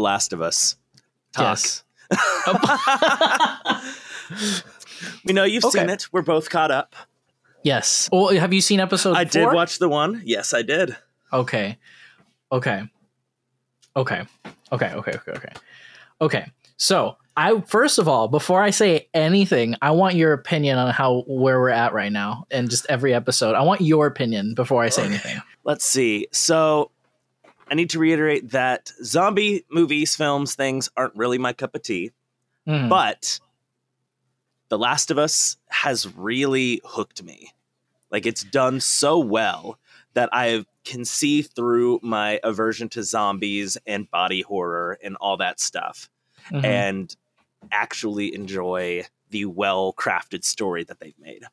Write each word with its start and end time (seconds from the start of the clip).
The 0.00 0.04
Last 0.04 0.32
of 0.32 0.40
Us 0.40 0.76
talk. 1.34 1.58
Yes. 1.58 1.84
We 5.24 5.32
know 5.32 5.44
you've 5.44 5.64
Okay. 5.64 5.80
seen 5.80 5.90
it. 5.90 6.06
We're 6.12 6.22
both 6.22 6.50
caught 6.50 6.70
up. 6.70 6.94
yes. 7.62 8.08
Well, 8.12 8.28
have 8.28 8.52
you 8.52 8.60
seen 8.60 8.80
episode? 8.80 9.16
I 9.16 9.24
did 9.24 9.46
watch 9.52 9.78
the 9.78 9.88
one. 9.88 10.20
Yes, 10.24 10.52
I 10.54 10.62
did. 10.62 10.94
Okay. 11.32 11.78
Okay. 12.52 12.82
Okay. 13.96 14.22
Okay. 14.72 14.92
Okay. 14.94 15.12
Okay. 15.12 15.32
Okay. 15.32 15.52
Okay. 16.20 16.52
So 16.76 17.16
I 17.36 17.60
first 17.66 17.98
of 17.98 18.08
all, 18.08 18.28
before 18.28 18.62
I 18.62 18.70
say 18.70 19.08
anything, 19.14 19.74
I 19.82 19.90
want 19.92 20.14
your 20.16 20.32
opinion 20.32 20.78
on 20.78 20.90
how 20.92 21.22
where 21.26 21.58
we're 21.60 21.70
at 21.70 21.92
right 21.92 22.12
now 22.12 22.44
and 22.50 22.68
just 22.70 22.86
every 22.88 23.12
episode. 23.14 23.54
I 23.54 23.62
want 23.62 23.80
your 23.80 24.06
opinion 24.06 24.54
before 24.54 24.82
I 24.82 24.88
say 24.90 25.02
Okay. 25.02 25.10
anything. 25.14 25.40
Let's 25.64 25.84
see. 25.84 26.26
So 26.32 26.90
I 27.70 27.74
need 27.74 27.90
to 27.90 27.98
reiterate 27.98 28.50
that 28.50 28.90
zombie 29.04 29.64
movies, 29.70 30.16
films, 30.16 30.54
things 30.54 30.88
aren't 30.96 31.14
really 31.14 31.38
my 31.38 31.52
cup 31.52 31.74
of 31.74 31.82
tea. 31.82 32.10
Mhm. 32.66 32.88
But 32.88 33.40
The 34.68 34.78
Last 34.78 35.10
of 35.10 35.18
Us 35.18 35.56
has 35.68 36.06
really 36.16 36.80
hooked 36.84 37.22
me. 37.22 37.52
Like 38.10 38.26
it's 38.26 38.42
done 38.44 38.80
so 38.80 39.18
well 39.18 39.78
that 40.14 40.28
I 40.32 40.64
can 40.84 41.04
see 41.04 41.42
through 41.42 42.00
my 42.02 42.40
aversion 42.42 42.88
to 42.90 43.02
zombies 43.04 43.76
and 43.86 44.10
body 44.10 44.42
horror 44.42 44.98
and 45.02 45.16
all 45.16 45.36
that 45.36 45.60
stuff 45.60 46.08
Mhm. 46.50 46.64
and 46.64 47.16
actually 47.70 48.34
enjoy 48.34 49.04
the 49.28 49.44
well 49.44 49.92
crafted 49.92 50.42
story 50.44 50.82
that 50.84 50.98
they've 50.98 51.18
made. 51.18 51.44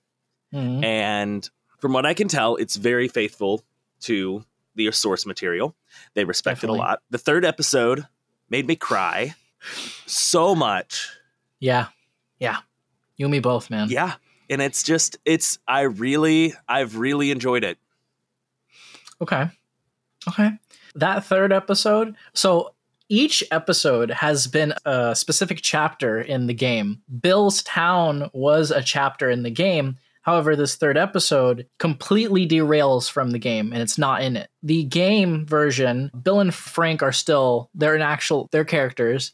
Mhm. 0.53 0.83
And 0.83 1.49
from 1.79 1.93
what 1.93 2.05
I 2.05 2.13
can 2.15 2.27
tell, 2.27 2.55
it's 2.55 2.75
very 2.77 3.07
faithful 3.07 3.63
to 4.02 4.43
the 4.78 4.89
source 4.92 5.25
material. 5.25 5.75
They 6.14 6.23
respect 6.23 6.58
Definitely. 6.61 6.80
it 6.80 6.81
a 6.81 6.86
lot. 6.86 7.02
The 7.09 7.17
third 7.17 7.44
episode 7.44 8.08
made 8.50 8.66
me 8.66 8.78
cry 8.78 9.36
so 10.06 10.56
much. 10.56 11.09
Yeah. 11.59 11.88
Yeah. 12.39 12.59
You 13.17 13.25
and 13.25 13.31
me 13.31 13.39
both, 13.39 13.70
man. 13.70 13.89
Yeah. 13.89 14.14
And 14.50 14.61
it's 14.61 14.83
just, 14.83 15.17
it's, 15.25 15.59
I 15.67 15.81
really, 15.81 16.53
I've 16.70 16.95
really 16.98 17.31
enjoyed 17.31 17.66
it. 17.66 17.78
Okay. 19.20 19.50
Okay. 20.30 20.52
That 20.95 21.25
third 21.25 21.52
episode. 21.52 22.16
So 22.33 22.73
each 23.09 23.44
episode 23.52 24.11
has 24.11 24.48
been 24.48 24.73
a 24.86 25.16
specific 25.16 25.59
chapter 25.61 26.22
in 26.22 26.48
the 26.48 26.53
game. 26.53 27.02
Bill's 27.22 27.64
Town 27.64 28.30
was 28.33 28.72
a 28.72 28.81
chapter 28.81 29.30
in 29.30 29.44
the 29.44 29.50
game. 29.50 29.98
However, 30.28 30.58
this 30.58 30.75
third 30.75 30.97
episode 30.97 31.67
completely 31.80 32.45
derails 32.45 33.09
from 33.09 33.31
the 33.31 33.39
game 33.39 33.72
and 33.72 33.81
it's 33.81 33.97
not 33.97 34.22
in 34.22 34.36
it. 34.36 34.50
The 34.61 34.83
game 34.83 35.45
version, 35.45 36.11
Bill 36.22 36.42
and 36.42 36.53
Frank 36.53 37.02
are 37.02 37.14
still 37.14 37.70
they're 37.73 37.95
an 37.95 38.02
actual 38.02 38.50
they're 38.52 38.66
characters. 38.66 39.31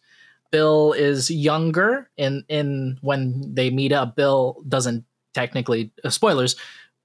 Bill 0.52 0.94
is 0.94 1.32
younger 1.32 2.12
in 2.16 2.46
in 2.48 3.00
when 3.02 3.56
they 3.56 3.72
meet 3.72 3.92
up. 3.92 4.16
Bill 4.16 4.62
doesn't 4.70 5.04
technically 5.34 5.92
uh, 6.04 6.10
spoilers. 6.10 6.56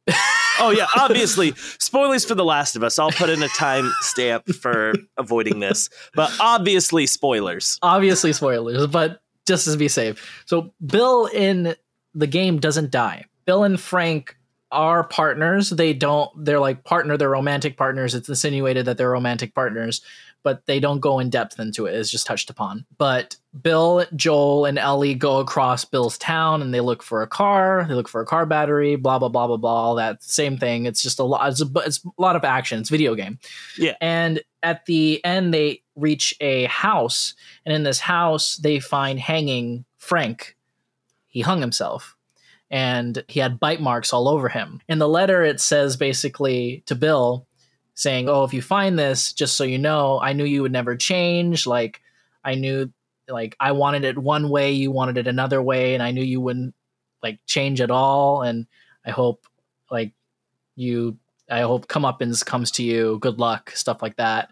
Oh, 0.60 0.70
yeah. 0.70 0.88
Obviously, 0.96 1.52
spoilers 1.78 2.24
for 2.24 2.34
The 2.34 2.44
Last 2.44 2.74
of 2.74 2.82
Us. 2.82 2.98
I'll 2.98 3.12
put 3.12 3.30
in 3.30 3.40
a 3.44 3.48
time 3.50 3.92
stamp 4.00 4.44
for 4.48 4.92
avoiding 5.16 5.60
this, 5.60 5.88
but 6.16 6.34
obviously, 6.40 7.06
spoilers. 7.06 7.78
obviously 7.80 8.32
spoilers, 8.32 8.88
but 8.88 9.22
just 9.46 9.70
to 9.70 9.76
be 9.76 9.86
safe. 9.86 10.42
So 10.46 10.74
Bill 10.84 11.26
in 11.26 11.76
the 12.12 12.26
game 12.26 12.58
doesn't 12.58 12.90
die. 12.90 13.26
Bill 13.48 13.64
and 13.64 13.80
Frank 13.80 14.36
are 14.70 15.04
partners. 15.04 15.70
They 15.70 15.94
don't. 15.94 16.30
They're 16.44 16.60
like 16.60 16.84
partner. 16.84 17.16
They're 17.16 17.30
romantic 17.30 17.78
partners. 17.78 18.14
It's 18.14 18.28
insinuated 18.28 18.84
that 18.84 18.98
they're 18.98 19.10
romantic 19.10 19.54
partners, 19.54 20.02
but 20.42 20.66
they 20.66 20.78
don't 20.78 21.00
go 21.00 21.18
in 21.18 21.30
depth 21.30 21.58
into 21.58 21.86
it. 21.86 21.94
It's 21.94 22.10
just 22.10 22.26
touched 22.26 22.50
upon. 22.50 22.84
But 22.98 23.36
Bill, 23.62 24.04
Joel, 24.14 24.66
and 24.66 24.78
Ellie 24.78 25.14
go 25.14 25.38
across 25.38 25.86
Bill's 25.86 26.18
town 26.18 26.60
and 26.60 26.74
they 26.74 26.82
look 26.82 27.02
for 27.02 27.22
a 27.22 27.26
car. 27.26 27.86
They 27.88 27.94
look 27.94 28.06
for 28.06 28.20
a 28.20 28.26
car 28.26 28.44
battery. 28.44 28.96
Blah 28.96 29.18
blah 29.18 29.30
blah 29.30 29.46
blah 29.46 29.56
blah. 29.56 29.82
All 29.82 29.94
that 29.94 30.22
same 30.22 30.58
thing. 30.58 30.84
It's 30.84 31.00
just 31.00 31.18
a 31.18 31.24
lot. 31.24 31.48
It's 31.48 31.62
a, 31.62 31.70
it's 31.86 32.04
a 32.04 32.20
lot 32.20 32.36
of 32.36 32.44
action. 32.44 32.80
It's 32.80 32.90
video 32.90 33.14
game. 33.14 33.38
Yeah. 33.78 33.94
And 34.02 34.42
at 34.62 34.84
the 34.84 35.24
end, 35.24 35.54
they 35.54 35.84
reach 35.96 36.36
a 36.42 36.64
house, 36.64 37.32
and 37.64 37.74
in 37.74 37.82
this 37.82 38.00
house, 38.00 38.58
they 38.58 38.78
find 38.78 39.18
hanging 39.18 39.86
Frank. 39.96 40.54
He 41.28 41.40
hung 41.40 41.62
himself, 41.62 42.14
and 42.70 43.24
he 43.28 43.40
had 43.40 43.60
bite 43.60 43.80
marks 43.80 44.12
all 44.12 44.28
over 44.28 44.48
him. 44.48 44.80
In 44.88 44.98
the 44.98 45.08
letter, 45.08 45.42
it 45.42 45.60
says 45.60 45.96
basically 45.96 46.82
to 46.86 46.94
Bill, 46.94 47.46
saying, 47.94 48.28
"Oh, 48.28 48.44
if 48.44 48.54
you 48.54 48.62
find 48.62 48.98
this, 48.98 49.32
just 49.32 49.56
so 49.56 49.64
you 49.64 49.78
know, 49.78 50.20
I 50.20 50.32
knew 50.32 50.44
you 50.44 50.62
would 50.62 50.72
never 50.72 50.96
change. 50.96 51.66
Like, 51.66 52.00
I 52.44 52.54
knew, 52.54 52.92
like, 53.28 53.56
I 53.58 53.72
wanted 53.72 54.04
it 54.04 54.18
one 54.18 54.48
way, 54.48 54.72
you 54.72 54.90
wanted 54.90 55.18
it 55.18 55.26
another 55.26 55.60
way, 55.60 55.94
and 55.94 56.02
I 56.02 56.12
knew 56.12 56.22
you 56.22 56.40
wouldn't 56.40 56.74
like 57.22 57.40
change 57.46 57.80
at 57.80 57.90
all. 57.90 58.42
And 58.42 58.66
I 59.04 59.10
hope, 59.10 59.46
like, 59.90 60.12
you." 60.76 61.18
I 61.50 61.62
hope 61.62 61.88
comeuppance 61.88 62.44
comes 62.44 62.70
to 62.72 62.82
you. 62.82 63.18
Good 63.22 63.38
luck, 63.38 63.70
stuff 63.70 64.02
like 64.02 64.16
that. 64.16 64.50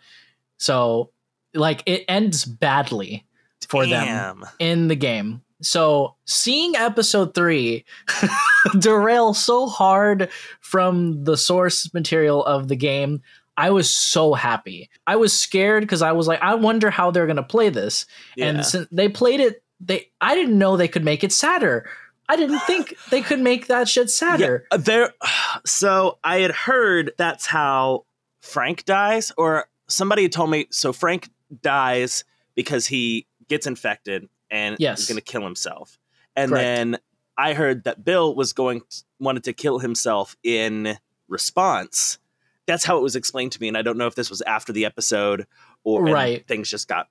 So, 0.58 1.10
like, 1.52 1.82
it 1.84 2.06
ends 2.08 2.46
badly 2.46 3.26
for 3.68 3.84
them 3.84 4.46
in 4.58 4.88
the 4.88 4.96
game. 4.96 5.42
So 5.62 6.14
seeing 6.26 6.76
episode 6.76 7.34
three 7.34 7.84
derail 8.78 9.34
so 9.34 9.66
hard 9.66 10.28
from 10.60 11.24
the 11.24 11.36
source 11.36 11.92
material 11.94 12.44
of 12.44 12.68
the 12.68 12.76
game, 12.76 13.22
I 13.56 13.70
was 13.70 13.88
so 13.88 14.34
happy. 14.34 14.90
I 15.06 15.16
was 15.16 15.32
scared 15.32 15.82
because 15.82 16.02
I 16.02 16.12
was 16.12 16.26
like, 16.28 16.40
I 16.42 16.54
wonder 16.54 16.90
how 16.90 17.10
they're 17.10 17.26
gonna 17.26 17.42
play 17.42 17.70
this. 17.70 18.06
Yeah. 18.36 18.46
And 18.46 18.66
since 18.66 18.88
they 18.92 19.08
played 19.08 19.40
it, 19.40 19.62
they 19.80 20.10
I 20.20 20.34
didn't 20.34 20.58
know 20.58 20.76
they 20.76 20.88
could 20.88 21.04
make 21.04 21.24
it 21.24 21.32
sadder. 21.32 21.88
I 22.28 22.36
didn't 22.36 22.58
think 22.66 22.94
they 23.10 23.22
could 23.22 23.40
make 23.40 23.68
that 23.68 23.88
shit 23.88 24.10
sadder. 24.10 24.66
Uh, 24.70 24.76
There, 24.76 25.14
so 25.64 26.18
I 26.22 26.40
had 26.40 26.52
heard 26.52 27.12
that's 27.16 27.46
how 27.46 28.04
Frank 28.40 28.84
dies, 28.84 29.32
or 29.36 29.68
somebody 29.88 30.22
had 30.22 30.32
told 30.32 30.50
me. 30.50 30.66
So 30.70 30.92
Frank 30.92 31.30
dies 31.62 32.24
because 32.54 32.86
he 32.86 33.26
gets 33.48 33.66
infected 33.66 34.28
and 34.50 34.76
Yes. 34.78 35.00
is 35.00 35.08
going 35.08 35.16
to 35.16 35.22
kill 35.22 35.42
himself. 35.42 35.98
And 36.34 36.50
Correct. 36.50 36.62
then 36.64 36.98
I 37.36 37.54
heard 37.54 37.84
that 37.84 38.04
Bill 38.04 38.34
was 38.34 38.52
going 38.52 38.82
wanted 39.18 39.44
to 39.44 39.52
kill 39.52 39.78
himself 39.78 40.36
in 40.42 40.98
response. 41.28 42.18
That's 42.66 42.84
how 42.84 42.96
it 42.98 43.02
was 43.02 43.14
explained 43.16 43.52
to 43.52 43.60
me, 43.60 43.68
and 43.68 43.76
I 43.76 43.82
don't 43.82 43.96
know 43.98 44.06
if 44.06 44.14
this 44.14 44.28
was 44.30 44.42
after 44.42 44.72
the 44.72 44.84
episode 44.84 45.46
or 45.84 46.02
Right. 46.04 46.46
things 46.46 46.68
just 46.70 46.88
got 46.88 47.06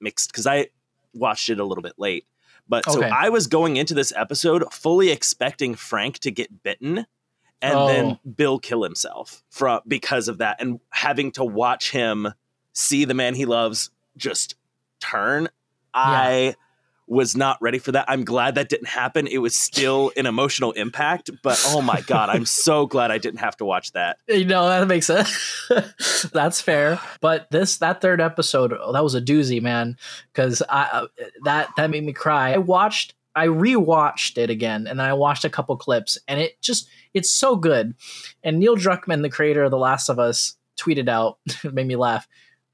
mixed 0.00 0.30
because 0.32 0.46
I 0.46 0.68
watched 1.14 1.48
it 1.50 1.60
a 1.60 1.64
little 1.64 1.82
bit 1.82 1.94
late. 1.98 2.26
But 2.68 2.84
so 2.84 3.02
I 3.02 3.28
was 3.30 3.46
going 3.46 3.76
into 3.76 3.94
this 3.94 4.12
episode 4.14 4.64
fully 4.72 5.08
expecting 5.10 5.74
Frank 5.74 6.18
to 6.20 6.30
get 6.30 6.62
bitten 6.62 7.06
and 7.62 7.74
Oh. 7.78 7.86
then 7.86 8.18
Bill 8.36 8.58
kill 8.58 8.82
himself 8.82 9.42
from 9.50 9.80
because 9.88 10.28
of 10.28 10.38
that 10.38 10.60
and 10.60 10.78
having 10.90 11.30
to 11.32 11.44
watch 11.44 11.90
him 11.92 12.34
see 12.74 13.04
the 13.06 13.14
man 13.14 13.34
he 13.34 13.46
loves 13.46 13.90
just 14.16 14.54
turn. 15.00 15.48
I 15.94 16.56
was 17.08 17.36
not 17.36 17.58
ready 17.60 17.78
for 17.78 17.92
that. 17.92 18.04
I'm 18.08 18.24
glad 18.24 18.54
that 18.56 18.68
didn't 18.68 18.88
happen. 18.88 19.26
It 19.26 19.38
was 19.38 19.54
still 19.54 20.12
an 20.16 20.26
emotional 20.26 20.72
impact, 20.72 21.30
but 21.42 21.60
oh 21.68 21.80
my 21.80 22.00
god, 22.02 22.28
I'm 22.28 22.46
so 22.46 22.86
glad 22.86 23.10
I 23.10 23.18
didn't 23.18 23.40
have 23.40 23.56
to 23.58 23.64
watch 23.64 23.92
that. 23.92 24.18
You 24.38 24.44
know 24.44 24.68
that 24.68 24.86
makes 24.86 25.06
sense. 25.06 25.68
That's 26.32 26.60
fair. 26.60 27.00
But 27.20 27.50
this 27.50 27.78
that 27.78 28.00
third 28.00 28.20
episode, 28.20 28.72
oh, 28.72 28.92
that 28.92 29.02
was 29.02 29.16
a 29.16 29.20
doozy, 29.20 29.60
man. 29.60 29.96
Because 30.32 30.62
I 30.68 30.82
uh, 30.92 31.06
that 31.42 31.70
that 31.76 31.90
made 31.90 32.04
me 32.04 32.12
cry. 32.12 32.54
I 32.54 32.58
watched, 32.58 33.14
I 33.34 33.48
rewatched 33.48 34.38
it 34.38 34.48
again, 34.48 34.86
and 34.86 35.00
then 35.00 35.06
I 35.06 35.14
watched 35.14 35.44
a 35.44 35.50
couple 35.50 35.76
clips, 35.76 36.18
and 36.28 36.40
it 36.40 36.60
just 36.62 36.88
it's 37.14 37.30
so 37.30 37.56
good. 37.56 37.94
And 38.44 38.60
Neil 38.60 38.76
Druckmann, 38.76 39.22
the 39.22 39.30
creator 39.30 39.64
of 39.64 39.72
The 39.72 39.78
Last 39.78 40.08
of 40.08 40.20
Us, 40.20 40.56
tweeted 40.78 41.08
out, 41.08 41.38
made 41.64 41.86
me 41.86 41.96
laugh. 41.96 42.28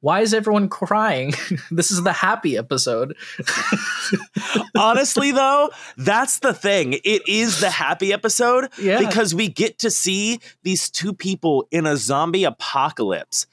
Why 0.04 0.20
is 0.20 0.34
everyone 0.34 0.68
crying? 0.68 1.32
this 1.70 1.90
is 1.90 2.02
the 2.02 2.12
happy 2.12 2.58
episode. 2.58 3.16
Honestly 4.76 5.32
though, 5.32 5.70
that's 5.96 6.40
the 6.40 6.52
thing. 6.52 6.92
It 7.04 7.22
is 7.26 7.60
the 7.60 7.70
happy 7.70 8.12
episode 8.12 8.68
Yeah. 8.78 8.98
because 8.98 9.34
we 9.34 9.48
get 9.48 9.78
to 9.78 9.90
see 9.90 10.40
these 10.62 10.90
two 10.90 11.14
people 11.14 11.66
in 11.70 11.86
a 11.86 11.96
zombie 11.96 12.44
apocalypse 12.44 13.46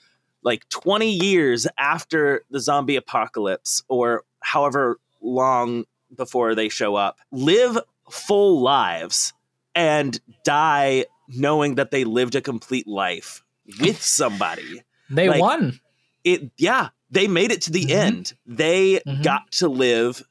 like 0.44 0.68
20 0.68 1.10
years 1.10 1.68
after 1.78 2.44
the 2.50 2.60
zombie 2.60 2.98
apocalypse 2.98 3.82
or 3.88 4.24
however 4.42 5.00
long 5.22 5.86
before 6.18 6.54
they 6.54 6.68
show 6.68 6.96
up 6.96 7.18
live 7.32 7.78
full 8.10 8.60
lives 8.60 9.32
and 9.74 10.20
die 10.44 11.06
knowing 11.30 11.76
that 11.76 11.92
they 11.92 12.04
lived 12.04 12.36
a 12.36 12.42
complete 12.42 12.88
life 12.90 13.42
with 13.80 14.02
somebody 14.04 14.84
they 15.10 15.30
like- 15.30 15.40
won. 15.40 15.80
It 16.24 16.52
yeah 16.58 16.90
they 17.10 17.28
made 17.28 17.52
it 17.52 17.62
to 17.62 17.72
the 17.72 17.86
Mhm. 17.86 17.92
end 17.92 18.34
they 18.46 19.00
Mhm. 19.08 19.24
got 19.24 19.52
to 19.54 19.68
live 19.68 20.24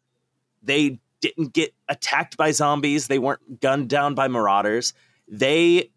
they 0.62 0.98
didn't 1.20 1.52
get 1.52 1.74
attacked 1.88 2.36
by 2.36 2.50
zombies 2.50 3.06
they 3.08 3.18
weren't 3.18 3.60
gunned 3.60 3.88
down 3.88 4.14
by 4.14 4.28
marauders 4.28 4.94
they 5.28 5.90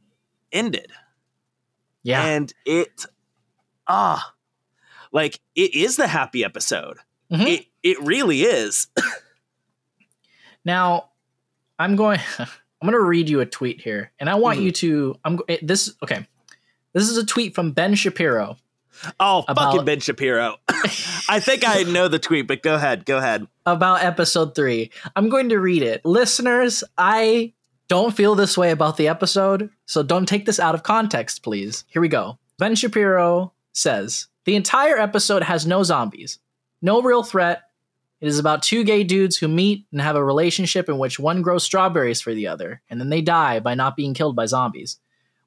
ended 0.52 0.92
Yeah. 2.04 2.24
and 2.26 2.54
it 2.66 3.06
ah 3.88 4.34
like 5.12 5.40
it 5.56 5.74
is 5.74 5.96
the 5.96 6.08
happy 6.08 6.44
episode 6.44 6.98
Mhm. 7.32 7.48
It 7.48 7.66
it 7.82 8.00
really 8.02 8.44
is. 8.44 8.88
Now, 10.66 11.10
I'm 11.80 11.96
going. 11.96 12.20
I'm 12.40 12.48
going 12.90 12.94
to 12.94 13.00
read 13.00 13.30
you 13.30 13.40
a 13.40 13.46
tweet 13.46 13.82
here, 13.82 14.12
and 14.20 14.30
I 14.30 14.36
want 14.36 14.60
Mhm. 14.60 14.64
you 14.64 14.72
to. 14.72 15.16
I'm 15.26 15.40
it- 15.48 15.66
this. 15.66 15.94
Okay, 16.04 16.28
this 16.94 17.10
is 17.10 17.18
a 17.18 17.26
tweet 17.26 17.56
from 17.56 17.72
Ben 17.72 17.96
Shapiro. 17.96 18.58
Oh, 19.20 19.44
About- 19.48 19.72
fucking 19.72 19.86
Ben 19.86 20.00
Shapiro. 20.00 20.58
I 21.30 21.40
think 21.40 21.68
I 21.68 21.84
know 21.84 22.08
the 22.08 22.20
tweet, 22.20 22.48
but 22.48 22.62
go 22.62 22.76
ahead. 22.76 23.06
Go 23.06 23.18
ahead. 23.18 23.48
about 23.66 24.04
episode 24.04 24.56
three. 24.56 24.92
I'm 25.16 25.30
going 25.30 25.50
to 25.50 25.60
read 25.60 25.82
it. 25.84 26.04
Listeners, 26.06 26.84
I 26.98 27.54
don't 27.88 28.16
feel 28.16 28.36
this 28.36 28.58
way 28.58 28.72
about 28.72 28.98
the 28.98 29.08
episode, 29.08 29.70
so 29.86 30.04
don't 30.04 30.26
take 30.28 30.46
this 30.46 30.60
out 30.60 30.76
of 30.76 30.84
context, 30.84 31.44
please. 31.44 31.84
Here 31.88 32.02
we 32.02 32.08
go. 32.10 32.38
Ben 32.60 32.76
Shapiro 32.76 33.54
says 33.74 34.28
The 34.46 34.56
entire 34.56 34.98
episode 34.98 35.44
has 35.44 35.66
no 35.66 35.84
zombies, 35.84 36.40
no 36.82 37.02
real 37.02 37.24
threat. 37.24 37.64
It 38.22 38.28
is 38.28 38.40
about 38.40 38.64
two 38.64 38.84
gay 38.86 39.04
dudes 39.04 39.38
who 39.38 39.48
meet 39.50 39.86
and 39.92 40.00
have 40.02 40.16
a 40.16 40.24
relationship 40.24 40.88
in 40.88 40.98
which 40.98 41.20
one 41.20 41.42
grows 41.42 41.64
strawberries 41.66 42.22
for 42.22 42.34
the 42.34 42.48
other, 42.48 42.82
and 42.90 43.00
then 43.00 43.10
they 43.10 43.22
die 43.22 43.60
by 43.60 43.76
not 43.76 43.98
being 43.98 44.14
killed 44.14 44.36
by 44.36 44.46
zombies. 44.46 44.98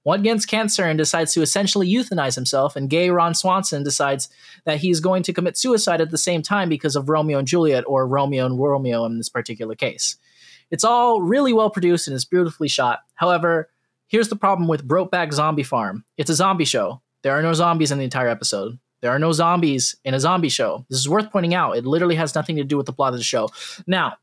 One 0.06 0.22
gets 0.22 0.46
cancer 0.46 0.84
and 0.84 0.96
decides 0.96 1.32
to 1.32 1.42
essentially 1.42 1.92
euthanize 1.92 2.36
himself, 2.36 2.76
and 2.76 2.88
gay 2.88 3.10
Ron 3.10 3.34
Swanson 3.34 3.82
decides 3.82 4.28
that 4.64 4.78
he's 4.78 5.00
going 5.00 5.24
to 5.24 5.32
commit 5.32 5.56
suicide 5.56 6.00
at 6.00 6.12
the 6.12 6.16
same 6.16 6.42
time 6.42 6.68
because 6.68 6.94
of 6.94 7.08
Romeo 7.08 7.40
and 7.40 7.48
Juliet 7.48 7.82
or 7.88 8.06
Romeo 8.06 8.46
and 8.46 8.56
Romeo 8.56 9.04
in 9.04 9.18
this 9.18 9.28
particular 9.28 9.74
case. 9.74 10.16
It's 10.70 10.84
all 10.84 11.22
really 11.22 11.52
well 11.52 11.70
produced 11.70 12.06
and 12.06 12.14
is 12.14 12.24
beautifully 12.24 12.68
shot. 12.68 13.00
However, 13.14 13.68
here's 14.06 14.28
the 14.28 14.36
problem 14.36 14.68
with 14.68 14.86
Brokeback 14.86 15.32
Zombie 15.32 15.64
Farm 15.64 16.04
it's 16.16 16.30
a 16.30 16.36
zombie 16.36 16.64
show. 16.64 17.02
There 17.22 17.32
are 17.32 17.42
no 17.42 17.52
zombies 17.52 17.90
in 17.90 17.98
the 17.98 18.04
entire 18.04 18.28
episode. 18.28 18.78
There 19.00 19.10
are 19.10 19.18
no 19.18 19.32
zombies 19.32 19.96
in 20.04 20.14
a 20.14 20.20
zombie 20.20 20.50
show. 20.50 20.86
This 20.88 21.00
is 21.00 21.08
worth 21.08 21.32
pointing 21.32 21.54
out. 21.54 21.78
It 21.78 21.84
literally 21.84 22.14
has 22.14 22.32
nothing 22.32 22.54
to 22.58 22.64
do 22.64 22.76
with 22.76 22.86
the 22.86 22.92
plot 22.92 23.12
of 23.12 23.18
the 23.18 23.24
show. 23.24 23.50
Now, 23.88 24.18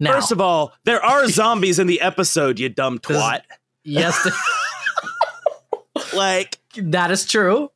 now 0.00 0.12
First 0.12 0.32
of 0.32 0.40
all, 0.40 0.72
there 0.84 1.04
are 1.04 1.28
zombies 1.28 1.78
in 1.78 1.88
the 1.88 2.00
episode, 2.00 2.58
you 2.58 2.70
dumb 2.70 3.00
This 3.06 3.18
twat. 3.18 3.42
Yes, 3.86 4.28
Like, 6.14 6.58
That 6.76 7.10
is 7.10 7.24
true. 7.26 7.70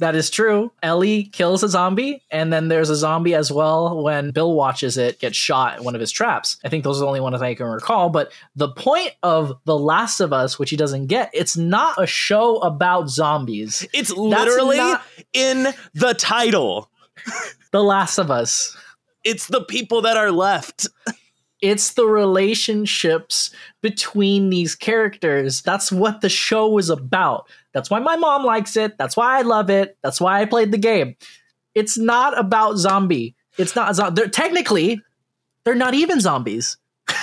That 0.00 0.16
is 0.16 0.28
true. 0.30 0.72
Ellie 0.82 1.24
kills 1.24 1.62
a 1.62 1.68
zombie, 1.68 2.22
and 2.32 2.52
then 2.52 2.66
there's 2.66 2.90
a 2.90 2.96
zombie 2.96 3.34
as 3.34 3.52
well 3.52 4.02
when 4.02 4.32
Bill 4.32 4.52
watches 4.54 4.98
it 4.98 5.20
get 5.20 5.36
shot 5.36 5.74
at 5.74 5.84
one 5.84 5.94
of 5.94 6.00
his 6.00 6.10
traps. 6.10 6.56
I 6.64 6.68
think 6.68 6.82
those 6.82 6.96
are 6.98 7.02
the 7.02 7.06
only 7.06 7.20
ones 7.20 7.40
I 7.40 7.54
can 7.54 7.66
recall. 7.66 8.08
But 8.10 8.32
the 8.56 8.70
point 8.70 9.12
of 9.22 9.52
The 9.66 9.78
Last 9.78 10.18
of 10.18 10.32
Us, 10.32 10.58
which 10.58 10.70
he 10.70 10.76
doesn't 10.76 11.06
get, 11.06 11.30
it's 11.32 11.56
not 11.56 12.02
a 12.02 12.06
show 12.08 12.58
about 12.58 13.08
zombies. 13.08 13.86
it's 13.92 14.10
literally 14.10 14.78
not- 14.78 15.02
in 15.32 15.68
the 15.94 16.14
title. 16.14 16.90
The 17.70 17.82
Last 17.82 18.18
of 18.18 18.30
Us. 18.32 18.76
It's 19.22 19.46
the 19.46 19.62
people 19.62 20.02
that 20.02 20.16
are 20.16 20.32
left. 20.32 20.88
It's 21.60 21.94
the 21.94 22.06
relationships 22.06 23.50
between 23.82 24.50
these 24.50 24.74
characters. 24.74 25.62
That's 25.62 25.90
what 25.90 26.20
the 26.20 26.28
show 26.28 26.78
is 26.78 26.90
about. 26.90 27.48
That's 27.72 27.90
why 27.90 27.98
my 27.98 28.16
mom 28.16 28.44
likes 28.44 28.76
it. 28.76 28.96
That's 28.98 29.16
why 29.16 29.38
I 29.38 29.42
love 29.42 29.68
it. 29.70 29.96
That's 30.02 30.20
why 30.20 30.40
I 30.40 30.44
played 30.44 30.70
the 30.72 30.78
game. 30.78 31.16
It's 31.74 31.98
not 31.98 32.38
about 32.38 32.76
zombie. 32.76 33.34
It's 33.56 33.74
not 33.74 33.94
zo- 33.96 34.10
they're 34.10 34.28
technically 34.28 35.00
they're 35.64 35.74
not 35.74 35.94
even 35.94 36.20
zombies. 36.20 36.76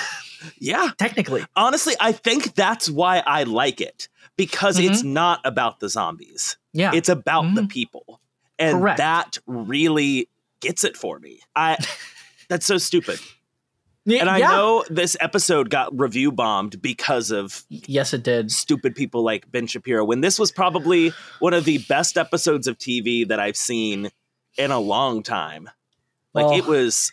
Yeah. 0.60 0.92
Technically. 1.00 1.44
Honestly, 1.56 1.96
I 2.00 2.12
think 2.12 2.54
that's 2.54 2.88
why 2.88 3.24
I 3.26 3.44
like 3.44 3.82
it 3.82 4.08
because 4.38 4.78
it's 4.78 5.02
not 5.02 5.40
about 5.44 5.80
the 5.80 5.90
zombies. 5.90 6.58
Mm-hmm. 6.70 6.80
Yeah. 6.82 6.92
It's 6.94 7.10
about 7.10 7.56
the 7.56 7.62
Mhm. 7.64 7.70
people. 7.70 8.22
And 8.60 8.80
Correct. 8.80 8.98
that 9.00 9.40
really 9.48 10.30
gets 10.60 10.84
it 10.84 10.98
for 10.98 11.18
me. 11.18 11.40
I 11.56 11.78
that's 12.48 12.66
so 12.68 12.78
stupid. 12.78 13.20
Y- 14.06 14.18
And 14.19 14.30
I 14.30 14.38
yeah. 14.38 14.48
know 14.50 14.84
this 14.90 15.18
episode 15.19 15.69
got 15.69 15.98
review 15.98 16.31
bombed 16.31 16.81
because 16.81 17.31
of 17.31 17.63
Yes, 17.69 18.13
it 18.13 18.24
did. 18.24 18.52
stupid 18.52 18.96
people 18.96 19.24
like 19.24 19.52
Ben 19.52 19.68
Shapiro 19.68 20.06
when 20.06 20.22
this 20.22 20.38
was 20.38 20.52
probably 20.52 21.12
one 21.40 21.54
of 21.54 21.66
the 21.66 21.80
best 21.90 22.18
episodes 22.18 22.68
of 22.68 22.78
TV 22.78 23.28
that 23.28 23.40
I've 23.40 23.57
seen 23.57 24.12
in 24.57 24.72
a 24.72 24.80
long 24.80 25.24
time. 25.24 25.69
Like 26.34 26.46
Well, 26.46 26.57
it 26.57 26.66
oh. 26.66 26.69
was 26.69 27.12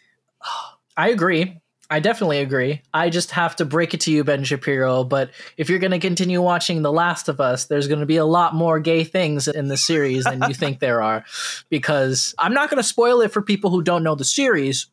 I 0.97 1.09
agree. 1.09 1.59
I 1.89 2.01
definitely 2.01 2.39
agree. 2.39 2.81
I 2.95 3.11
just 3.11 3.33
have 3.33 3.55
to 3.57 3.67
break 3.67 3.93
it 3.93 4.01
to 4.03 4.11
you, 4.11 4.25
Ben 4.25 4.45
Shapiro. 4.45 5.05
But 5.05 5.31
if 5.59 5.69
you're 5.69 5.79
going 5.79 5.91
to 5.91 5.99
continue 5.99 6.41
watching 6.41 6.81
The 6.81 6.93
Last 6.93 7.29
of 7.29 7.39
Us, 7.39 7.67
there's 7.67 7.87
going 7.87 8.01
to 8.01 8.07
be 8.07 8.17
a 8.17 8.25
lot 8.25 8.55
more 8.55 8.81
gay 8.81 9.05
things 9.05 9.47
in 9.47 9.69
the 9.69 9.77
series 9.77 10.25
than 10.25 10.43
you 10.49 10.55
think 10.55 10.81
there 10.81 11.03
are. 11.03 11.23
Because 11.69 12.35
I'm 12.39 12.55
not 12.55 12.71
going 12.71 12.79
to 12.83 12.89
spoil 12.89 13.21
it 13.21 13.31
for 13.31 13.43
people 13.43 13.69
who 13.69 13.83
don't 13.83 14.03
know 14.03 14.15
the 14.15 14.25
series, 14.25 14.87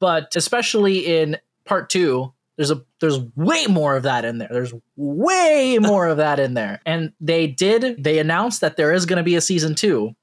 but 0.00 0.34
especially 0.34 0.98
in 1.20 1.36
part 1.64 1.88
two, 1.90 2.32
there's 2.56 2.70
a 2.72 2.82
there's 3.00 3.18
way 3.36 3.66
more 3.68 3.96
of 3.96 4.02
that 4.02 4.24
in 4.24 4.38
there. 4.38 4.48
There's 4.50 4.74
way 4.96 5.78
more 5.80 6.08
of 6.08 6.16
that 6.18 6.38
in 6.40 6.54
there. 6.54 6.80
And 6.84 7.12
they 7.20 7.46
did 7.46 8.02
they 8.02 8.18
announced 8.18 8.60
that 8.60 8.76
there 8.76 8.92
is 8.92 9.06
going 9.06 9.16
to 9.18 9.22
be 9.22 9.36
a 9.36 9.40
season 9.40 9.74
two. 9.74 10.14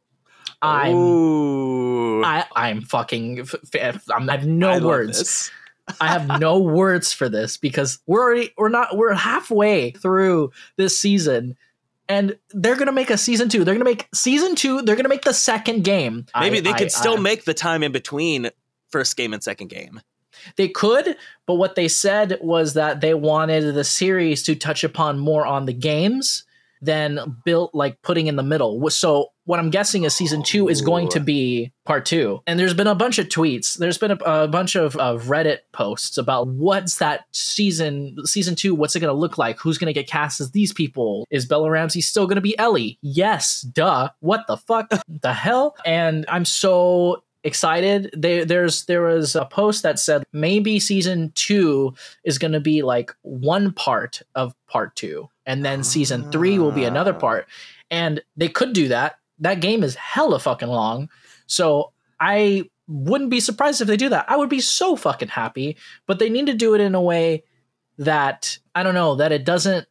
I'm 0.61 0.95
Ooh. 0.95 2.23
I, 2.23 2.45
I'm 2.55 2.81
fucking. 2.81 3.39
f- 3.41 3.55
f- 3.75 4.09
I'm, 4.13 4.29
I 4.29 4.33
have 4.37 4.47
no 4.47 4.69
I 4.69 4.79
words. 4.79 5.51
I 6.01 6.07
have 6.07 6.39
no 6.39 6.59
words 6.79 7.13
for 7.13 7.29
this 7.29 7.57
because 7.57 7.99
we're 8.07 8.21
already 8.23 8.53
we're 8.57 8.69
not 8.69 8.97
we're 8.97 9.13
halfway 9.13 9.91
through 9.91 10.51
this 10.75 10.99
season, 10.99 11.55
and 12.09 12.37
they're 12.51 12.75
gonna 12.75 12.91
make 12.91 13.09
a 13.11 13.17
season 13.17 13.49
two. 13.49 13.63
They're 13.63 13.75
gonna 13.75 13.85
make 13.85 14.07
season 14.13 14.55
two. 14.55 14.81
They're 14.81 14.95
gonna 14.95 15.09
make 15.09 15.23
the 15.23 15.33
second 15.33 15.83
game. 15.83 16.25
Maybe 16.39 16.57
I- 16.57 16.61
they 16.61 16.73
could 16.73 16.83
I- 16.83 16.87
still 16.87 17.17
I- 17.17 17.21
make 17.21 17.45
the 17.45 17.53
time 17.53 17.83
in 17.83 17.91
between 17.91 18.49
first 18.91 19.17
game 19.17 19.33
and 19.33 19.43
second 19.43 19.67
game. 19.67 20.01
They 20.55 20.67
could, 20.67 21.17
but 21.45 21.55
what 21.55 21.75
they 21.75 21.87
said 21.87 22.37
was 22.41 22.73
that 22.75 23.01
they 23.01 23.13
wanted 23.13 23.73
the 23.73 23.83
series 23.83 24.43
to 24.43 24.55
touch 24.55 24.83
upon 24.83 25.17
more 25.17 25.45
on 25.45 25.65
the 25.65 25.73
games 25.73 26.43
than 26.81 27.37
built 27.43 27.73
like 27.73 28.01
putting 28.01 28.27
in 28.27 28.35
the 28.35 28.43
middle. 28.43 28.89
So 28.89 29.31
what 29.45 29.59
I'm 29.59 29.69
guessing 29.69 30.03
is 30.03 30.13
season 30.13 30.43
two 30.43 30.67
is 30.67 30.81
going 30.81 31.09
to 31.09 31.19
oh. 31.19 31.23
be 31.23 31.71
part 31.85 32.05
two. 32.05 32.41
And 32.45 32.59
there's 32.59 32.73
been 32.73 32.87
a 32.87 32.95
bunch 32.95 33.17
of 33.17 33.27
tweets. 33.27 33.77
There's 33.77 33.97
been 33.97 34.11
a, 34.11 34.17
a 34.25 34.47
bunch 34.47 34.75
of, 34.75 34.95
of 34.97 35.23
Reddit 35.23 35.59
posts 35.71 36.17
about 36.17 36.47
what's 36.47 36.97
that 36.97 37.25
season 37.31 38.17
season 38.25 38.55
two. 38.55 38.75
What's 38.75 38.95
it 38.95 38.99
going 38.99 39.13
to 39.13 39.19
look 39.19 39.37
like? 39.37 39.57
Who's 39.59 39.77
going 39.77 39.87
to 39.87 39.93
get 39.93 40.07
cast 40.07 40.41
as 40.41 40.51
these 40.51 40.73
people? 40.73 41.25
Is 41.31 41.45
Bella 41.45 41.69
Ramsey 41.69 42.01
still 42.01 42.27
going 42.27 42.35
to 42.35 42.41
be 42.41 42.57
Ellie? 42.59 42.99
Yes, 43.01 43.61
duh. 43.61 44.09
What 44.19 44.45
the 44.47 44.57
fuck? 44.57 44.91
the 45.07 45.33
hell? 45.33 45.75
And 45.85 46.25
I'm 46.27 46.45
so 46.45 47.23
excited. 47.43 48.09
There, 48.13 48.45
there's 48.45 48.85
there 48.85 49.01
was 49.03 49.35
a 49.35 49.45
post 49.45 49.83
that 49.83 49.99
said 49.99 50.23
maybe 50.33 50.79
season 50.79 51.31
two 51.35 51.93
is 52.23 52.37
going 52.37 52.53
to 52.53 52.59
be 52.59 52.81
like 52.81 53.13
one 53.21 53.71
part 53.71 54.21
of 54.35 54.53
part 54.67 54.95
two, 54.95 55.29
and 55.45 55.63
then 55.63 55.83
season 55.83 56.31
three 56.31 56.59
will 56.59 56.71
be 56.71 56.83
another 56.85 57.13
Ah. 57.15 57.19
part. 57.19 57.47
And 57.89 58.21
they 58.35 58.49
could 58.49 58.73
do 58.73 58.89
that. 58.89 59.15
That 59.39 59.61
game 59.61 59.83
is 59.83 59.95
hella 59.95 60.39
fucking 60.39 60.67
long, 60.67 61.09
so 61.45 61.91
I 62.19 62.63
wouldn't 62.87 63.29
be 63.29 63.39
surprised 63.39 63.81
if 63.81 63.87
they 63.87 63.97
do 63.97 64.09
that. 64.09 64.25
I 64.29 64.37
would 64.37 64.49
be 64.49 64.61
so 64.61 64.95
fucking 64.95 65.27
happy. 65.29 65.77
But 66.05 66.19
they 66.19 66.29
need 66.29 66.47
to 66.47 66.53
do 66.53 66.73
it 66.73 66.81
in 66.81 66.95
a 66.95 67.01
way 67.01 67.43
that 67.97 68.57
I 68.75 68.83
don't 68.83 68.93
know 68.93 69.15
that 69.15 69.31
it 69.31 69.43
doesn't 69.45 69.87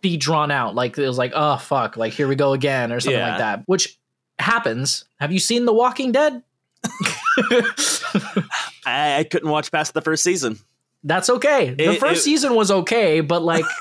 be 0.00 0.16
drawn 0.16 0.50
out. 0.50 0.74
Like 0.74 0.96
it 0.98 1.06
was 1.06 1.18
like 1.18 1.32
oh 1.34 1.56
fuck, 1.56 1.96
like 1.96 2.12
here 2.12 2.28
we 2.28 2.36
go 2.36 2.52
again 2.52 2.92
or 2.92 3.00
something 3.00 3.18
Yeah. 3.18 3.30
like 3.30 3.38
that, 3.38 3.62
which 3.66 3.98
happens. 4.38 5.04
Have 5.20 5.32
you 5.32 5.38
seen 5.40 5.64
The 5.64 5.72
Walking 5.72 6.12
Dead? 6.12 6.42
I, 8.86 9.16
I 9.18 9.24
couldn't 9.30 9.48
watch 9.50 9.70
past 9.72 9.94
the 9.94 10.02
first 10.02 10.22
season. 10.22 10.58
That's 11.04 11.30
okay. 11.30 11.74
The 11.74 11.92
It- 11.92 12.00
first 12.00 12.20
it- 12.20 12.24
season 12.24 12.54
was 12.54 12.70
okay, 12.70 13.20
but 13.20 13.42
like, 13.42 13.64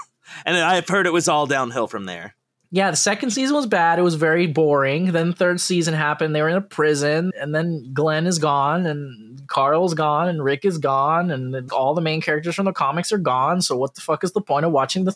And 0.45 0.55
I've 0.57 0.87
heard 0.87 1.07
it 1.07 1.13
was 1.13 1.27
all 1.27 1.47
downhill 1.47 1.87
from 1.87 2.05
there. 2.05 2.35
yeah, 2.69 2.91
the 2.91 2.97
second 2.97 3.31
season 3.31 3.55
was 3.55 3.65
bad. 3.65 3.97
It 3.97 4.03
was 4.03 4.15
very 4.15 4.45
boring. 4.45 5.11
Then 5.13 5.33
third 5.33 5.59
season 5.59 5.93
happened. 5.95 6.35
They 6.35 6.41
were 6.41 6.49
in 6.49 6.57
a 6.57 6.61
prison, 6.61 7.31
and 7.39 7.55
then 7.55 7.89
Glenn 7.93 8.27
is 8.27 8.37
gone, 8.37 8.85
and 8.85 9.47
Carl's 9.47 9.93
gone, 9.95 10.27
and 10.27 10.43
Rick 10.43 10.63
is 10.65 10.77
gone, 10.77 11.31
and 11.31 11.71
all 11.71 11.95
the 11.95 12.01
main 12.01 12.21
characters 12.21 12.53
from 12.55 12.65
the 12.65 12.73
comics 12.73 13.11
are 13.11 13.17
gone. 13.17 13.61
So 13.61 13.75
what 13.77 13.95
the 13.95 14.01
fuck 14.01 14.23
is 14.23 14.33
the 14.33 14.41
point 14.41 14.65
of 14.65 14.71
watching 14.73 15.05
the 15.05 15.15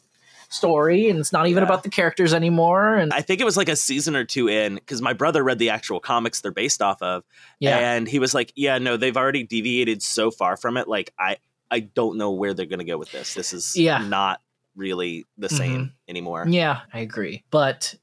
story? 0.52 1.10
And 1.10 1.20
it's 1.20 1.32
not 1.34 1.48
even 1.48 1.62
Yeah. 1.64 1.68
about 1.70 1.84
the 1.84 1.90
characters 1.90 2.34
anymore. 2.34 2.96
And 2.96 3.12
I 3.14 3.22
think 3.22 3.42
it 3.42 3.46
was 3.46 3.58
like 3.58 3.70
a 3.70 3.76
season 3.76 4.16
or 4.16 4.26
two 4.26 4.48
in 4.48 4.76
because 4.76 5.02
my 5.02 5.14
brother 5.14 5.44
read 5.44 5.60
the 5.60 5.70
actual 5.70 6.00
comics 6.00 6.42
they're 6.42 6.52
based 6.52 6.82
off 6.82 7.02
of. 7.02 7.24
yeah, 7.60 7.78
And 7.78 8.08
he 8.08 8.20
was 8.20 8.34
like, 8.34 8.52
Yeah, 8.56 8.78
no, 8.78 8.98
they've 8.98 9.18
already 9.18 9.44
deviated 9.44 10.02
so 10.04 10.30
far 10.32 10.58
from 10.58 10.78
it. 10.78 10.88
Like, 10.88 11.14
I, 11.18 11.38
I 11.70 11.80
don't 11.80 12.18
know 12.18 12.32
where 12.32 12.54
they're 12.54 12.66
going 12.66 12.80
to 12.80 12.86
go 12.86 12.98
with 12.98 13.12
this. 13.12 13.34
This 13.34 13.54
is 13.54 13.76
Yeah. 13.78 14.00
not 14.00 14.42
really 14.76 15.26
the 15.38 15.50
same 15.50 15.94
anymore. 16.08 16.46
Yeah, 16.48 16.82
I 16.94 17.00
agree. 17.00 17.44
But 17.50 17.96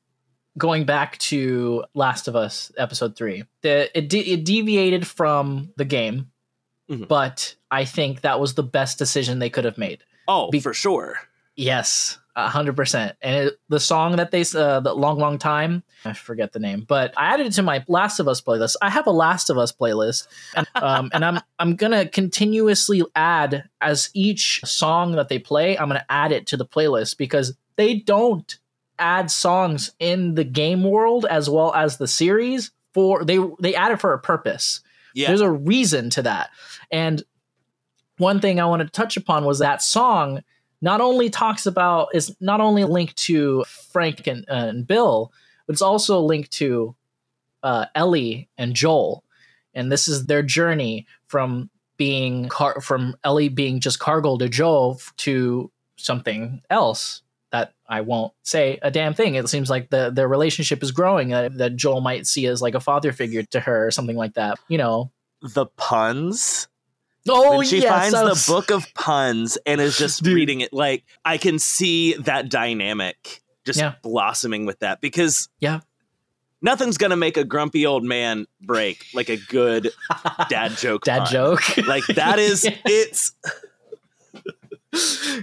going 0.57 0.85
back 0.85 1.17
to 1.19 1.85
Last 1.95 2.29
of 2.29 2.35
Us 2.37 2.73
episode 2.77 3.15
3, 3.17 3.45
the 3.63 3.97
it, 3.97 4.09
de- 4.09 4.33
it 4.33 4.45
deviated 4.45 5.07
from 5.07 5.71
the 5.77 5.85
game, 5.85 6.31
Mhm. 6.91 7.07
but 7.09 7.55
I 7.71 7.85
think 7.85 8.23
that 8.23 8.41
was 8.41 8.55
the 8.55 8.63
best 8.63 8.99
decision 8.99 9.39
they 9.39 9.51
could 9.51 9.65
have 9.65 9.79
made. 9.79 10.01
Oh, 10.27 10.51
Be- 10.51 10.61
for 10.61 10.75
sure. 10.75 11.19
Yes, 11.59 12.17
a 12.37 12.49
hundred 12.49 12.77
percent. 12.77 13.17
And 13.21 13.49
it, 13.49 13.59
the 13.69 13.81
song 13.81 14.15
that 14.17 14.31
they 14.31 14.43
uh, 14.55 14.79
the 14.79 14.95
long, 14.95 15.19
long 15.19 15.39
time, 15.39 15.83
I 16.05 16.13
forget 16.13 16.53
the 16.53 16.61
name, 16.61 16.85
but 16.87 17.13
I 17.17 17.35
added 17.35 17.49
it 17.49 17.53
to 17.55 17.65
my 17.65 17.85
Last 17.89 18.21
of 18.21 18.29
Us 18.29 18.41
playlist. 18.41 18.77
I 18.81 18.91
have 18.91 19.09
a 19.09 19.11
Last 19.11 19.51
of 19.51 19.59
Us 19.59 19.73
playlist, 19.73 20.29
and, 20.55 20.69
um, 20.77 21.11
and 21.13 21.25
I'm 21.25 21.41
I'm 21.59 21.75
gonna 21.75 22.07
continuously 22.07 23.03
add 23.17 23.69
as 23.81 24.09
each 24.15 24.61
song 24.65 25.17
that 25.17 25.29
they 25.29 25.41
play. 25.41 25.77
I'm 25.77 25.89
gonna 25.89 26.07
add 26.09 26.31
it 26.31 26.47
to 26.47 26.57
the 26.57 26.65
playlist 26.65 27.19
because 27.19 27.57
they 27.75 27.97
don't 27.97 28.57
add 29.01 29.29
songs 29.29 29.91
in 29.99 30.37
the 30.37 30.45
game 30.45 30.85
world 30.85 31.27
as 31.27 31.51
well 31.51 31.75
as 31.75 31.97
the 31.97 32.07
series 32.07 32.71
for 32.95 33.25
they 33.25 33.41
they 33.59 33.75
add 33.75 33.91
it 33.91 34.01
for 34.01 34.13
a 34.13 34.19
purpose. 34.21 34.81
Yeah. 35.13 35.27
There's 35.27 35.41
a 35.41 35.51
reason 35.51 36.11
to 36.11 36.23
that. 36.23 36.51
And 36.93 37.25
one 38.19 38.39
thing 38.39 38.61
I 38.61 38.67
wanted 38.67 38.85
to 38.85 38.93
touch 38.93 39.17
upon 39.17 39.45
was 39.45 39.59
that 39.59 39.83
song 39.83 40.45
not 40.81 41.01
only 41.01 41.31
talks 41.31 41.67
about 41.67 42.09
is 42.15 42.35
not 42.41 42.61
only 42.61 42.85
linked 42.85 43.17
to 43.17 43.65
Frank 43.93 44.27
and, 44.27 44.45
uh, 44.49 44.67
and 44.69 44.87
Bill, 44.87 45.33
but 45.67 45.73
it's 45.73 45.83
also 45.83 46.21
linked 46.21 46.53
to 46.53 46.95
uh, 47.63 47.87
Ellie 47.95 48.49
and 48.57 48.75
Joel, 48.75 49.25
and 49.75 49.91
this 49.91 50.09
is 50.09 50.27
their 50.27 50.43
journey 50.43 51.07
from 51.27 51.71
being 51.97 52.49
car- 52.49 52.81
from 52.81 53.17
Ellie 53.25 53.49
being 53.49 53.81
just 53.81 53.99
cargo 53.99 54.39
to 54.39 54.49
Joel 54.49 55.01
to 55.19 55.71
something 55.97 56.63
else 56.71 57.23
that 57.51 57.73
I 57.89 58.03
won't 58.03 58.33
say 58.43 58.79
a 58.83 58.91
damn 58.91 59.15
thing. 59.15 59.35
It 59.35 59.49
seems 59.49 59.69
like 59.69 59.91
the 59.91 60.11
the 60.11 60.29
relationship 60.29 60.83
is 60.83 60.93
growing 60.93 61.31
that 61.31 61.77
Joel 61.77 62.01
might 62.01 62.27
see 62.27 62.47
as 62.47 62.63
like 62.63 62.75
a 62.75 62.81
father 62.81 63.13
figure 63.13 63.43
to 63.43 63.61
her 63.61 63.87
or 63.87 63.91
something 63.91 64.17
like 64.17 64.35
that. 64.35 64.59
You 64.69 64.79
know. 64.79 65.11
The 65.41 65.67
puns. 65.67 66.69
Oh 67.31 67.59
when 67.59 67.67
she 67.67 67.81
yes, 67.81 67.89
finds 67.89 68.15
I 68.15 68.25
the 68.25 68.45
book 68.47 68.71
of 68.71 68.87
puns 68.95 69.59
and 69.67 69.81
is 69.81 69.99
just 69.99 70.23
Dude. 70.23 70.35
reading 70.35 70.61
it, 70.61 70.73
like 70.73 71.05
I 71.25 71.39
can 71.39 71.59
see 71.59 72.15
that 72.15 72.49
dynamic 72.49 73.43
just 73.65 73.79
Yeah. 73.81 73.95
blossoming 74.03 74.67
with 74.67 74.79
that 74.81 75.01
because 75.01 75.49
Yeah. 75.61 75.81
nothing's 76.63 76.97
gonna 76.99 77.17
make 77.17 77.37
a 77.37 77.45
grumpy 77.45 77.85
old 77.87 78.05
man 78.05 78.47
break 78.63 79.05
like 79.15 79.29
a 79.29 79.37
good 79.37 79.91
dad 80.49 80.73
joke. 80.77 81.05
dad 81.05 81.25
pun. 81.25 81.33
joke. 81.33 81.77
Like 81.87 82.07
that 82.09 82.39
is 82.39 82.65
Yeah. 82.65 82.77
it's 82.85 83.33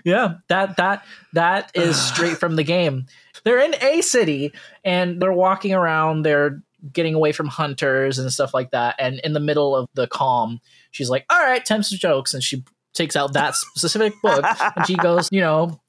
yeah, 0.04 0.36
that 0.48 0.77
that 0.77 1.06
that 1.34 1.72
is 1.75 2.01
straight 2.01 2.38
from 2.38 2.56
the 2.56 2.63
game. 2.63 3.06
They're 3.44 3.60
in 3.60 3.75
a 3.82 4.01
city 4.01 4.51
and 4.84 5.22
they're 5.22 5.32
walking 5.34 5.74
around. 5.74 6.24
They're 6.24 6.62
getting 6.92 7.13
away 7.13 7.32
from 7.32 7.48
hunters 7.48 8.18
and 8.18 8.32
stuff 8.34 8.54
like 8.54 8.72
that. 8.72 8.96
And 9.00 9.20
in 9.24 9.34
the 9.34 9.39
middle 9.39 9.75
of 9.75 9.88
the 9.94 10.08
calm, 10.08 10.60
she's 10.96 11.10
like, 11.10 11.25
"All 11.30 11.40
right, 11.40 11.64
time 11.66 11.84
for 11.84 11.96
jokes," 11.96 12.34
and 12.34 12.42
she 12.42 12.64
takes 12.94 13.16
out 13.16 13.34
that 13.34 13.56
specific 13.56 14.14
book 14.24 14.44
and 14.75 14.88
she 14.88 14.96
goes, 14.96 15.28
"You 15.32 15.42
know, 15.42 15.82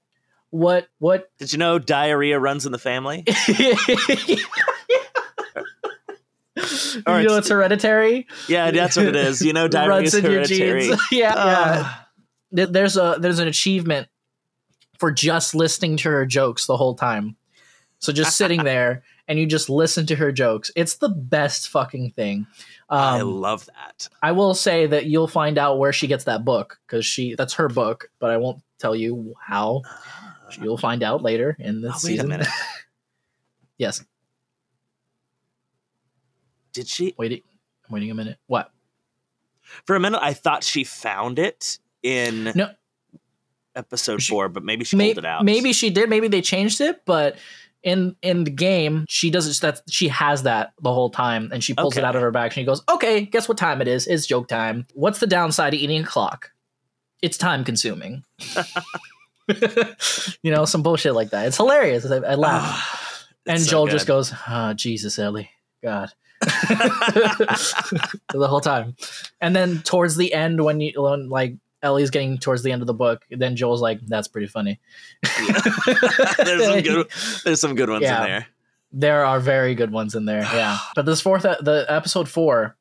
what 0.51 0.89
what 0.99 1.31
Did 1.39 1.53
you 1.53 1.59
know 1.59 1.79
diarrhea 1.79 2.39
runs 2.39 2.67
in 2.67 2.73
the 2.73 2.79
family? 2.79 3.25
you 3.49 3.75
Or 7.07 7.23
know 7.23 7.37
it's- 7.37 7.49
hereditary 7.49 8.27
Yeah, 8.49 8.71
that's 8.71 8.97
what 8.97 9.07
it 9.07 9.17
is. 9.17 9.43
You 9.43 9.53
know, 9.53 9.69
diarrhea 9.69 9.89
runs 9.97 10.15
is 10.15 10.25
in 10.25 10.31
your 10.33 10.45
genes 10.45 11.01
yeah 11.13 11.35
yeah 11.35 11.35
Ah. 11.37 12.09
There's 12.53 12.97
a 12.97 13.17
there's 13.21 13.39
an 13.39 13.49
achievement 13.49 14.09
for 14.99 15.13
just 15.13 15.55
listening 15.55 15.99
to 15.99 16.09
her 16.09 16.25
jokes 16.25 16.67
the 16.67 16.77
whole 16.77 16.95
time 16.95 17.37
so 17.99 18.13
just 18.13 18.37
sitting 18.37 18.65
there 18.65 19.03
and 19.29 19.39
you 19.39 19.47
just 19.47 19.69
listen 19.71 20.07
to 20.07 20.17
her 20.17 20.31
jokes 20.33 20.71
it's 20.77 20.97
the 20.97 21.09
best 21.09 21.69
fucking 21.69 22.11
thing 22.11 22.47
I 22.89 23.19
um, 23.21 23.41
love 23.41 23.67
that. 23.67 24.09
I 24.23 24.31
will 24.33 24.55
say 24.55 24.87
that 24.87 25.07
you'll 25.07 25.27
find 25.27 25.59
out 25.59 25.79
where 25.79 25.93
she 25.93 26.07
gets 26.07 26.25
that 26.25 26.45
book 26.45 26.79
because 26.87 27.05
she 27.05 27.35
that's 27.35 27.55
her 27.55 27.69
book 27.69 28.11
but 28.19 28.31
i 28.31 28.37
won't 28.37 28.63
tell 28.79 28.95
you 28.95 29.35
how 29.41 29.83
you'll 30.61 30.79
find 30.79 31.03
out 31.03 31.23
later 31.23 31.57
in 31.59 31.81
the 31.81 31.89
Oh, 31.89 31.91
wait 31.93 31.97
a 31.97 32.01
season 32.01 32.29
minute. 32.29 32.47
yes 33.79 34.05
Did 36.73 36.89
she? 36.89 37.15
waiting 37.19 37.43
i'm 37.89 37.93
waiting 37.95 38.11
a 38.11 38.15
minute 38.15 38.39
what 38.47 38.71
For 39.85 39.97
a 39.97 40.01
minute, 40.01 40.21
I 40.23 40.33
thought 40.35 40.63
she 40.63 40.85
found 40.85 41.39
it 41.39 41.79
in 42.03 42.53
No. 42.55 42.71
episode 43.75 44.23
She- 44.23 44.31
four, 44.31 44.49
but 44.49 44.63
maybe 44.63 44.85
she 44.85 44.97
May- 44.97 45.09
pulled 45.15 45.19
it 45.25 45.25
out. 45.27 45.45
Maybe 45.45 45.73
she 45.73 45.91
did. 45.91 46.09
Maybe 46.09 46.29
they 46.29 46.41
changed 46.41 46.81
it, 46.81 47.03
but 47.05 47.37
in 47.87 48.17
in 48.21 48.45
the 48.45 48.51
game, 48.51 49.07
she 49.09 49.31
doesn't. 49.31 49.61
That 49.63 49.81
she 49.89 50.09
has 50.09 50.43
that 50.43 50.73
the 50.83 50.93
whole 50.93 51.09
time, 51.09 51.51
and 51.53 51.63
she 51.63 51.73
pulls 51.73 51.97
it 51.97 52.05
out 52.05 52.17
of 52.17 52.21
her 52.21 52.33
bag. 52.33 52.47
And 52.47 52.55
she 52.55 52.65
goes, 52.65 52.83
"Okay, 52.89 53.25
guess 53.25 53.49
what 53.49 53.57
time 53.57 53.81
it 53.81 53.89
is? 53.89 54.07
It's 54.09 54.27
joke 54.27 54.49
time. 54.49 54.87
What's 54.93 55.21
the 55.21 55.27
downside 55.29 55.73
of 55.73 55.81
eating 55.81 56.03
a 56.03 56.05
clock? 56.05 56.51
It's 57.23 57.39
time 57.39 57.65
consuming. 57.65 58.25
you 60.43 60.51
know, 60.51 60.65
some 60.65 60.83
bullshit 60.83 61.15
like 61.15 61.31
that. 61.31 61.47
It's 61.47 61.57
hilarious. 61.57 62.11
I, 62.11 62.17
I 62.17 62.35
laugh, 62.35 62.63
Ah, 62.65 63.25
and 63.47 63.61
so 63.61 63.71
Joel 63.71 63.87
just 63.87 64.07
good. 64.07 64.13
goes, 64.13 64.33
"Ah, 64.35 64.75
Jesus, 64.75 65.19
Ellie, 65.19 65.51
God." 65.83 66.13
the 66.43 68.47
whole 68.49 68.61
time, 68.61 68.97
and 69.41 69.55
then 69.55 69.81
towards 69.83 70.17
the 70.17 70.35
end, 70.35 70.65
when 70.65 70.81
you 70.81 70.93
when, 71.01 71.29
like 71.29 71.55
Ellie's 71.87 72.11
getting 72.11 72.37
towards 72.39 72.63
the 72.63 72.73
end 72.73 72.83
of 72.83 72.87
the 72.87 72.95
book, 72.95 73.25
then 73.31 73.57
Joel's 73.57 73.81
like, 73.81 74.01
"That's 74.07 74.29
pretty 74.29 74.47
funny." 74.49 74.79
there's 76.39 76.65
some 76.65 76.81
good. 76.83 77.07
There's 77.45 77.61
some 77.61 77.75
good 77.75 77.89
ones 77.89 78.03
Yeah. 78.03 78.21
in 78.25 78.31
there. 78.31 78.47
There 78.93 79.25
are 79.25 79.41
very 79.41 79.75
good 79.75 79.91
ones 79.93 80.15
in 80.15 80.25
there, 80.27 80.43
yeah. 80.43 80.79
But 80.95 81.07
this 81.07 81.21
fourth, 81.21 81.43
the 81.43 81.87
episode 81.89 82.29
four, 82.29 82.77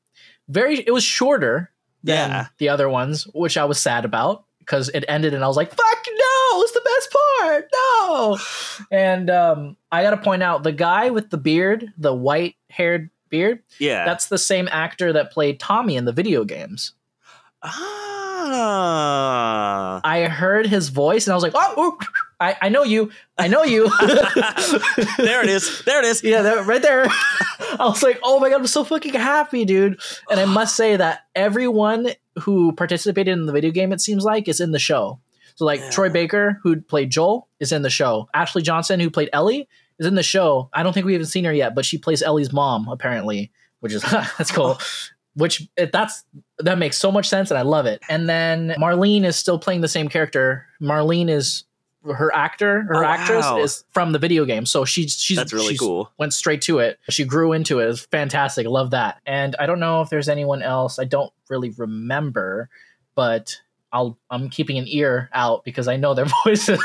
very 0.49 0.79
it 0.79 0.91
was 0.93 1.03
shorter 1.03 1.71
than 2.03 2.29
Yeah. 2.29 2.47
the 2.57 2.69
other 2.69 2.89
ones, 2.89 3.23
which 3.33 3.57
I 3.57 3.65
was 3.65 3.79
sad 3.79 4.05
about 4.05 4.45
because 4.59 4.89
it 4.89 5.03
ended 5.07 5.33
and 5.33 5.43
I 5.43 5.47
was 5.47 5.57
like, 5.57 5.69
"Fuck 5.69 6.05
no! 6.07 6.61
It's 6.61 6.71
the 6.71 6.81
best 6.85 7.15
part, 7.39 7.69
no!" 7.73 8.37
And 8.91 9.29
um, 9.29 9.77
I 9.91 10.03
got 10.03 10.11
to 10.11 10.17
point 10.17 10.43
out 10.43 10.63
the 10.63 10.71
guy 10.71 11.09
with 11.09 11.29
the 11.29 11.37
beard, 11.37 11.91
the 11.97 12.13
white 12.13 12.55
haired 12.69 13.09
beard, 13.29 13.63
Yeah. 13.79 14.05
that's 14.05 14.27
the 14.27 14.37
same 14.37 14.69
actor 14.71 15.11
that 15.13 15.31
played 15.31 15.59
Tommy 15.59 15.95
in 15.97 16.05
the 16.05 16.11
video 16.13 16.43
games. 16.45 16.93
ah. 17.63 18.21
Ah. 18.47 20.01
I 20.03 20.23
heard 20.25 20.67
his 20.67 20.89
voice 20.89 21.25
and 21.27 21.31
I 21.31 21.35
was 21.35 21.43
like, 21.43 21.53
"Oh, 21.55 21.73
oh, 21.77 21.97
I, 22.39 22.55
I 22.61 22.69
know 22.69 22.83
you, 22.83 23.11
I 23.37 23.47
know 23.47 23.63
you." 23.63 23.89
there 25.17 25.43
it 25.43 25.49
is. 25.49 25.81
There 25.83 25.99
it 25.99 26.05
is. 26.05 26.23
Yeah, 26.23 26.41
that, 26.43 26.65
right 26.65 26.81
there. 26.81 27.05
I 27.79 27.85
was 27.87 28.03
like, 28.03 28.19
oh 28.23 28.39
my 28.39 28.49
god, 28.49 28.61
I'm 28.61 28.67
so 28.67 28.83
fucking 28.83 29.13
happy, 29.13 29.65
dude. 29.65 29.99
And 30.29 30.39
I 30.39 30.45
must 30.45 30.75
say 30.75 30.95
that 30.95 31.25
everyone 31.35 32.11
who 32.39 32.71
participated 32.73 33.31
in 33.33 33.45
the 33.45 33.53
video 33.53 33.71
game, 33.71 33.91
it 33.91 34.01
seems 34.01 34.23
like, 34.23 34.47
is 34.47 34.61
in 34.61 34.71
the 34.71 34.79
show. 34.79 35.19
So 35.55 35.65
like 35.65 35.79
Yeah. 35.79 35.89
Troy 35.91 36.09
Baker, 36.09 36.59
who 36.63 36.81
played 36.81 37.09
Joel, 37.09 37.47
is 37.59 37.71
in 37.71 37.81
the 37.81 37.89
show. 37.89 38.29
Ashley 38.33 38.61
Johnson, 38.61 38.99
who 38.99 39.09
played 39.09 39.29
Ellie, 39.33 39.67
is 39.99 40.05
in 40.07 40.15
the 40.15 40.23
show. 40.23 40.69
I 40.73 40.83
don't 40.83 40.93
think 40.93 41.05
we 41.05 41.13
haven't 41.13 41.27
seen 41.27 41.45
her 41.45 41.53
yet, 41.53 41.73
but 41.75 41.85
she 41.85 41.97
plays 41.97 42.21
Ellie's 42.21 42.51
mom, 42.51 42.87
apparently, 42.89 43.51
which 43.79 43.93
is 43.93 44.01
that's 44.37 44.51
cool. 44.51 44.77
Which 45.35 45.67
it, 45.75 45.91
that's 45.91 46.23
that 46.59 46.77
makes 46.77 46.97
so 46.97 47.11
much 47.11 47.27
sense, 47.27 47.51
and 47.51 47.57
I 47.57 47.61
love 47.63 47.85
it. 47.85 48.01
And 48.09 48.29
then 48.29 48.69
Marlene 48.79 49.25
is 49.25 49.35
still 49.35 49.59
playing 49.59 49.81
the 49.81 49.87
same 49.87 50.07
character. 50.07 50.65
Marlene 50.81 51.29
is 51.29 51.65
her 52.05 52.33
actor, 52.35 52.83
her 52.83 53.03
Oh, 53.03 53.07
actress 53.07 53.43
wow. 53.45 53.57
is 53.57 53.83
from 53.91 54.11
the 54.11 54.19
video 54.19 54.45
game, 54.45 54.65
so 54.65 54.85
she's 54.85 55.13
she's 55.19 55.37
That's 55.37 55.51
really 55.51 55.69
she's- 55.69 55.79
cool. 55.79 56.11
went 56.17 56.33
straight 56.33 56.61
to 56.63 56.79
it. 56.79 56.99
She 57.09 57.25
grew 57.25 57.51
into 57.51 57.79
it. 57.79 57.85
It 57.85 57.87
was 57.87 58.01
fantastic. 58.05 58.65
Love 58.67 58.91
that. 58.91 59.19
And 59.25 59.55
I 59.59 59.65
don't 59.65 59.79
know 59.79 60.01
if 60.01 60.09
there's 60.09 60.29
anyone 60.29 60.61
else. 60.61 60.99
I 60.99 61.03
don't 61.05 61.33
really 61.49 61.71
remember, 61.71 62.69
but 63.15 63.59
I'll 63.91 64.17
I'm 64.29 64.49
keeping 64.49 64.77
an 64.77 64.85
ear 64.87 65.29
out 65.33 65.63
because 65.65 65.87
I 65.87 65.97
know 65.97 66.13
their 66.13 66.27
voices. 66.45 66.79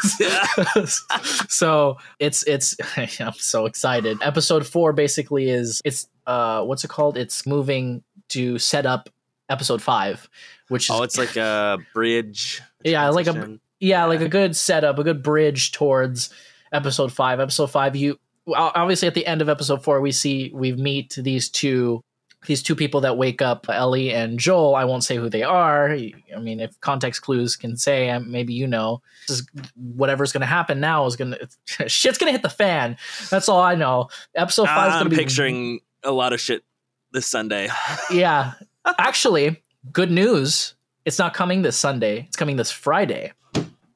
so 1.49 1.99
it's 2.19 2.43
it's 2.45 2.77
I'm 3.21 3.33
so 3.35 3.67
excited. 3.67 4.19
Episode 4.23 4.67
four 4.67 4.93
basically 4.93 5.51
is 5.51 5.81
it's 5.85 6.09
uh 6.27 6.63
what's 6.65 6.85
it 6.85 6.89
called? 6.89 7.17
It's 7.17 7.47
moving 7.47 8.03
to 8.31 8.59
set 8.59 8.87
up 8.87 9.09
episode 9.49 9.83
five, 9.83 10.29
which 10.69 10.85
is 10.85 10.91
Oh, 10.91 11.03
it's 11.03 11.19
like 11.19 11.37
a 11.37 11.79
bridge. 11.95 12.63
Yeah, 12.85 13.09
like 13.11 13.27
a- 13.27 13.59
yeah, 13.81 14.05
like 14.05 14.21
a 14.21 14.29
good 14.29 14.57
setup, 14.57 14.99
a 14.99 15.05
good 15.05 15.23
bridge 15.23 15.73
towards 15.73 16.31
episode 16.73 17.13
five. 17.13 17.41
Episode 17.41 17.71
five, 17.71 17.97
you 17.97 18.19
obviously 18.55 19.09
at 19.09 19.15
the 19.15 19.27
end 19.27 19.43
of 19.43 19.49
episode 19.49 19.83
four, 19.83 20.01
we 20.01 20.13
see 20.13 20.51
we 20.55 20.73
meet 20.73 21.15
these 21.19 21.49
two 21.51 22.03
these 22.47 22.63
two 22.63 22.75
people 22.75 23.03
that 23.03 23.19
wake 23.19 23.43
up 23.43 23.67
Ellie 23.69 24.15
and 24.15 24.39
Joel. 24.39 24.75
I 24.75 24.85
won't 24.85 25.05
say 25.05 25.17
who 25.17 25.29
they 25.29 25.43
are. 25.43 25.91
I 25.91 26.39
mean, 26.41 26.61
if 26.61 26.79
context 26.81 27.21
clues 27.21 27.55
can 27.55 27.77
say, 27.77 28.19
maybe 28.19 28.55
you 28.55 28.67
know. 28.67 29.03
This 29.29 29.41
is, 29.41 29.47
whatever's 29.77 30.33
going 30.33 30.41
to 30.41 30.47
happen 30.47 30.81
now 30.81 31.05
is 31.05 31.17
going 31.17 31.33
to 31.67 31.89
shit's 31.89 32.17
going 32.17 32.29
to 32.29 32.33
hit 32.33 32.43
the 32.43 32.49
fan. 32.49 32.97
That's 33.29 33.49
all 33.51 33.61
I 33.61 33.75
know. 33.75 34.09
Episode 34.35 34.67
five 34.67 34.89
is 34.89 34.93
going 34.95 35.01
I'm 35.05 35.11
to 35.11 35.17
be 35.17 35.23
picturing 35.23 35.81
a 36.03 36.13
lot 36.13 36.33
of 36.33 36.41
shit 36.41 36.65
this 37.13 37.27
Sunday. 37.27 37.69
Yeah, 38.11 38.53
actually, 38.99 39.63
good 39.93 40.11
news. 40.11 40.75
It's 41.05 41.19
not 41.19 41.35
coming 41.35 41.63
this 41.63 41.77
Sunday. 41.77 42.25
It's 42.29 42.37
coming 42.37 42.57
this 42.57 42.71
Friday 42.71 43.33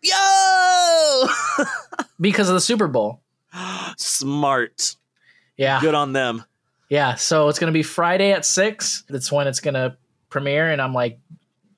Yo! 0.05 1.27
because 2.21 2.49
of 2.49 2.55
the 2.55 2.61
Super 2.61 2.89
Bowl. 2.89 3.23
Smart. 3.97 4.97
Yeah. 5.57 5.81
Good 5.81 5.95
on 5.95 6.13
them. 6.13 6.45
Yeah, 6.91 7.15
so 7.15 7.49
it's 7.49 7.59
gonna 7.59 7.73
be 7.73 7.83
Friday 7.83 8.33
at 8.33 8.45
six. 8.45 9.05
That's 9.09 9.33
when 9.33 9.47
it's 9.47 9.61
gonna 9.61 9.97
premiere, 10.29 10.71
and 10.71 10.83
I'm 10.83 10.93
like, 10.93 11.19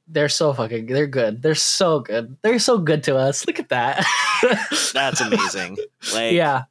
they're 0.08 0.28
so 0.28 0.52
fucking 0.52 0.86
they're 0.86 1.06
good. 1.06 1.40
They're 1.40 1.54
so 1.54 2.00
good. 2.00 2.36
They're 2.42 2.58
so 2.58 2.78
good 2.78 3.04
to 3.04 3.16
us. 3.16 3.46
Look 3.46 3.60
at 3.60 3.68
that. 3.68 4.04
That's 4.92 5.20
amazing. 5.20 5.78
Like, 6.12 6.32
yeah. 6.32 6.64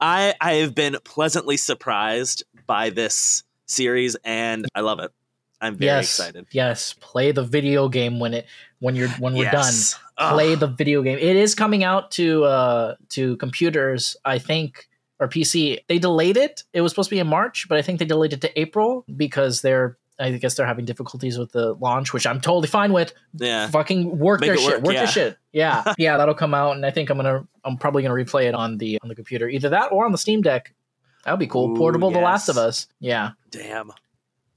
I 0.00 0.34
I 0.40 0.54
have 0.54 0.74
been 0.74 0.96
pleasantly 1.04 1.56
surprised 1.56 2.42
by 2.66 2.90
this 2.90 3.44
series, 3.66 4.16
and 4.24 4.66
I 4.74 4.80
love 4.80 5.00
it. 5.00 5.10
I'm 5.60 5.76
very 5.76 5.86
yes. 5.86 6.04
excited. 6.18 6.46
Yes. 6.52 6.94
Play 7.00 7.32
the 7.32 7.42
video 7.42 7.88
game 7.88 8.20
when 8.20 8.34
it 8.34 8.46
when 8.80 8.94
you're 8.94 9.08
when 9.08 9.34
we're 9.34 9.50
done. 9.50 9.64
Yes. 9.64 9.98
Play 10.18 10.52
Ugh. 10.52 10.60
the 10.60 10.66
video 10.66 11.02
game. 11.02 11.18
It 11.18 11.36
is 11.36 11.54
coming 11.54 11.82
out 11.84 12.10
to 12.12 12.44
uh 12.44 12.96
to 13.10 13.36
computers, 13.38 14.16
I 14.24 14.38
think, 14.38 14.86
or 15.18 15.28
PC. 15.28 15.78
They 15.88 15.98
delayed 15.98 16.36
it. 16.36 16.62
It 16.72 16.82
was 16.82 16.92
supposed 16.92 17.08
to 17.08 17.14
be 17.14 17.20
in 17.20 17.26
March, 17.26 17.66
but 17.68 17.78
I 17.78 17.82
think 17.82 17.98
they 17.98 18.04
delayed 18.04 18.32
it 18.34 18.40
to 18.42 18.60
April 18.60 19.04
because 19.16 19.62
they're 19.62 19.96
I 20.18 20.30
guess 20.32 20.54
they're 20.54 20.66
having 20.66 20.84
difficulties 20.86 21.38
with 21.38 21.52
the 21.52 21.74
launch, 21.74 22.12
which 22.12 22.26
I'm 22.26 22.40
totally 22.40 22.68
fine 22.68 22.92
with. 22.92 23.12
yeah. 23.34 23.68
Fucking 23.68 24.18
work 24.18 24.40
Make 24.40 24.48
their 24.48 24.56
shit. 24.58 24.76
work, 24.76 24.82
Work 24.84 24.94
yeah. 24.94 25.00
their 25.00 25.12
shit. 25.12 25.38
Yeah. 25.52 25.94
yeah, 25.98 26.16
that'll 26.16 26.34
come 26.34 26.54
out 26.54 26.76
and 26.76 26.84
I 26.84 26.90
think 26.90 27.10
I'm 27.10 27.16
gonna 27.16 27.46
I'm 27.64 27.76
probably 27.78 28.02
gonna 28.02 28.14
replay 28.14 28.44
it 28.44 28.54
on 28.54 28.76
the 28.78 28.98
on 29.02 29.08
the 29.08 29.14
computer. 29.14 29.48
Either 29.48 29.70
that 29.70 29.90
or 29.92 30.04
on 30.04 30.12
the 30.12 30.18
Steam 30.18 30.42
Deck. 30.42 30.74
That 31.26 31.32
would 31.32 31.40
be 31.40 31.48
cool. 31.48 31.72
Ooh, 31.72 31.76
Portable 31.76 32.10
The 32.12 32.20
Last 32.20 32.48
of. 32.48 32.56
Us. 32.56 32.86
Yeah. 33.00 33.30
Damn. 33.50 33.92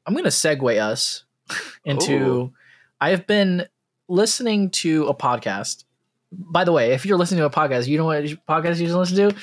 I'm 0.06 0.14
going 0.14 0.24
to 0.24 0.30
segue 0.30 0.80
us 0.80 1.24
into. 1.84 2.14
Ooh. 2.16 2.54
I've 3.02 3.26
been 3.28 3.68
listening 4.08 4.70
to 4.72 5.08
a 5.08 5.16
podcast. 5.16 5.84
By 6.32 6.64
the 6.64 6.72
way, 6.72 6.92
if 6.94 7.08
you're 7.08 7.18
listening 7.18 7.40
to 7.40 7.46
a 7.46 7.50
podcast, 7.50 7.88
you 7.88 7.98
know 7.98 8.06
what 8.06 8.24
podcast 8.24 8.78
you 8.80 8.86
should 8.88 8.96
listen 8.96 9.32
to? 9.32 9.36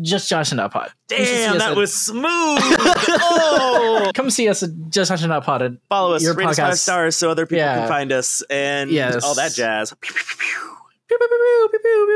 Just 0.00 0.30
Josh 0.30 0.52
and 0.52 0.56
Not 0.56 0.72
Pod. 0.72 0.90
You 1.10 1.18
should 1.18 1.26
see 1.26 1.34
Damn, 1.34 1.58
that 1.58 1.72
at- 1.72 1.76
was 1.76 1.92
smooth. 1.94 2.22
oh, 2.30 4.10
Come 4.14 4.30
see 4.30 4.48
us 4.48 4.62
at 4.62 4.70
Just 4.88 5.10
Josh 5.10 5.20
and 5.20 5.28
Not 5.28 5.44
Pod. 5.44 5.60
at- 5.62 5.72
follow 5.90 6.14
us, 6.14 6.22
Your 6.22 6.32
rate 6.34 6.46
us 6.46 6.56
five 6.58 6.72
podcast- 6.74 6.78
stars 6.78 7.16
so 7.16 7.30
other 7.30 7.44
people 7.44 7.58
Yeah. 7.58 7.80
can 7.80 7.88
find 7.88 8.10
us, 8.12 8.42
and 8.48 8.90
Yes. 8.90 9.22
all 9.22 9.34
that 9.34 9.52
jazz. 9.52 9.92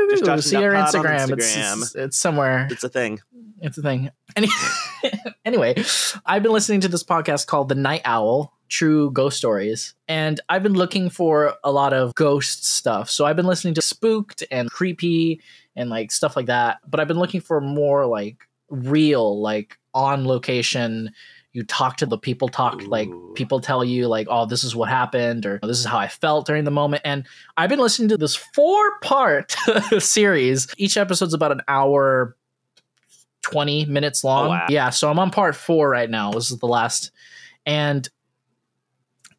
Just. 0.09 0.23
Josh 0.25 0.33
and 0.35 0.43
See 0.43 0.55
our 0.55 0.73
on 0.75 0.87
Instagram. 0.87 1.33
It's, 1.33 1.55
it's, 1.57 1.95
it's 1.95 2.17
somewhere. 2.17 2.67
It's 2.71 2.83
a 2.83 2.89
thing. 2.89 3.19
It's 3.61 3.77
a 3.77 3.81
thing. 3.81 4.09
Any- 4.35 4.49
anyway, 5.45 5.75
I've 6.25 6.43
been 6.43 6.51
listening 6.51 6.81
to 6.81 6.87
this 6.87 7.03
podcast 7.03 7.47
called 7.47 7.69
The 7.69 7.75
Night 7.75 8.01
Owl 8.05 8.53
True 8.69 9.11
Ghost 9.11 9.37
Stories. 9.37 9.93
And 10.07 10.39
I've 10.49 10.63
been 10.63 10.73
looking 10.73 11.09
for 11.09 11.53
a 11.63 11.71
lot 11.71 11.93
of 11.93 12.15
ghost 12.15 12.65
stuff. 12.65 13.09
So 13.09 13.25
I've 13.25 13.35
been 13.35 13.45
listening 13.45 13.73
to 13.75 13.81
Spooked 13.81 14.43
and 14.51 14.69
Creepy 14.69 15.41
and 15.75 15.89
like 15.89 16.11
stuff 16.11 16.35
like 16.35 16.47
that. 16.47 16.79
But 16.87 16.99
I've 16.99 17.07
been 17.07 17.19
looking 17.19 17.41
for 17.41 17.61
more 17.61 18.05
like 18.05 18.37
real, 18.69 19.41
like 19.41 19.77
on 19.93 20.25
location. 20.27 21.11
You 21.53 21.63
talk 21.63 21.97
to 21.97 22.05
the 22.05 22.17
people, 22.17 22.49
talk 22.49 22.81
like 22.87 23.09
people 23.35 23.61
tell 23.61 23.81
you, 23.85 24.07
like, 24.07 24.27
oh, 24.29 24.45
this 24.45 24.65
is 24.65 24.75
what 24.75 24.89
happened, 24.89 25.45
or 25.45 25.59
this 25.63 25.79
is 25.79 25.85
how 25.85 25.97
I 25.97 26.09
felt 26.09 26.47
during 26.47 26.65
the 26.65 26.71
moment. 26.71 27.03
And 27.05 27.25
I've 27.55 27.69
been 27.69 27.79
listening 27.79 28.09
to 28.09 28.17
this 28.17 28.35
four 28.35 28.99
part 28.99 29.55
series. 29.99 30.67
Each 30.77 30.97
episode's 30.97 31.33
about 31.33 31.53
an 31.53 31.61
hour 31.69 32.35
20 33.45 33.85
minutes 33.85 34.23
long. 34.23 34.47
Oh, 34.47 34.49
wow. 34.49 34.65
Yeah, 34.69 34.89
so 34.89 35.09
I'm 35.09 35.19
on 35.19 35.29
part 35.29 35.55
four 35.55 35.87
right 35.87 36.09
now. 36.09 36.31
This 36.31 36.49
is 36.49 36.57
the 36.57 36.67
last. 36.67 37.11
And 37.65 38.07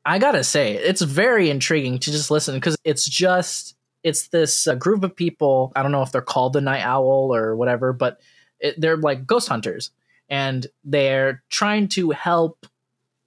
I 0.05 0.21
gotta 0.21 0.45
say, 0.45 0.75
it's 0.75 1.03
very 1.03 1.51
intriguing 1.51 1.99
to 1.99 2.13
just 2.13 2.31
listen 2.31 2.55
because 2.55 2.77
it's 2.85 3.05
just, 3.05 3.75
it's 4.05 4.29
this 4.29 4.69
uh, 4.69 4.77
group 4.77 5.03
of 5.03 5.17
people. 5.17 5.73
I 5.75 5.83
don't 5.83 5.91
know 5.91 6.03
if 6.03 6.13
they're 6.13 6.23
called 6.23 6.53
the 6.53 6.61
Night 6.61 6.83
Owl 6.83 7.35
or 7.35 7.57
whatever, 7.57 7.93
but 7.93 8.21
it, 8.61 8.81
they're 8.81 8.97
like 8.97 9.27
ghost 9.27 9.49
hunters 9.49 9.91
and 10.29 10.67
they're 10.85 11.43
trying 11.51 11.89
to 11.89 12.11
help 12.11 12.67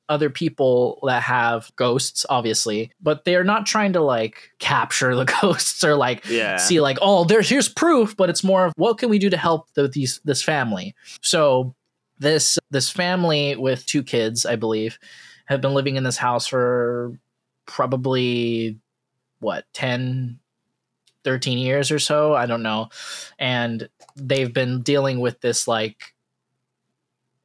other 0.09 0.29
people 0.29 0.99
that 1.03 1.21
have 1.21 1.71
ghosts 1.75 2.25
obviously 2.29 2.91
but 3.01 3.23
they're 3.25 3.43
not 3.43 3.65
trying 3.65 3.93
to 3.93 4.01
like 4.01 4.49
capture 4.59 5.15
the 5.15 5.25
ghosts 5.41 5.83
or 5.83 5.95
like 5.95 6.25
Yeah. 6.27 6.57
see 6.57 6.81
like 6.81 6.97
oh 7.01 7.23
there's 7.23 7.47
here's 7.47 7.69
proof 7.69 8.17
but 8.17 8.29
it's 8.29 8.43
more 8.43 8.65
of 8.65 8.73
what 8.75 8.97
can 8.97 9.09
we 9.09 9.19
do 9.19 9.29
to 9.29 9.37
help 9.37 9.71
the, 9.75 9.87
these 9.87 10.19
this 10.25 10.41
family? 10.41 10.95
So 11.21 11.75
this 12.17 12.57
this 12.71 12.89
family 12.89 13.55
with 13.55 13.85
two 13.85 14.03
kids 14.03 14.45
i 14.45 14.57
believe 14.57 14.99
have 15.45 15.61
been 15.61 15.73
living 15.73 15.95
in 15.95 16.03
this 16.03 16.17
house 16.17 16.45
for 16.47 17.13
probably 17.65 18.77
what 19.39 19.63
10 19.73 20.39
13 21.25 21.57
years 21.57 21.91
or 21.91 21.99
so? 21.99 22.33
I 22.33 22.45
don't 22.45 22.63
know. 22.63 22.89
And 23.37 23.89
they've 24.15 24.53
been 24.53 24.81
dealing 24.81 25.19
with 25.19 25.41
this 25.41 25.67
like 25.67 26.13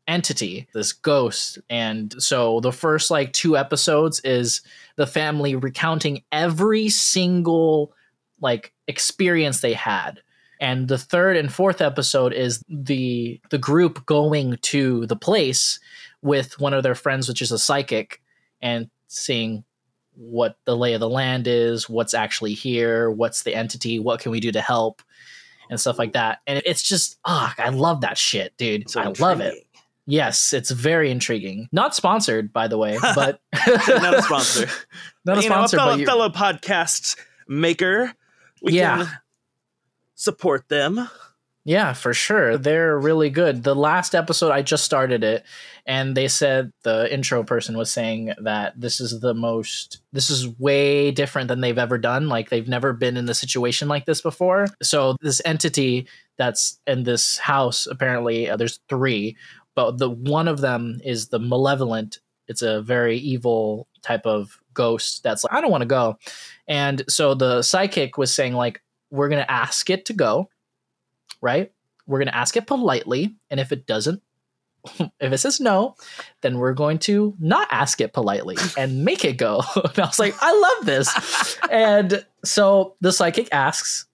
entity 0.06 0.68
this 0.74 0.92
ghost. 0.92 1.58
And 1.70 2.14
so 2.22 2.60
the 2.60 2.72
first 2.72 3.10
like 3.10 3.32
two 3.32 3.56
episodes 3.56 4.20
is 4.20 4.62
the 4.96 5.06
family 5.06 5.54
recounting 5.54 6.22
every 6.32 6.88
single 6.88 7.92
like 8.40 8.72
experience 8.86 9.60
they 9.60 9.72
had. 9.72 10.20
And 10.60 10.88
the 10.88 10.98
third 10.98 11.36
and 11.36 11.52
fourth 11.52 11.80
episode 11.80 12.32
is 12.32 12.62
the 12.68 13.40
the 13.50 13.58
group 13.58 14.06
going 14.06 14.58
to 14.62 15.06
the 15.06 15.16
place 15.16 15.80
with 16.22 16.58
one 16.60 16.72
of 16.72 16.82
their 16.82 16.94
friends 16.94 17.28
which 17.28 17.42
is 17.42 17.52
a 17.52 17.58
psychic 17.58 18.22
and 18.62 18.88
seeing 19.08 19.64
what 20.14 20.56
the 20.64 20.76
lay 20.76 20.94
of 20.94 21.00
the 21.00 21.08
land 21.08 21.46
is 21.46 21.88
what's 21.88 22.14
actually 22.14 22.54
here 22.54 23.10
what's 23.10 23.42
the 23.42 23.54
entity 23.54 23.98
what 23.98 24.20
can 24.20 24.32
we 24.32 24.40
do 24.40 24.52
to 24.52 24.60
help 24.60 25.02
and 25.70 25.80
stuff 25.80 25.98
like 25.98 26.12
that. 26.12 26.40
And 26.46 26.62
it's 26.64 26.82
just 26.82 27.18
ah 27.24 27.54
i 27.58 27.68
love 27.68 28.00
that 28.02 28.18
shit 28.18 28.56
dude. 28.56 28.90
So 28.90 29.00
i 29.00 29.12
love 29.18 29.40
it. 29.40 29.63
Yes 30.06 30.52
it's 30.52 30.70
very 30.70 31.10
intriguing 31.10 31.68
not 31.72 31.94
sponsored 31.94 32.52
by 32.52 32.68
the 32.68 32.76
way 32.78 32.98
but 33.14 33.40
Not 33.88 34.14
a 34.14 34.22
sponsor. 34.22 34.66
not 35.24 35.38
a 35.38 35.42
you 35.42 35.48
know, 35.48 35.54
a 35.64 35.68
sponsor 35.68 35.76
fellow, 35.78 35.96
but 35.96 36.04
fellow 36.06 36.28
podcast 36.28 37.16
maker. 37.48 38.12
We 38.62 38.72
Yeah. 38.72 39.04
can 39.04 39.08
support 40.14 40.68
them. 40.68 41.08
Yeah, 41.66 41.94
for 41.94 42.12
sure. 42.12 42.58
They're 42.58 42.98
really 42.98 43.30
good. 43.30 43.62
The 43.62 43.74
last 43.74 44.14
episode, 44.14 44.50
I 44.52 44.60
just 44.62 44.84
started 44.84 45.24
it, 45.24 45.44
and 45.86 46.14
they 46.14 46.28
said 46.28 46.72
the 46.82 47.12
intro 47.12 47.42
person 47.42 47.76
was 47.78 47.90
saying 47.90 48.34
that 48.42 48.78
this 48.78 49.00
is 49.00 49.20
the 49.20 49.32
most, 49.32 50.00
this 50.12 50.28
is 50.28 50.46
way 50.58 51.10
different 51.10 51.48
than 51.48 51.60
they've 51.62 51.78
ever 51.78 51.96
done. 51.96 52.28
Like, 52.28 52.50
they've 52.50 52.68
never 52.68 52.92
been 52.92 53.16
in 53.16 53.28
a 53.28 53.34
situation 53.34 53.88
like 53.88 54.04
this 54.04 54.20
before. 54.20 54.66
So, 54.82 55.16
this 55.22 55.40
entity 55.46 56.06
that's 56.36 56.78
in 56.86 57.04
this 57.04 57.38
house, 57.38 57.86
apparently, 57.86 58.50
uh, 58.50 58.56
there's 58.58 58.80
three, 58.90 59.36
but 59.74 59.98
the 59.98 60.10
one 60.10 60.48
of 60.48 60.60
them 60.60 61.00
is 61.04 61.28
the 61.28 61.38
malevolent. 61.38 62.20
It's 62.48 62.62
a 62.62 62.82
very 62.82 63.18
evil 63.18 63.88
type 64.02 64.26
of 64.26 64.58
ghost 64.74 65.22
that's 65.22 65.44
like, 65.44 65.52
I 65.52 65.60
don't 65.60 65.70
want 65.70 65.82
to 65.82 65.86
go. 65.86 66.18
And 66.68 67.02
so 67.08 67.34
the 67.34 67.62
psychic 67.62 68.18
was 68.18 68.32
saying, 68.32 68.54
like, 68.54 68.82
we're 69.10 69.28
going 69.28 69.42
to 69.42 69.50
ask 69.50 69.88
it 69.90 70.06
to 70.06 70.12
go 70.12 70.48
right? 71.44 71.70
We're 72.06 72.18
going 72.18 72.28
to 72.28 72.36
ask 72.36 72.56
it 72.56 72.66
politely. 72.66 73.36
And 73.50 73.60
if 73.60 73.70
it 73.70 73.86
doesn't, 73.86 74.22
if 74.98 75.32
it 75.32 75.38
says 75.38 75.60
no, 75.60 75.94
then 76.40 76.58
we're 76.58 76.72
going 76.72 76.98
to 77.00 77.34
not 77.38 77.68
ask 77.70 78.00
it 78.00 78.12
politely 78.12 78.56
and 78.76 79.04
make 79.04 79.24
it 79.24 79.36
go. 79.36 79.62
and 79.76 79.98
I 79.98 80.06
was 80.06 80.18
like, 80.18 80.34
I 80.40 80.52
love 80.52 80.86
this. 80.86 81.58
and 81.70 82.24
so 82.44 82.96
the 83.00 83.12
psychic 83.12 83.48
asks, 83.52 84.06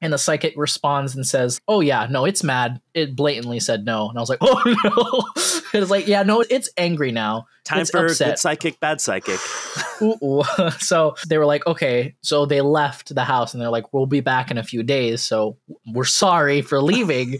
and 0.00 0.12
the 0.12 0.18
psychic 0.18 0.54
responds 0.56 1.14
and 1.14 1.26
says, 1.26 1.60
Oh, 1.68 1.80
yeah, 1.80 2.06
no, 2.10 2.24
it's 2.24 2.44
mad. 2.44 2.80
It 2.92 3.16
blatantly 3.16 3.60
said 3.60 3.84
no. 3.84 4.08
And 4.08 4.18
I 4.18 4.20
was 4.20 4.28
like, 4.28 4.38
Oh, 4.42 4.60
no. 4.84 5.42
it's 5.80 5.90
like, 5.90 6.06
Yeah, 6.06 6.22
no, 6.22 6.44
it's 6.48 6.68
angry 6.76 7.10
now. 7.12 7.46
Time 7.64 7.80
It's 7.80 7.90
for 7.90 8.04
upset. 8.04 8.32
good 8.32 8.38
psychic, 8.38 8.78
bad 8.80 9.00
psychic. 9.00 9.40
Ooh, 10.02 10.16
ooh. 10.22 10.42
so 10.78 11.14
they 11.28 11.38
were 11.38 11.46
like, 11.46 11.66
okay. 11.66 12.14
So 12.20 12.44
they 12.44 12.60
left 12.60 13.14
the 13.14 13.24
house 13.24 13.54
and 13.54 13.62
they're 13.62 13.70
like, 13.70 13.90
we'll 13.94 14.04
be 14.04 14.20
back 14.20 14.50
in 14.50 14.58
a 14.58 14.62
few 14.62 14.82
days. 14.82 15.22
So 15.22 15.56
we're 15.86 16.04
sorry 16.04 16.60
for 16.60 16.82
leaving. 16.82 17.38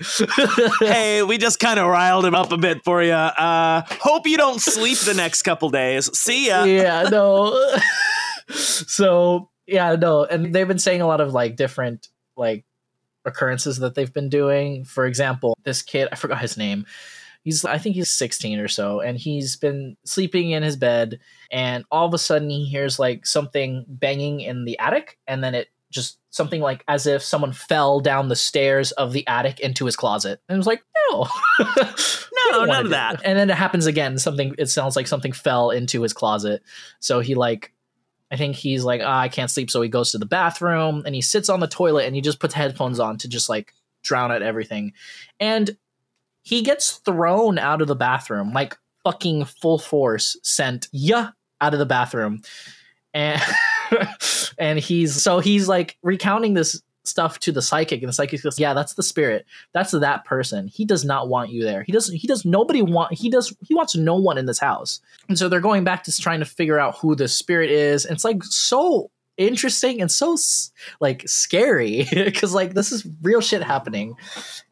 hey, 0.81 1.23
we 1.23 1.37
just 1.37 1.61
kind 1.61 1.79
of 1.79 1.89
riled 1.89 2.25
him 2.25 2.35
up 2.35 2.53
a 2.53 2.57
bit 2.57 2.83
for 2.85 3.03
you. 3.03 3.13
Uh, 3.13 3.83
hope 4.01 4.27
you 4.27 4.39
don't 4.39 4.63
sleep 4.63 4.97
the 5.01 5.13
next 5.13 5.43
couple 5.43 5.69
days. 5.69 6.17
See 6.19 6.47
ya. 6.47 6.65
yeah, 6.65 7.03
no. 7.11 7.77
so 8.49 9.51
yeah, 9.67 9.97
no. 9.97 10.25
And 10.25 10.55
they've 10.55 10.69
been 10.69 10.79
saying 10.79 11.01
a 11.01 11.07
lot 11.07 11.21
of 11.21 11.33
like 11.33 11.57
different 11.57 12.09
like 12.37 12.65
occurrences 13.25 13.79
that 13.79 13.95
they've 13.95 14.13
been 14.13 14.29
doing. 14.29 14.85
For 14.85 15.07
example, 15.07 15.57
this 15.65 15.83
kid, 15.83 16.09
I 16.13 16.17
forgot 16.17 16.41
his 16.41 16.57
name. 16.57 16.87
He's 17.43 17.65
I 17.65 17.77
think 17.77 17.95
he's 17.95 18.11
16 18.11 18.59
or 18.59 18.69
so, 18.69 19.01
and 19.01 19.19
he's 19.19 19.57
been 19.57 19.97
sleeping 20.05 20.53
in 20.53 20.63
his 20.63 20.77
bed, 20.77 21.21
and 21.51 21.85
all 21.91 22.07
of 22.07 22.15
a 22.15 22.19
sudden 22.19 22.49
he 22.49 22.65
hears 22.65 22.99
like 22.99 23.27
something 23.27 23.85
banging 23.87 24.41
in 24.41 24.65
the 24.65 24.79
attic, 24.79 25.19
and 25.27 25.45
then 25.45 25.55
it 25.55 25.69
just 25.91 26.19
something 26.31 26.61
like 26.61 26.83
as 26.89 27.07
if 27.07 27.23
someone 27.23 27.53
fell 27.53 28.01
down 28.01 28.29
the 28.29 28.37
stairs 28.37 28.93
of 28.93 29.13
the 29.13 29.27
attic 29.27 29.61
into 29.61 29.85
his 29.85 29.95
closet. 29.95 30.41
And 30.49 30.57
it 30.57 30.59
was 30.59 30.67
like, 30.67 30.83
no. 31.11 31.27
No, 32.51 32.65
none 32.65 32.85
of 32.87 32.91
that. 32.91 33.23
And 33.25 33.39
then 33.39 33.51
it 33.51 33.57
happens 33.57 33.87
again. 33.87 34.19
Something 34.19 34.55
it 34.59 34.67
sounds 34.67 34.97
like 34.97 35.07
something 35.07 35.33
fell 35.33 35.71
into 35.71 36.03
his 36.03 36.13
closet. 36.13 36.63
So 37.01 37.21
he 37.21 37.35
like 37.35 37.73
I 38.35 38.37
think 38.37 38.57
he's 38.57 38.83
like, 38.83 39.01
ah, 39.05 39.21
I 39.21 39.29
can't 39.29 39.49
sleep. 39.49 39.71
So 39.71 39.81
he 39.81 39.89
goes 39.89 40.11
to 40.11 40.19
the 40.19 40.27
bathroom 40.27 41.05
and 41.07 41.15
he 41.15 41.23
sits 41.23 41.49
on 41.49 41.61
the 41.61 41.69
toilet 41.69 42.05
and 42.05 42.17
he 42.17 42.21
just 42.21 42.41
puts 42.41 42.53
headphones 42.53 42.99
on 42.99 43.17
to 43.19 43.29
just 43.29 43.49
like 43.49 43.73
drown 44.03 44.33
out 44.33 44.43
everything. 44.43 44.93
And 45.39 45.77
he 46.43 46.63
gets 46.63 46.97
thrown 46.97 47.61
out 47.61 47.81
of 47.81 47.87
the 47.87 47.95
bathroom, 47.95 48.53
like 48.53 48.77
fucking 49.05 49.45
full 49.45 49.79
force 49.79 50.37
sent 50.43 50.89
yeah 50.91 51.29
out 51.61 51.75
of 51.75 51.79
the 51.79 51.87
bathroom. 51.87 52.43
and 53.15 53.41
and 54.59 54.81
he's 54.81 55.23
so 55.23 55.39
he's 55.39 55.69
like 55.69 55.97
recounting 56.03 56.55
this 56.55 56.83
stuff 57.05 57.39
to 57.39 57.53
the 57.53 57.63
psychic 57.63 58.01
and 58.01 58.09
the 58.09 58.13
psychic 58.13 58.43
goes 58.43 58.59
yeah 58.59 58.75
that's 58.75 58.95
the 58.95 59.03
spirit. 59.03 59.47
That's 59.73 59.93
that 59.93 60.25
person. 60.25 60.69
He 60.69 60.85
does 60.85 61.05
not 61.05 61.29
want 61.29 61.51
you 61.51 61.63
there. 61.63 61.83
He 61.83 61.93
doesn't 61.93 62.17
he 62.17 62.27
does 62.27 62.45
nobody 62.45 62.83
want 62.83 63.15
he 63.15 63.31
does 63.31 63.55
he 63.63 63.75
wants 63.75 63.97
no 63.97 64.17
one 64.17 64.39
in 64.39 64.47
this 64.47 64.59
house. 64.59 65.01
And 65.29 65.39
so 65.39 65.49
they're 65.49 65.61
going 65.61 65.85
back 65.85 66.05
to 66.05 66.17
trying 66.17 66.41
to 66.41 66.47
figure 66.47 66.79
out 66.79 66.99
who 66.99 67.15
the 67.15 67.29
spirit 67.29 67.71
is. 67.71 68.05
And 68.05 68.15
it's 68.15 68.25
like 68.25 68.43
so 68.43 69.11
interesting 69.37 70.01
and 70.01 70.11
so 70.11 70.37
like 71.01 71.29
scary 71.29 72.07
because 72.13 72.55
like 72.55 72.75
this 72.75 72.93
is 72.93 73.07
real 73.23 73.41
shit 73.41 73.63
happening. 73.63 74.17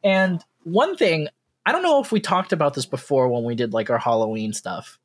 And 0.04 0.42
one 0.64 0.96
thing 0.96 1.28
i 1.66 1.72
don't 1.72 1.82
know 1.82 2.00
if 2.00 2.12
we 2.12 2.20
talked 2.20 2.52
about 2.52 2.74
this 2.74 2.86
before 2.86 3.28
when 3.28 3.44
we 3.44 3.54
did 3.54 3.72
like 3.72 3.90
our 3.90 3.98
halloween 3.98 4.52
stuff 4.52 4.98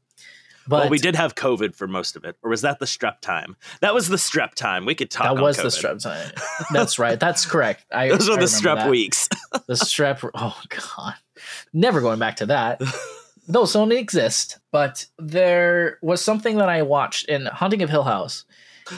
but 0.67 0.81
well, 0.81 0.89
we 0.89 0.97
did 0.97 1.15
have 1.15 1.35
COVID 1.35 1.75
for 1.75 1.87
most 1.87 2.15
of 2.15 2.23
it, 2.23 2.35
or 2.43 2.49
was 2.49 2.61
that 2.61 2.79
the 2.79 2.85
strep 2.85 3.21
time? 3.21 3.55
That 3.81 3.93
was 3.93 4.07
the 4.07 4.17
strep 4.17 4.53
time. 4.53 4.85
We 4.85 4.95
could 4.95 5.09
talk. 5.09 5.25
About 5.31 5.35
that 5.35 5.43
was 5.43 5.57
the 5.57 5.87
strep 5.87 6.01
time 6.01 6.31
that's 6.71 6.99
right 6.99 7.19
that's 7.19 7.45
correct 7.45 7.85
I, 7.91 8.09
Those 8.09 8.29
were 8.29 8.35
I 8.35 8.39
the 8.39 8.45
strep 8.45 8.75
that. 8.77 8.89
weeks. 8.89 9.29
the 9.51 9.73
strep 9.73 10.29
oh 10.33 10.61
god 10.69 11.15
never 11.73 12.01
going 12.01 12.19
back 12.19 12.37
to 12.37 12.45
that 12.47 12.81
those 13.47 13.73
don't 13.73 13.91
exist 13.91 14.59
but 14.71 15.05
there 15.17 15.99
was 16.01 16.21
something 16.21 16.57
that 16.57 16.69
i 16.69 16.81
watched 16.81 17.27
in 17.29 17.45
haunting 17.45 17.81
of 17.83 17.89
hill 17.89 18.03
house 18.03 18.45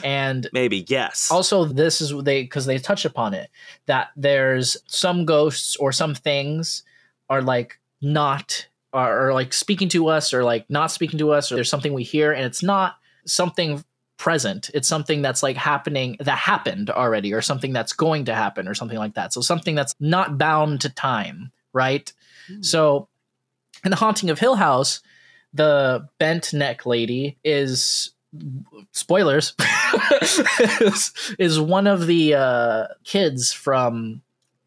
and 0.04 0.48
Maybe 0.52 0.84
yes. 0.88 1.30
also 1.32 1.64
this 1.64 2.00
is 2.00 2.14
they 2.22 2.42
because 2.42 2.64
they 2.66 2.78
touch 2.78 3.04
upon 3.04 3.34
it 3.34 3.50
that 3.86 4.10
there's 4.16 4.76
some 4.86 5.24
ghosts 5.24 5.74
or 5.76 5.90
some 5.90 6.14
things 6.14 6.84
are 7.28 7.42
like 7.42 7.80
not 8.00 8.66
are, 8.92 9.28
are 9.28 9.34
like 9.34 9.52
speaking 9.52 9.88
to 9.90 10.08
us 10.08 10.32
or 10.34 10.44
like 10.44 10.68
not 10.68 10.90
speaking 10.90 11.18
to 11.18 11.32
us 11.32 11.50
or 11.50 11.56
there's 11.56 11.70
something 11.70 11.92
we 11.92 12.02
hear 12.02 12.32
and 12.32 12.44
it's 12.44 12.62
not 12.62 12.96
something 13.26 13.84
present. 14.16 14.70
It's 14.74 14.88
something 14.88 15.22
that's 15.22 15.42
like 15.42 15.56
happening 15.56 16.16
that 16.20 16.36
happened 16.36 16.90
already 16.90 17.32
or 17.32 17.40
something 17.40 17.72
that's 17.72 17.92
going 17.92 18.26
to 18.26 18.34
happen 18.34 18.68
or 18.68 18.74
something 18.74 18.98
like 18.98 19.14
that. 19.14 19.32
So 19.32 19.40
something 19.40 19.74
that's 19.74 19.94
not 19.98 20.36
bound 20.38 20.82
to 20.82 20.90
time 20.90 21.52
right? 21.72 22.12
Hmm. 22.46 22.62
so 22.62 23.08
in 23.84 23.90
the 23.90 23.96
haunting 23.96 24.30
of 24.30 24.38
hill 24.38 24.56
house 24.56 25.00
the 25.52 26.08
bent 26.18 26.52
neck 26.52 26.86
lady 26.86 27.36
is 27.44 28.12
spoilers 28.92 29.54
is, 30.80 31.34
is 31.38 31.60
one 31.60 31.86
of 31.86 32.06
the 32.06 32.34
uh, 32.34 32.86
kids 33.04 33.52
from 33.52 34.22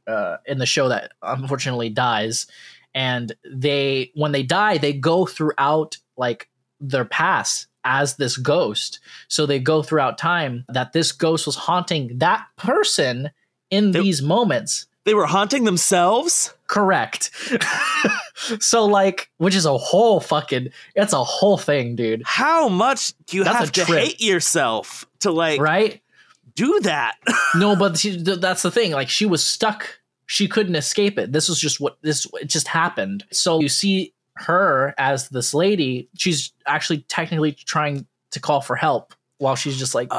uh, 0.05 0.37
in 0.45 0.57
the 0.57 0.65
show 0.65 0.89
that 0.89 1.13
unfortunately 1.21 1.89
dies 1.89 2.47
and 2.95 3.33
they 3.49 4.11
when 4.15 4.31
they 4.31 4.43
die 4.43 4.77
they 4.77 4.93
go 4.93 5.25
throughout 5.25 5.97
like 6.17 6.49
their 6.79 7.05
past 7.05 7.67
as 7.85 8.15
this 8.17 8.37
ghost 8.37 8.99
so 9.27 9.45
they 9.45 9.59
go 9.59 9.81
throughout 9.83 10.17
time 10.17 10.63
that 10.69 10.93
this 10.93 11.11
ghost 11.11 11.45
was 11.45 11.55
haunting 11.55 12.17
that 12.19 12.45
person 12.57 13.29
in 13.69 13.91
They- 13.91 14.01
these 14.01 14.21
moments 14.21 14.87
they 15.05 15.13
were 15.13 15.25
haunting 15.25 15.65
themselves. 15.65 16.53
correct 16.67 17.29
so 18.59 18.85
like 18.85 19.29
which 19.37 19.55
is 19.55 19.65
a 19.65 19.77
whole 19.77 20.19
fucking 20.19 20.69
it's 20.95 21.13
a 21.13 21.23
whole 21.23 21.57
thing 21.57 21.95
dude 21.95 22.23
How 22.25 22.69
much 22.69 23.13
do 23.25 23.37
you 23.37 23.43
That's 23.43 23.57
have 23.57 23.71
to 23.73 23.85
trip. 23.85 23.99
hate 23.99 24.21
yourself 24.21 25.05
to 25.21 25.31
like 25.31 25.59
right 25.59 26.01
do 26.55 26.79
that? 26.83 27.15
no 27.55 27.75
but 27.75 27.97
she, 27.97 28.21
th- 28.23 28.39
that's 28.39 28.61
the 28.61 28.71
thing 28.71 28.91
like 28.91 29.09
she 29.09 29.25
was 29.25 29.43
stuck 29.45 29.99
she 30.25 30.47
couldn't 30.47 30.75
escape 30.75 31.17
it. 31.17 31.31
This 31.31 31.49
was 31.49 31.59
just 31.59 31.79
what 31.79 31.97
this 32.01 32.27
it 32.41 32.45
just 32.45 32.67
happened. 32.67 33.25
So 33.31 33.59
you 33.59 33.69
see 33.69 34.13
her 34.37 34.95
as 34.97 35.29
this 35.29 35.53
lady 35.53 36.09
she's 36.17 36.51
actually 36.65 36.99
technically 37.07 37.51
trying 37.51 38.07
to 38.31 38.39
call 38.39 38.61
for 38.61 38.75
help 38.75 39.13
while 39.37 39.55
she's 39.55 39.77
just 39.77 39.93
like 39.93 40.09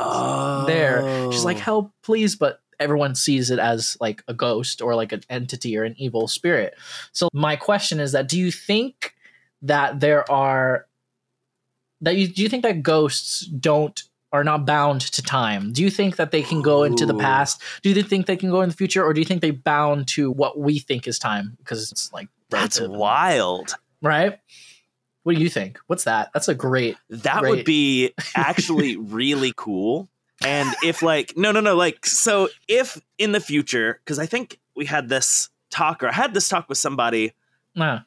there. 0.67 1.31
She's 1.33 1.45
like 1.45 1.57
Oh. 1.57 1.61
help 1.61 1.93
please 2.03 2.37
but 2.37 2.61
everyone 2.81 3.15
sees 3.15 3.51
it 3.51 3.59
as 3.59 3.97
like 4.01 4.23
a 4.29 4.35
ghost 4.35 4.83
or 4.83 4.95
like 4.95 5.13
an 5.13 5.23
entity 5.31 5.77
or 5.77 5.85
an 5.85 5.95
evil 5.99 6.29
spirit. 6.29 6.75
So 7.13 7.29
my 7.33 7.57
question 7.57 8.01
is 8.01 8.13
that 8.13 8.29
do 8.29 8.39
you 8.39 8.51
think 8.53 9.15
that 9.63 10.01
there 10.01 10.31
are 10.31 10.87
that 12.01 12.17
you 12.17 12.29
do 12.29 12.43
you 12.43 12.49
think 12.49 12.63
that 12.63 12.83
ghosts 12.83 13.41
don't 13.47 14.03
are 14.35 14.43
not 14.45 14.67
bound 14.67 15.01
to 15.01 15.23
time. 15.23 15.73
Do 15.73 15.81
you 15.81 15.91
think 15.91 16.17
that 16.17 16.33
they 16.33 16.43
can 16.43 16.61
go 16.61 16.83
into 16.83 17.07
the 17.07 17.15
past? 17.15 17.63
Do 17.83 17.89
you 17.91 18.03
think 18.03 18.27
they 18.27 18.37
can 18.37 18.51
go 18.51 18.63
in 18.63 18.69
the 18.69 18.75
future 18.75 19.03
or 19.05 19.15
do 19.15 19.21
you 19.21 19.25
think 19.25 19.41
they 19.41 19.53
bound 19.53 20.09
to 20.09 20.29
what 20.29 20.59
we 20.59 20.81
think 20.81 21.07
is 21.07 21.21
time? 21.21 21.55
Because 21.59 21.93
it's 21.93 22.13
like 22.13 22.27
That's 22.51 22.81
relative, 22.81 22.99
wild. 22.99 23.77
right? 24.03 24.41
What 25.23 25.37
do 25.37 25.41
you 25.41 25.49
think? 25.49 25.79
What's 25.87 26.03
that? 26.05 26.31
That's 26.35 26.49
a 26.49 26.55
great 26.55 26.97
That 27.11 27.41
Great. 27.43 27.51
would 27.51 27.65
be 27.65 28.13
actually 28.35 28.97
really 28.97 29.53
cool. 29.57 30.09
And 30.45 30.69
if 30.83 31.01
like 31.01 31.35
no 31.37 31.53
no 31.53 31.61
no 31.61 31.77
like 31.77 32.05
so 32.05 32.49
if 32.67 33.01
in 33.19 33.31
the 33.31 33.41
future 33.41 34.01
because 34.05 34.19
I 34.19 34.27
think 34.27 34.59
we 34.75 34.85
had 34.85 35.09
this 35.09 35.49
talk 35.71 36.03
or 36.03 36.09
I 36.09 36.13
had 36.13 36.35
this 36.35 36.49
talk 36.49 36.69
with 36.69 36.77
somebody. 36.79 37.33
Uh, 37.79 38.01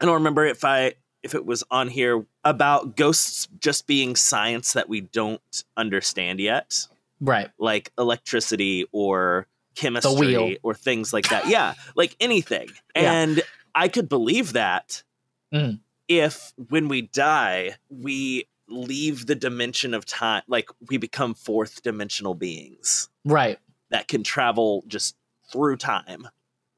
I 0.00 0.04
don't 0.04 0.14
remember 0.14 0.44
if 0.46 0.64
I 0.64 0.94
if 1.24 1.34
it 1.34 1.44
was 1.44 1.64
on 1.72 1.88
here 1.88 2.24
about 2.44 2.96
ghosts 2.96 3.48
just 3.60 3.86
being 3.86 4.16
science 4.16 4.72
that 4.72 4.88
we 4.88 5.00
don't 5.00 5.64
understand 5.76 6.40
yet, 6.40 6.86
right 7.20 7.50
like 7.58 7.92
electricity 7.98 8.86
or 8.92 9.46
chemistry 9.74 10.58
or 10.62 10.74
things 10.74 11.12
like 11.12 11.28
that. 11.30 11.46
Yeah, 11.48 11.74
like 11.94 12.16
anything. 12.20 12.68
Yeah. 12.96 13.12
And 13.12 13.42
I 13.74 13.88
could 13.88 14.08
believe 14.08 14.52
that 14.52 15.02
Mhm. 15.54 15.80
if 16.08 16.52
when 16.68 16.88
we 16.88 17.02
die, 17.02 17.76
we 17.88 18.46
leave 18.68 19.26
the 19.26 19.34
dimension 19.34 19.94
of 19.94 20.04
time, 20.04 20.42
like 20.46 20.68
we 20.88 20.96
become 20.98 21.34
fourth 21.34 21.82
dimensional 21.82 22.34
beings 22.34 23.08
right 23.24 23.58
that 23.90 24.08
can 24.08 24.22
travel 24.22 24.82
just 24.88 25.16
through 25.50 25.76
time, 25.76 26.28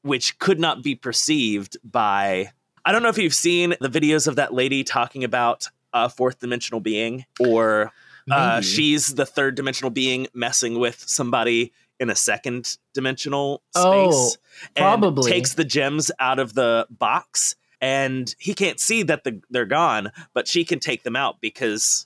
which 0.03 0.37
could 0.39 0.59
not 0.59 0.83
be 0.83 0.95
perceived 0.95 1.77
by. 1.83 2.51
I 2.85 2.91
don't 2.91 3.01
know 3.01 3.09
if 3.09 3.17
you've 3.17 3.33
seen 3.33 3.75
the 3.81 3.89
videos 3.89 4.27
of 4.27 4.35
that 4.35 4.53
lady 4.53 4.83
talking 4.83 5.23
about 5.23 5.67
a 5.91 6.07
fourth 6.07 6.39
dimensional 6.39 6.79
being, 6.79 7.25
or 7.39 7.91
uh, 8.29 8.61
she's 8.61 9.15
the 9.15 9.25
third 9.25 9.55
dimensional 9.55 9.89
being 9.89 10.27
messing 10.33 10.79
with 10.79 11.03
somebody 11.07 11.73
in 11.99 12.09
a 12.09 12.15
second 12.15 12.77
dimensional 12.93 13.63
space. 13.75 13.83
Oh, 13.83 14.31
and 14.75 14.83
probably. 14.83 15.31
takes 15.31 15.53
the 15.55 15.63
gems 15.63 16.11
out 16.19 16.37
of 16.37 16.53
the 16.53 16.85
box, 16.91 17.55
and 17.81 18.33
he 18.37 18.53
can't 18.53 18.79
see 18.79 19.01
that 19.03 19.23
the, 19.23 19.41
they're 19.49 19.65
gone, 19.65 20.11
but 20.33 20.47
she 20.47 20.63
can 20.63 20.79
take 20.79 21.01
them 21.03 21.15
out 21.15 21.41
because 21.41 22.05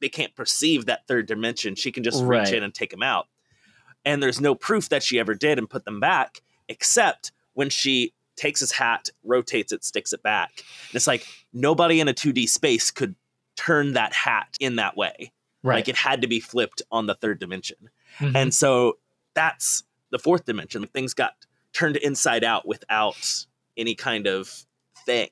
they 0.00 0.08
can't 0.08 0.34
perceive 0.34 0.86
that 0.86 1.06
third 1.06 1.26
dimension. 1.26 1.74
She 1.74 1.92
can 1.92 2.02
just 2.02 2.22
reach 2.22 2.28
Right. 2.28 2.54
in 2.54 2.62
and 2.62 2.72
take 2.72 2.90
them 2.90 3.02
out. 3.02 3.26
And 4.06 4.22
there's 4.22 4.40
no 4.40 4.54
proof 4.54 4.88
that 4.88 5.02
she 5.02 5.18
ever 5.18 5.34
did 5.34 5.58
and 5.58 5.68
put 5.68 5.84
them 5.84 6.00
back, 6.00 6.42
except 6.68 7.32
when 7.52 7.68
she 7.68 8.13
takes 8.36 8.60
his 8.60 8.72
hat, 8.72 9.08
rotates 9.24 9.72
it, 9.72 9.84
sticks 9.84 10.12
it 10.12 10.22
back. 10.22 10.50
And 10.56 10.94
it's 10.96 11.06
like 11.06 11.26
nobody 11.52 12.00
in 12.00 12.08
a 12.08 12.14
2D 12.14 12.48
space 12.48 12.90
could 12.90 13.14
turn 13.56 13.92
that 13.92 14.12
hat 14.12 14.56
in 14.60 14.76
that 14.76 14.96
way. 14.96 15.32
right 15.62 15.76
Like 15.76 15.88
it 15.88 15.96
had 15.96 16.20
to 16.22 16.26
be 16.26 16.40
flipped 16.40 16.82
on 16.90 17.06
the 17.06 17.14
third 17.14 17.38
dimension. 17.38 17.90
Mhm. 18.18 18.34
And 18.34 18.54
so 18.54 18.98
that's 19.34 19.84
the 20.10 20.18
fourth 20.18 20.44
dimension. 20.44 20.86
Things 20.88 21.14
got 21.14 21.34
turned 21.72 21.96
inside 21.96 22.44
out 22.44 22.66
without 22.66 23.46
any 23.76 23.94
kind 23.94 24.26
of 24.26 24.64
thing. 25.06 25.30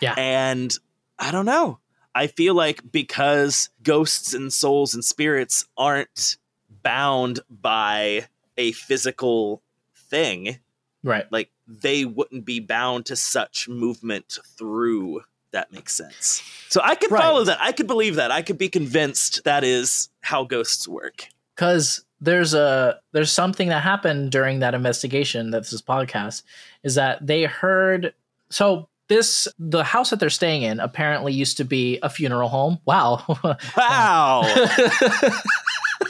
Yeah. 0.00 0.14
And 0.16 0.76
I 1.18 1.30
don't 1.30 1.46
know. 1.46 1.78
I 2.14 2.26
feel 2.26 2.54
like 2.54 2.92
because 2.92 3.70
ghosts 3.82 4.34
and 4.34 4.52
souls 4.52 4.94
and 4.94 5.04
spirits 5.04 5.66
aren't 5.76 6.36
bound 6.82 7.40
by 7.48 8.26
a 8.56 8.72
physical 8.72 9.62
thing, 9.96 10.58
right 11.02 11.30
like 11.32 11.50
they 11.80 12.04
wouldn't 12.04 12.44
be 12.44 12.60
bound 12.60 13.06
to 13.06 13.16
such 13.16 13.68
movement 13.68 14.38
through 14.58 15.22
that 15.52 15.70
makes 15.70 15.92
sense. 15.92 16.42
So 16.70 16.80
I 16.82 16.94
could 16.94 17.10
Right. 17.10 17.20
follow 17.22 17.44
that. 17.44 17.58
I 17.60 17.72
could 17.72 17.86
believe 17.86 18.14
that. 18.16 18.30
I 18.30 18.40
could 18.40 18.56
be 18.56 18.70
convinced 18.70 19.44
that 19.44 19.64
is 19.64 20.08
how 20.22 20.44
ghosts 20.44 20.88
work. 20.88 21.28
because 21.54 22.04
there's 22.20 22.54
a 22.54 22.98
there's 23.12 23.32
something 23.32 23.68
that 23.68 23.82
happened 23.82 24.30
during 24.32 24.60
that 24.60 24.74
investigation 24.74 25.50
that's 25.50 25.70
this 25.70 25.82
podcast 25.82 26.42
is 26.84 26.94
that 26.94 27.26
they 27.26 27.42
heard 27.44 28.14
so 28.48 28.88
this 29.08 29.46
the 29.58 29.82
house 29.84 30.10
that 30.10 30.20
they're 30.20 30.30
staying 30.30 30.62
in 30.62 30.78
apparently 30.80 31.32
used 31.32 31.56
to 31.56 31.64
be 31.64 31.98
a 32.02 32.08
funeral 32.08 32.48
home 32.48 32.78
wow 32.86 33.22
Wow. 33.76 34.42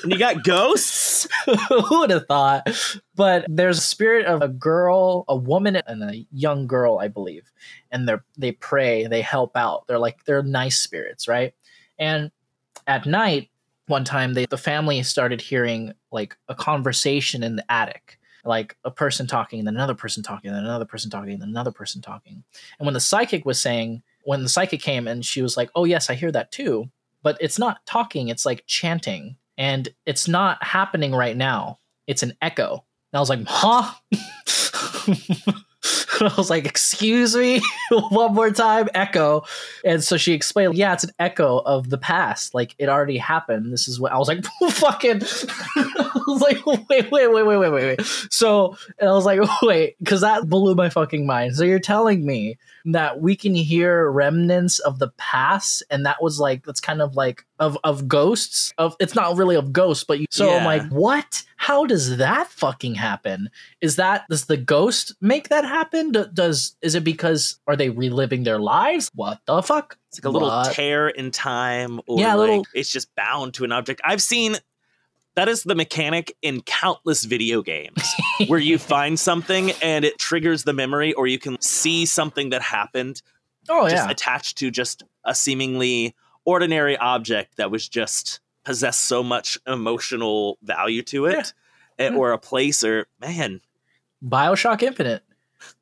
and 0.02 0.12
you 0.12 0.18
got 0.18 0.44
ghosts? 0.44 1.28
who 1.68 2.00
would 2.00 2.10
have 2.10 2.26
thought? 2.26 2.68
But 3.14 3.46
there's 3.48 3.78
a 3.78 3.82
spirit 3.82 4.26
of 4.26 4.42
a 4.42 4.48
girl 4.48 5.24
a 5.28 5.36
woman 5.36 5.76
and 5.76 6.02
a 6.02 6.26
young 6.32 6.66
girl 6.66 6.98
i 6.98 7.08
believe. 7.08 7.50
And 7.90 8.08
they're 8.08 8.24
they 8.36 8.52
pray 8.52 9.06
they 9.06 9.22
help 9.22 9.56
out. 9.56 9.86
They're 9.86 9.98
like 9.98 10.24
they're 10.24 10.42
nice 10.42 10.80
spirits 10.80 11.28
right? 11.28 11.54
And 11.98 12.30
at 12.86 13.06
night 13.06 13.50
one 13.86 14.04
time 14.04 14.34
they 14.34 14.46
the 14.46 14.58
family 14.58 15.02
started 15.02 15.40
hearing 15.40 15.92
like 16.10 16.36
a 16.48 16.54
conversation 16.54 17.42
in 17.42 17.56
the 17.56 17.70
attic. 17.70 18.18
Like 18.44 18.76
a 18.84 18.90
person 18.90 19.28
talking 19.28 19.60
and 19.60 19.68
then 19.68 19.76
another 19.76 19.94
person 19.94 20.22
talking 20.22 20.48
and 20.48 20.56
then 20.56 20.64
another 20.64 20.84
person 20.84 21.10
talking 21.10 21.34
and 21.34 21.42
then 21.42 21.50
another 21.50 21.70
person 21.70 22.02
talking. 22.02 22.42
And 22.78 22.86
when 22.86 22.94
the 22.94 23.00
psychic 23.00 23.44
was 23.44 23.60
saying 23.60 24.02
when 24.24 24.42
the 24.42 24.48
psychic 24.48 24.80
came 24.80 25.06
and 25.06 25.24
she 25.24 25.42
was 25.42 25.56
like 25.56 25.70
oh 25.74 25.84
yes 25.84 26.10
i 26.10 26.14
hear 26.14 26.32
that 26.32 26.50
too. 26.50 26.90
But 27.22 27.38
it's 27.40 27.58
not 27.58 27.86
talking 27.86 28.28
it's 28.28 28.44
like 28.44 28.64
chanting 28.66 29.36
and 29.56 29.88
it's 30.06 30.28
not 30.28 30.62
happening 30.62 31.14
right 31.14 31.36
now. 31.36 31.78
It's 32.06 32.22
an 32.22 32.36
echo. 32.40 32.84
And 33.12 33.18
I 33.18 33.20
was 33.20 33.28
like, 33.30 33.44
huh? 33.46 33.92
I 36.26 36.32
was 36.37 36.50
like, 36.50 36.64
excuse 36.64 37.35
me, 37.35 37.61
one 37.90 38.35
more 38.35 38.50
time, 38.50 38.88
echo. 38.94 39.42
And 39.85 40.02
so 40.04 40.16
she 40.16 40.32
explained, 40.32 40.76
yeah, 40.76 40.92
it's 40.92 41.04
an 41.04 41.11
echo 41.18 41.58
of 41.58 41.90
the 41.90 41.98
past. 41.98 42.54
Like 42.54 42.74
it 42.78 42.88
already 42.88 43.18
happened. 43.18 43.72
This 43.72 43.88
is 43.88 43.98
what 43.98 44.12
I 44.12 44.18
was 44.18 44.28
like, 44.28 44.44
fucking. 44.70 45.22
I 45.22 46.20
was 46.26 46.40
like, 46.40 46.64
wait, 46.64 47.11
wait, 47.11 47.11
wait, 47.11 47.28
wait, 47.28 47.44
wait, 47.44 47.58
wait, 47.58 47.70
wait. 47.70 48.00
So, 48.30 48.76
and 48.98 49.08
I 49.08 49.12
was 49.12 49.24
like, 49.24 49.40
wait, 49.62 49.96
because 49.98 50.20
that 50.20 50.48
blew 50.48 50.74
my 50.74 50.90
fucking 50.90 51.26
mind. 51.26 51.56
So 51.56 51.64
you're 51.64 51.80
telling 51.80 52.24
me 52.24 52.56
that 52.85 53.20
we 53.20 53.37
can 53.37 53.54
hear 53.54 54.11
remnants 54.11 54.78
of 54.80 54.98
the 54.98 55.08
past, 55.16 55.82
and 55.90 56.06
that 56.06 56.22
was 56.22 56.38
like, 56.38 56.64
that's 56.64 56.80
kind 56.80 57.02
of 57.02 57.16
like 57.16 57.44
of 57.58 57.78
of 57.85 58.06
ghosts. 58.08 58.72
Of 58.78 58.96
it's 59.00 59.14
not 59.14 59.37
really 59.37 59.56
of 59.56 59.72
ghosts, 59.72 60.04
but 60.04 60.20
you, 60.20 60.26
so 60.30 60.52
I'm 60.52 60.64
like, 60.64 60.88
what? 60.90 61.44
How 61.62 61.87
does 61.87 62.16
that 62.16 62.48
fucking 62.48 62.96
happen? 62.96 63.48
Is 63.81 63.94
that 63.94 64.25
does 64.29 64.46
the 64.46 64.57
ghost 64.57 65.14
make 65.20 65.48
that 65.51 65.64
happen? 65.64 66.11
Does 66.11 66.75
is 66.83 66.96
it 66.96 67.05
because 67.05 67.61
are 67.68 67.77
they 67.77 67.88
reliving 67.88 68.42
their 68.42 68.59
lives? 68.59 69.09
What 69.14 69.38
the 69.46 69.62
fuck? 69.62 69.96
It's 70.09 70.18
like 70.18 70.25
a 70.25 70.31
little 70.31 70.48
What? 70.48 70.72
tear 70.75 71.09
in 71.09 71.31
time, 71.31 72.01
or 72.09 72.18
Yeah, 72.18 72.35
like 72.35 72.48
little- 72.48 72.66
it's 72.75 72.90
just 72.90 73.14
bound 73.14 73.55
to 73.55 73.64
an 73.64 73.70
object. 73.70 74.01
I've 74.05 74.20
seen 74.20 74.57
that 75.37 75.48
is 75.48 75.62
the 75.62 75.77
mechanic 75.77 76.37
in 76.42 76.62
countless 76.62 77.22
video 77.22 77.62
games 77.62 78.03
where 78.48 78.59
you 78.59 78.77
find 78.77 79.16
something 79.16 79.70
and 79.81 80.05
it 80.05 80.18
triggers 80.18 80.64
the 80.64 80.72
memory, 80.72 81.12
or 81.12 81.29
you 81.29 81.38
can 81.38 81.61
see 81.62 82.07
something 82.07 82.51
that 82.51 82.62
happened 82.62 83.22
Oh 83.68 83.88
just 83.88 84.05
yeah, 84.07 84.11
attached 84.11 84.59
to 84.59 84.72
just 84.72 85.05
a 85.25 85.33
seemingly 85.33 86.16
ordinary 86.44 86.96
object 86.96 87.57
that 87.59 87.70
was 87.70 87.88
just 87.88 88.40
possessed 88.64 89.03
so 89.03 89.22
much 89.22 89.59
emotional 89.66 90.59
value 90.62 91.03
to 91.03 91.27
it, 91.27 91.53
eh, 91.98 92.09
Yeah. 92.11 92.16
or 92.16 92.33
a 92.33 92.38
place, 92.38 92.83
or 92.85 93.07
man, 93.20 93.61
Bioshock 94.25 94.83
Infinite. 94.83 95.22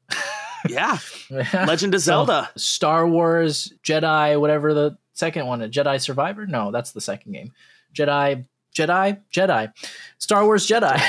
yeah, 0.69 0.99
Legend 1.31 1.95
of 1.95 2.01
So, 2.03 2.05
Zelda. 2.13 2.51
Star 2.57 3.07
Wars, 3.09 3.73
Jedi, 3.83 4.39
whatever 4.39 4.75
the 4.75 4.99
second 5.15 5.47
one, 5.47 5.63
is, 5.63 5.71
Jedi 5.75 6.01
Survivor. 6.01 6.47
No, 6.47 6.71
that's 6.71 6.93
the 6.93 7.01
second 7.01 7.33
game. 7.33 7.53
Jedi, 7.95 8.45
Jedi, 8.75 9.19
Jedi, 9.33 9.73
Star 10.19 10.45
Wars 10.45 10.67
Jedi. 10.69 11.01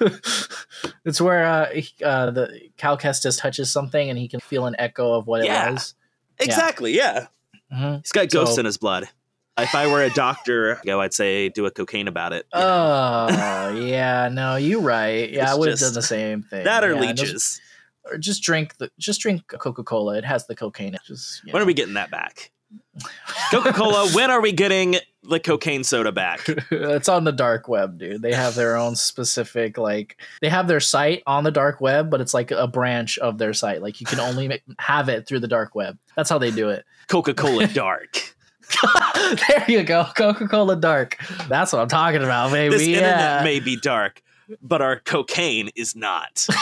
it's 1.04 1.20
where 1.20 1.44
uh, 1.44 1.80
uh, 2.04 2.30
the 2.30 2.60
Cal 2.76 2.98
Kestis 2.98 3.40
touches 3.40 3.70
something 3.72 4.10
and 4.10 4.18
he 4.18 4.28
can 4.28 4.40
feel 4.40 4.66
an 4.66 4.76
echo 4.78 5.12
of 5.14 5.26
what 5.26 5.44
Yeah. 5.44 5.68
it 5.68 5.72
was. 5.72 5.94
Exactly, 6.38 6.94
yeah. 6.94 7.26
Mhm. 7.72 8.00
He's 8.02 8.12
got 8.12 8.28
ghosts 8.30 8.56
So- 8.56 8.60
in 8.60 8.66
his 8.66 8.76
blood. 8.78 9.08
If 9.58 9.74
I 9.74 9.86
were 9.86 10.02
a 10.02 10.10
doctor, 10.10 10.80
go, 10.84 11.00
I'd 11.00 11.12
say 11.12 11.50
do 11.50 11.66
a 11.66 11.70
cocaine 11.70 12.08
about 12.08 12.32
it. 12.32 12.46
Oh 12.54 13.70
yeah, 13.76 14.28
no, 14.32 14.56
you're 14.56 14.80
right. 14.80 15.30
Yeah, 15.30 15.42
It's 15.44 15.52
I 15.52 15.54
would 15.54 15.68
have 15.68 15.78
done 15.78 15.92
the 15.94 16.02
same 16.02 16.42
thing. 16.42 16.64
that 16.64 16.84
or 16.84 16.94
Yeah, 16.94 17.00
leeches. 17.00 17.60
or 18.04 18.16
just 18.18 18.42
drink 18.42 18.76
the 18.78 18.90
just 18.98 19.20
drink 19.20 19.46
Coca 19.48 19.82
Cola. 19.84 20.16
It 20.16 20.24
has 20.24 20.46
the 20.46 20.54
cocaine. 20.56 20.96
Just 21.06 21.44
you 21.44 21.52
When 21.52 21.62
are 21.62 21.66
we 21.66 21.74
getting 21.74 21.94
that 21.94 22.10
back? 22.10 22.50
Coca 23.50 23.72
Cola, 23.74 24.08
when 24.12 24.30
are 24.30 24.40
we 24.40 24.50
getting 24.52 24.96
the 25.22 25.38
cocaine 25.38 25.84
soda 25.84 26.10
back? 26.12 26.40
it's 26.70 27.08
on 27.08 27.24
the 27.24 27.32
dark 27.32 27.68
web, 27.68 27.98
dude. 27.98 28.22
They 28.22 28.32
have 28.32 28.54
their 28.54 28.76
own 28.76 28.96
specific 28.96 29.76
like 29.76 30.16
they 30.40 30.48
have 30.48 30.66
their 30.66 30.80
site 30.80 31.22
on 31.26 31.44
the 31.44 31.50
dark 31.50 31.82
web, 31.82 32.08
but 32.08 32.22
it's 32.22 32.32
like 32.32 32.50
a 32.50 32.66
branch 32.66 33.18
of 33.18 33.36
their 33.36 33.52
site. 33.52 33.82
Like 33.82 34.00
you 34.00 34.06
can 34.06 34.18
only 34.20 34.48
ma- 34.48 34.54
have 34.78 35.10
it 35.10 35.26
through 35.26 35.40
the 35.40 35.48
dark 35.48 35.74
web. 35.74 35.98
That's 36.16 36.30
how 36.30 36.38
they 36.38 36.50
do 36.50 36.70
it. 36.70 36.86
Coca 37.08 37.34
Cola 37.34 37.66
Dark. 37.74 38.34
there 39.48 39.64
you 39.68 39.82
go, 39.82 40.06
Coca 40.16 40.46
Cola 40.48 40.76
Dark. 40.76 41.16
That's 41.48 41.72
what 41.72 41.80
I'm 41.80 41.88
talking 41.88 42.22
about, 42.22 42.52
baby. 42.52 42.74
This 42.76 42.86
internet 42.86 43.44
may 43.44 43.60
be 43.60 43.76
dark, 43.76 44.22
but 44.62 44.82
our 44.82 45.00
cocaine 45.00 45.70
is 45.76 45.94
not. 45.96 46.46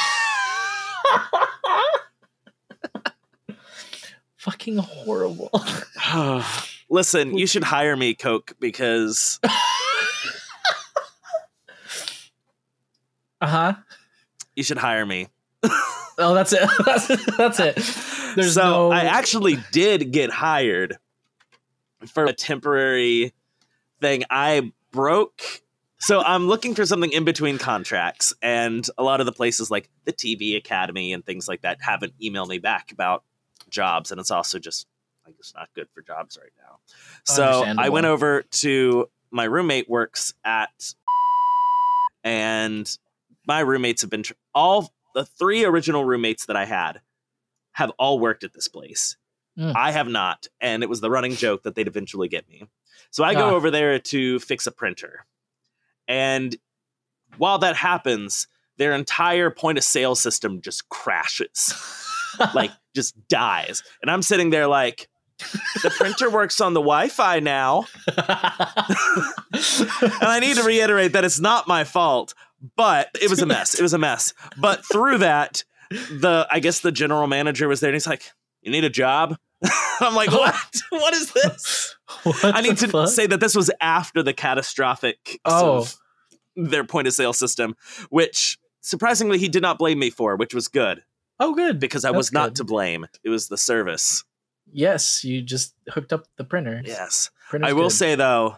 Fucking 4.37 4.79
horrible. 4.79 5.51
Listen, 6.88 7.37
you 7.37 7.46
should 7.46 7.62
hire 7.64 7.96
me, 7.96 8.14
Coke, 8.14 8.55
because 8.59 9.38
Uh 13.42 13.46
huh. 13.46 13.75
you 14.55 14.62
should 14.62 14.77
hire 14.79 15.07
me. 15.07 15.29
Oh, 16.18 16.35
that's 16.35 16.53
it. 16.53 16.68
that's, 16.85 17.07
that's 17.37 17.59
it. 17.61 17.77
There's 18.37 18.53
so 18.55 18.62
no. 18.62 18.90
I 18.92 19.05
actually 19.05 19.57
did 19.73 20.12
get 20.12 20.31
hired 20.31 20.99
for 22.07 22.25
a 22.25 22.33
temporary 22.33 23.33
thing. 24.01 24.25
I 24.31 24.73
broke. 24.93 25.43
So 25.99 26.23
I'm 26.23 26.47
looking 26.47 26.75
for 26.75 26.87
something 26.87 27.13
in 27.13 27.25
between 27.25 27.59
contracts, 27.59 28.33
and 28.41 28.87
a 28.97 29.03
lot 29.03 29.21
of 29.21 29.27
the 29.27 29.33
places 29.33 29.71
like 29.71 29.91
the 30.05 30.13
TV 30.13 30.57
Academy 30.57 31.13
and 31.13 31.25
things 31.25 31.47
like 31.47 31.61
that 31.63 31.79
haven't 31.83 32.15
emailed 32.23 32.49
me 32.49 32.59
back 32.59 32.91
about 32.91 33.23
jobs, 33.69 34.11
and 34.11 34.19
it's 34.19 34.31
also 34.31 34.59
just 34.59 34.87
like 35.27 35.35
it's 35.39 35.55
not 35.55 35.69
good 35.75 35.89
for 35.95 36.01
jobs 36.01 36.39
right 36.41 36.53
now. 36.59 36.79
So 37.25 37.65
I 37.77 37.91
went 37.91 38.07
over 38.07 38.43
to 38.43 39.11
my 39.31 39.45
roommate 39.45 39.89
works 39.91 40.33
at, 40.43 40.95
and 42.25 42.91
my 43.47 43.61
roommates 43.61 44.01
have 44.01 44.11
been 44.11 44.23
tr- 44.23 44.33
all 44.55 44.93
the 45.15 45.25
three 45.25 45.65
original 45.65 46.05
roommates 46.05 46.47
that 46.47 46.57
I 46.57 46.65
had 46.65 47.01
have 47.73 47.91
all 47.99 48.19
worked 48.19 48.45
at 48.45 48.53
this 48.53 48.69
place. 48.69 49.17
Mm. 49.61 49.77
I 49.77 49.90
have 49.90 50.09
not, 50.09 50.46
and 50.61 50.83
it 50.83 50.88
was 50.88 51.01
the 51.03 51.11
running 51.11 51.33
joke 51.37 51.64
that 51.64 51.75
they'd 51.75 51.87
eventually 51.87 52.29
get 52.29 52.49
me. 52.49 52.66
So 53.11 53.23
I 53.25 53.35
go 53.35 53.51
Ah. 53.51 53.55
over 53.55 53.70
there 53.70 53.99
to 53.99 54.38
fix 54.40 54.66
a 54.66 54.70
printer, 54.73 55.27
and 56.09 56.57
while 57.37 57.59
that 57.59 57.77
happens, 57.77 58.46
their 58.79 58.92
entire 58.94 59.51
point 59.51 59.77
of 59.79 59.85
sale 59.85 60.14
system 60.14 60.61
just 60.62 60.88
crashes, 60.88 61.75
like 62.55 62.70
just 62.94 63.14
dies, 63.29 63.83
and 64.03 64.11
I'm 64.11 64.23
sitting 64.23 64.51
there 64.51 64.66
like. 64.66 65.09
The 65.83 65.88
printer 65.96 66.29
works 66.29 66.61
on 66.61 66.75
the 66.75 66.81
Wi-Fi 66.83 67.40
now, 67.40 67.87
and 68.09 68.27
I 70.23 70.38
need 70.40 70.57
to 70.57 70.62
reiterate 70.62 71.12
that 71.14 71.25
it's 71.25 71.40
not 71.40 71.66
my 71.66 71.85
fault, 71.85 72.35
but 72.77 73.09
it 73.20 73.31
was 73.31 73.40
a 73.40 73.46
mess. 73.46 73.75
It 73.75 73.81
was 73.83 73.94
a 73.94 73.99
mess. 73.99 74.35
But 74.59 74.85
through 74.85 75.18
that, 75.18 75.64
the 75.90 76.46
I 76.51 76.61
guess 76.61 76.81
the 76.81 76.92
general 76.92 77.27
manager 77.27 77.68
was 77.68 77.81
there 77.81 77.88
and 77.88 77.94
he's 77.94 78.07
like, 78.07 78.31
You 78.61 78.70
need 78.70 78.85
a 78.85 78.90
job? 78.90 79.38
I'm 80.01 80.14
like, 80.14 80.31
What? 80.31 80.55
What 80.90 81.14
is 81.20 81.33
this? 81.33 81.96
What 82.25 82.44
I 82.57 82.61
need 82.61 82.77
to 82.79 82.88
fuck? 82.88 83.09
say 83.09 83.27
that 83.27 83.38
this 83.40 83.55
was 83.55 83.70
after 83.81 84.23
the 84.23 84.33
catastrophic 84.33 85.38
Oh. 85.44 85.79
of 85.79 85.96
their 86.57 86.85
point 86.85 87.07
of 87.07 87.14
sale 87.14 87.33
system, 87.33 87.77
which 88.11 88.59
surprisingly 88.81 89.38
he 89.38 89.49
did 89.49 89.62
not 89.62 89.79
blame 89.79 89.99
me 89.99 90.11
for, 90.11 90.37
which 90.37 90.53
was 90.55 90.68
good 90.68 91.03
Oh, 91.38 91.55
good. 91.55 91.79
because 91.79 92.05
I 92.05 92.09
That's 92.09 92.16
was 92.16 92.33
not 92.33 92.49
good. 92.51 92.57
to 92.57 92.64
blame. 92.64 93.07
It 93.25 93.29
was 93.31 93.49
the 93.49 93.57
service. 93.57 94.25
Yes, 94.73 95.25
you 95.25 95.40
just 95.42 95.75
hooked 95.90 96.12
up 96.12 96.27
the 96.37 96.44
printer. 96.44 96.83
Yes. 96.85 97.31
Printer's 97.49 97.70
I 97.70 97.73
will 97.73 97.85
good. 97.85 97.92
say 97.92 98.14
though, 98.16 98.57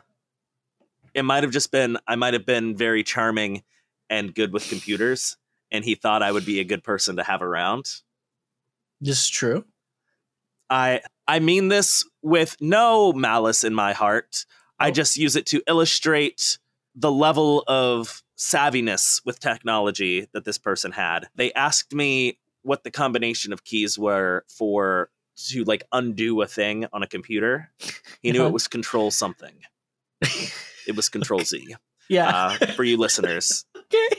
it 1.14 1.22
might 1.24 1.42
have 1.42 1.52
just 1.52 1.70
been 1.70 1.98
I 2.06 2.16
might 2.16 2.32
have 2.34 2.46
been 2.46 2.76
very 2.76 3.02
charming 3.04 3.62
and 4.10 4.34
good 4.34 4.52
with 4.52 4.68
computers, 4.68 5.36
and 5.70 5.84
he 5.84 5.94
thought 5.94 6.22
I 6.22 6.32
would 6.32 6.44
be 6.46 6.58
a 6.60 6.64
good 6.64 6.82
person 6.84 7.16
to 7.16 7.22
have 7.22 7.42
around. 7.42 7.84
this 9.00 9.20
is 9.22 9.28
true. 9.28 9.64
I 10.72 11.02
I 11.28 11.38
mean 11.38 11.68
this 11.68 12.02
with 12.22 12.56
no 12.60 13.12
malice 13.12 13.62
in 13.62 13.74
my 13.74 13.92
heart. 13.92 14.46
I 14.80 14.88
Oh. 14.88 14.90
just 14.90 15.16
use 15.16 15.36
it 15.36 15.46
to 15.46 15.62
illustrate 15.68 16.58
the 16.94 17.12
level 17.12 17.62
of 17.68 18.22
savviness 18.38 19.20
with 19.24 19.38
technology 19.38 20.26
that 20.32 20.44
this 20.44 20.58
person 20.58 20.92
had. 20.92 21.28
They 21.36 21.52
asked 21.52 21.92
me 21.92 22.38
what 22.62 22.84
the 22.84 22.90
combination 22.90 23.52
of 23.52 23.64
keys 23.64 23.98
were 23.98 24.44
for 24.48 25.10
to 25.48 25.64
like 25.64 25.84
undo 25.92 26.40
a 26.42 26.46
thing 26.46 26.86
on 26.92 27.02
a 27.02 27.06
computer. 27.06 27.70
He 28.22 28.32
knew 28.32 28.46
it 28.46 28.52
was 28.58 28.66
control 28.68 29.10
something. 29.10 29.54
It 30.86 30.96
was 30.96 31.08
control 31.08 31.40
Z. 31.44 31.74
Yeah. 32.08 32.28
uh, 32.60 32.66
for 32.74 32.84
you 32.84 32.96
listeners. 32.96 33.64
okay. 33.76 34.16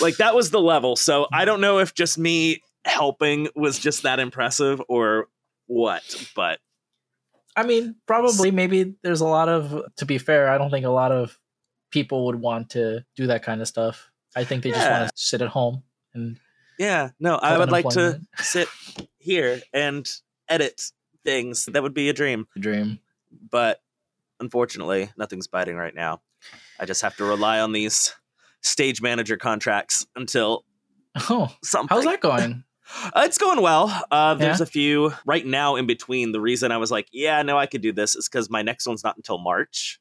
Like 0.00 0.16
that 0.18 0.34
was 0.34 0.50
the 0.50 0.60
level. 0.60 0.96
So 0.96 1.26
I 1.32 1.44
don't 1.44 1.60
know 1.60 1.78
if 1.78 1.94
just 1.94 2.18
me 2.18 2.62
helping 2.84 3.48
was 3.54 3.78
just 3.78 4.02
that 4.04 4.18
impressive 4.20 4.80
or 4.88 5.26
what, 5.66 6.02
but 6.34 6.58
I 7.56 7.64
mean, 7.64 7.96
probably 8.06 8.50
maybe 8.50 8.94
there's 9.02 9.20
a 9.20 9.26
lot 9.26 9.48
of 9.48 9.82
to 9.96 10.04
be 10.06 10.18
fair, 10.18 10.48
I 10.48 10.58
don't 10.58 10.70
think 10.70 10.84
a 10.86 10.90
lot 10.90 11.12
of 11.12 11.38
people 11.90 12.26
would 12.26 12.36
want 12.36 12.70
to 12.70 13.04
do 13.16 13.26
that 13.28 13.42
kind 13.42 13.60
of 13.60 13.68
stuff. 13.68 14.10
I 14.34 14.44
think 14.44 14.62
they 14.62 14.70
just 14.70 14.90
want 14.90 15.04
to 15.08 15.12
sit 15.14 15.40
at 15.42 15.48
home 15.48 15.82
and 16.14 16.38
yeah, 16.78 17.10
no, 17.18 17.36
I 17.36 17.56
would 17.56 17.70
like 17.70 17.88
to 17.90 18.20
sit 18.36 18.68
here 19.18 19.62
and 19.72 20.06
edit 20.48 20.82
things. 21.24 21.64
That 21.66 21.82
would 21.82 21.94
be 21.94 22.10
a 22.10 22.12
dream. 22.12 22.46
A 22.54 22.58
dream. 22.60 22.98
But 23.50 23.80
unfortunately, 24.40 25.10
nothing's 25.16 25.46
biting 25.46 25.76
right 25.76 25.94
now. 25.94 26.20
I 26.78 26.84
just 26.84 27.00
have 27.00 27.16
to 27.16 27.24
rely 27.24 27.60
on 27.60 27.72
these 27.72 28.14
stage 28.60 29.00
manager 29.00 29.36
contracts 29.38 30.06
until 30.14 30.64
Oh, 31.30 31.50
something. 31.64 31.94
how's 31.96 32.04
that 32.04 32.20
going? 32.20 32.62
Uh, 33.04 33.22
it's 33.24 33.38
going 33.38 33.60
well. 33.60 33.92
Uh, 34.10 34.34
there's 34.34 34.60
Yeah? 34.60 34.62
a 34.64 34.66
few 34.66 35.12
right 35.24 35.44
now 35.44 35.76
in 35.76 35.86
between. 35.86 36.32
The 36.32 36.40
reason 36.40 36.70
I 36.72 36.76
was 36.76 36.90
like, 36.90 37.08
yeah, 37.12 37.42
no, 37.42 37.58
I 37.58 37.66
could 37.66 37.80
do 37.82 37.92
this 37.92 38.14
is 38.14 38.28
because 38.28 38.48
my 38.50 38.62
next 38.62 38.86
one's 38.86 39.02
not 39.04 39.16
until 39.16 39.38
March. 39.38 40.00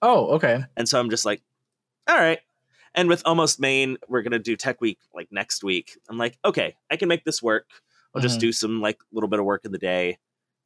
Oh, 0.00 0.28
okay. 0.36 0.64
And 0.76 0.88
so 0.88 0.98
I'm 0.98 1.10
just 1.10 1.24
like, 1.24 1.42
all 2.08 2.16
right. 2.16 2.40
And 2.94 3.08
with 3.08 3.22
Almost 3.26 3.60
Maine, 3.60 3.98
we're 4.08 4.22
going 4.22 4.32
to 4.32 4.38
do 4.38 4.56
Tech 4.56 4.80
Week 4.80 4.98
like 5.14 5.28
next 5.30 5.62
week. 5.64 5.98
I'm 6.08 6.16
like, 6.18 6.38
okay, 6.44 6.76
I 6.90 6.96
can 6.96 7.08
make 7.08 7.24
this 7.24 7.42
work. 7.42 7.66
I'll 8.14 8.22
just 8.22 8.38
Mhm. 8.38 8.40
do 8.42 8.52
some 8.52 8.80
like 8.80 8.98
little 9.12 9.28
bit 9.28 9.40
of 9.40 9.44
work 9.44 9.64
in 9.64 9.72
the 9.72 9.78
day, 9.78 10.18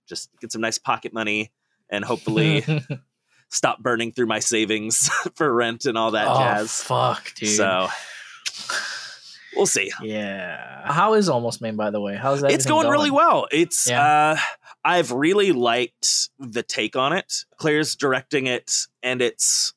just 0.06 0.28
get 0.40 0.52
some 0.52 0.60
nice 0.60 0.76
pocket 0.78 1.12
money, 1.14 1.50
and 1.88 2.04
hopefully 2.04 2.62
stop 3.48 3.78
burning 3.82 4.12
through 4.12 4.26
my 4.26 4.38
savings 4.40 5.08
for 5.34 5.52
rent 5.52 5.86
and 5.86 5.96
all 5.96 6.10
that 6.10 6.26
oh, 6.28 6.38
jazz. 6.38 6.82
fuck, 6.82 7.32
dude. 7.34 7.48
So 7.48 7.88
we'll 9.58 9.66
see. 9.66 9.92
yeah. 10.02 10.90
How 10.90 11.12
is 11.14 11.28
Almost 11.28 11.60
Maine, 11.60 11.76
by 11.76 11.90
the 11.90 12.00
way? 12.00 12.16
How's 12.16 12.40
that? 12.40 12.50
It's 12.52 12.64
going, 12.64 12.88
really 12.88 13.10
well. 13.10 13.46
It's 13.52 13.88
Yeah. 13.90 14.36
uh 14.36 14.36
I've 14.84 15.12
really 15.12 15.52
liked 15.52 16.30
the 16.38 16.62
take 16.62 16.96
on 16.96 17.12
it. 17.12 17.44
Claire's 17.58 17.94
directing 17.96 18.46
it 18.46 18.86
and 19.02 19.20
it's 19.20 19.74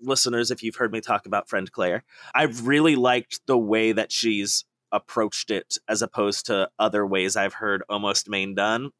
listeners 0.00 0.50
if 0.50 0.62
you've 0.62 0.76
heard 0.76 0.90
me 0.92 1.00
talk 1.00 1.26
about 1.26 1.48
friend 1.48 1.70
Claire. 1.70 2.02
I've 2.34 2.66
really 2.66 2.96
liked 2.96 3.40
the 3.46 3.58
way 3.58 3.92
that 3.92 4.10
she's 4.10 4.64
approached 4.90 5.50
it 5.50 5.76
as 5.88 6.00
opposed 6.02 6.46
to 6.46 6.70
other 6.78 7.06
ways 7.06 7.36
I've 7.36 7.54
heard 7.54 7.82
almost 7.88 8.28
Maine 8.28 8.54
done. 8.54 8.90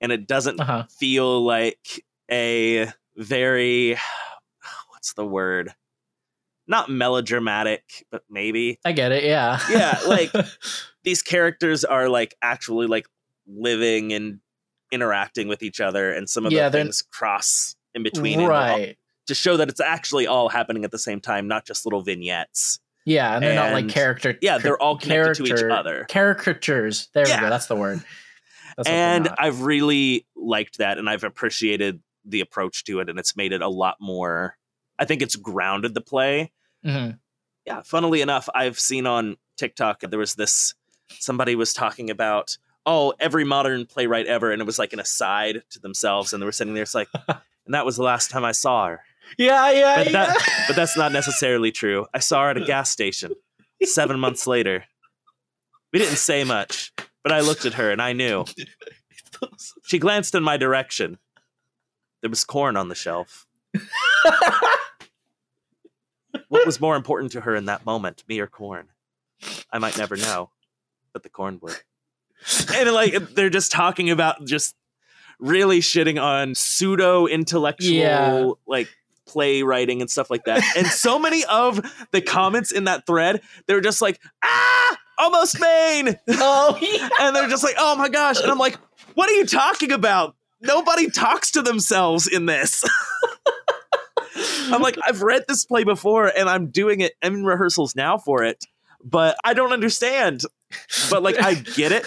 And 0.00 0.10
it 0.12 0.26
doesn't 0.26 0.60
Uh-huh. 0.60 0.84
feel 0.98 1.42
like 1.44 2.04
a 2.30 2.92
very 3.16 3.96
what's 4.90 5.12
the 5.14 5.24
word? 5.26 5.74
Not 6.68 6.90
melodramatic, 6.90 8.04
but 8.10 8.22
maybe 8.30 8.78
I 8.84 8.92
get 8.92 9.10
it. 9.10 9.24
Yeah. 9.24 9.58
Yeah, 9.70 9.98
like- 10.06 10.30
these 11.02 11.22
characters 11.22 11.84
are 11.84 12.08
like 12.08 12.34
actually 12.42 12.86
like 12.86 13.06
living 13.46 14.12
and 14.12 14.40
interacting 14.92 15.48
with 15.48 15.62
each 15.62 15.80
other 15.80 16.12
and 16.12 16.28
some 16.28 16.44
of 16.46 16.52
Yeah, 16.52 16.68
the 16.68 16.78
things 16.78 17.02
cross 17.10 17.74
in 17.94 18.02
between 18.02 18.34
and 18.40 18.42
all- 18.42 18.48
right. 18.50 18.96
to 19.26 19.34
show 19.34 19.56
that 19.56 19.68
it's 19.68 19.80
actually 19.80 20.26
all 20.26 20.48
happening 20.50 20.84
at 20.84 20.90
the 20.90 20.98
same 20.98 21.20
time 21.20 21.48
not 21.48 21.66
just 21.66 21.84
little 21.86 22.02
vignettes 22.02 22.78
Yeah, 23.06 23.34
and 23.34 23.42
they're 23.42 23.54
not 23.54 23.72
like 23.72 23.88
character. 23.88 24.36
yeah 24.42 24.58
they're 24.58 24.80
all 24.80 24.98
connected 24.98 25.34
to 25.36 25.44
each 25.52 25.62
other 25.62 26.06
Caricatures. 26.10 27.08
There 27.14 27.24
we 27.24 27.30
go. 27.30 27.48
That's 27.50 27.66
the 27.66 27.76
word. 27.76 28.02
That's 28.76 28.88
and 28.88 29.28
i've 29.38 29.62
really 29.62 30.26
liked 30.36 30.78
that 30.78 30.98
and 30.98 31.08
i've 31.10 31.24
appreciated 31.24 32.00
the 32.24 32.40
approach 32.40 32.84
to 32.84 33.00
it 33.00 33.08
and 33.08 33.18
it's 33.18 33.34
made 33.36 33.52
it 33.52 33.60
a 33.62 33.68
lot 33.68 33.96
more 34.00 34.56
i 34.98 35.04
think 35.04 35.20
it's 35.20 35.34
grounded 35.36 35.94
the 35.94 36.00
play 36.00 36.52
Mhm. 36.86 37.18
yeah 37.66 37.82
funnily 37.82 38.20
enough 38.20 38.48
i've 38.54 38.78
seen 38.78 39.06
on 39.06 39.36
tiktok 39.56 40.00
there 40.00 40.18
was 40.18 40.34
this 40.36 40.74
somebody 41.18 41.54
was 41.56 41.72
talking 41.72 42.08
about 42.10 42.56
oh 42.86 43.12
every 43.18 43.44
modern 43.44 43.84
playwright 43.86 44.26
ever 44.26 44.52
and 44.52 44.62
it 44.62 44.64
was 44.64 44.78
like 44.78 44.92
an 44.92 45.00
aside 45.00 45.62
to 45.70 45.80
themselves 45.80 46.32
and 46.32 46.40
they 46.40 46.44
were 46.46 46.52
sitting 46.52 46.74
there 46.74 46.84
it's 46.84 46.94
like 46.94 47.08
and 47.28 47.74
that 47.74 47.84
was 47.84 47.96
the 47.96 48.02
last 48.04 48.30
time 48.30 48.44
i 48.44 48.52
saw 48.52 48.86
her. 48.88 49.00
Yeah, 49.36 49.70
yeah, 49.72 49.96
But 49.96 50.06
yeah. 50.06 50.12
that- 50.12 50.64
but 50.68 50.76
that's 50.76 50.96
not 50.96 51.12
necessarily 51.12 51.70
true. 51.70 52.06
I 52.14 52.18
saw 52.20 52.44
her 52.44 52.50
at 52.50 52.56
a 52.56 52.64
gas 52.64 52.90
station 52.90 53.32
seven 53.82 54.18
months 54.18 54.46
later. 54.46 54.84
We 55.92 55.98
didn't 55.98 56.16
say 56.16 56.44
much 56.44 56.92
but 57.24 57.32
i 57.32 57.40
looked 57.40 57.66
at 57.66 57.74
her 57.74 57.90
and 57.90 58.00
i 58.00 58.12
knew. 58.14 58.44
She 59.84 59.98
glanced 59.98 60.34
in 60.34 60.42
my 60.42 60.56
direction. 60.56 61.18
There 62.22 62.30
was 62.30 62.44
corn 62.44 62.76
on 62.76 62.88
the 62.88 62.94
shelf 62.94 63.46
was 66.68 66.80
more 66.82 66.94
important 66.96 67.32
to 67.32 67.40
her 67.40 67.56
in 67.56 67.64
that 67.64 67.86
moment 67.86 68.22
me 68.28 68.38
or 68.40 68.46
corn. 68.46 68.88
I 69.72 69.78
might 69.78 69.96
never 69.96 70.16
know 70.16 70.50
but 71.12 71.22
the 71.22 71.28
corn 71.28 71.58
would. 71.62 71.74
And 72.76 72.92
like 72.92 73.34
they're 73.34 73.50
just 73.50 73.72
talking 73.72 74.10
about 74.10 74.44
just 74.44 74.76
really 75.40 75.80
shitting 75.80 76.22
on 76.22 76.54
pseudo 76.54 77.26
intellectual 77.26 77.92
Yeah. 77.96 78.50
like 78.66 78.88
playwriting 79.26 80.00
and 80.00 80.10
stuff 80.10 80.30
like 80.30 80.44
that. 80.44 80.62
And 80.76 80.86
so 80.86 81.18
many 81.18 81.44
of 81.46 81.80
the 82.12 82.20
comments 82.20 82.70
in 82.72 82.84
that 82.84 83.06
thread 83.06 83.40
they 83.66 83.74
were 83.74 83.80
just 83.80 84.00
like 84.02 84.20
ah 84.44 84.96
almost 85.18 85.58
Maine 85.58 86.16
oh, 86.28 86.78
yeah. 86.82 87.08
and 87.20 87.34
they're 87.34 87.48
just 87.48 87.64
like 87.64 87.74
oh 87.78 87.96
my 87.96 88.08
gosh. 88.08 88.40
And 88.40 88.50
i'm 88.50 88.58
like 88.58 88.78
what 89.14 89.28
are 89.28 89.34
you 89.34 89.46
talking 89.46 89.90
about? 89.90 90.36
Nobody 90.60 91.10
talks 91.10 91.52
to 91.52 91.62
themselves 91.62 92.28
in 92.28 92.46
this 92.46 92.84
i'm 94.72 94.82
like 94.82 94.96
i've 95.06 95.22
read 95.22 95.44
this 95.48 95.64
play 95.64 95.84
before 95.84 96.26
and 96.36 96.48
i'm 96.48 96.70
doing 96.70 97.00
it 97.00 97.12
in 97.22 97.44
rehearsals 97.44 97.94
now 97.96 98.16
for 98.18 98.42
it 98.44 98.64
but 99.04 99.36
i 99.44 99.54
don't 99.54 99.72
understand 99.72 100.42
but 101.10 101.22
like 101.22 101.40
i 101.42 101.54
get 101.54 101.92
it 101.92 102.06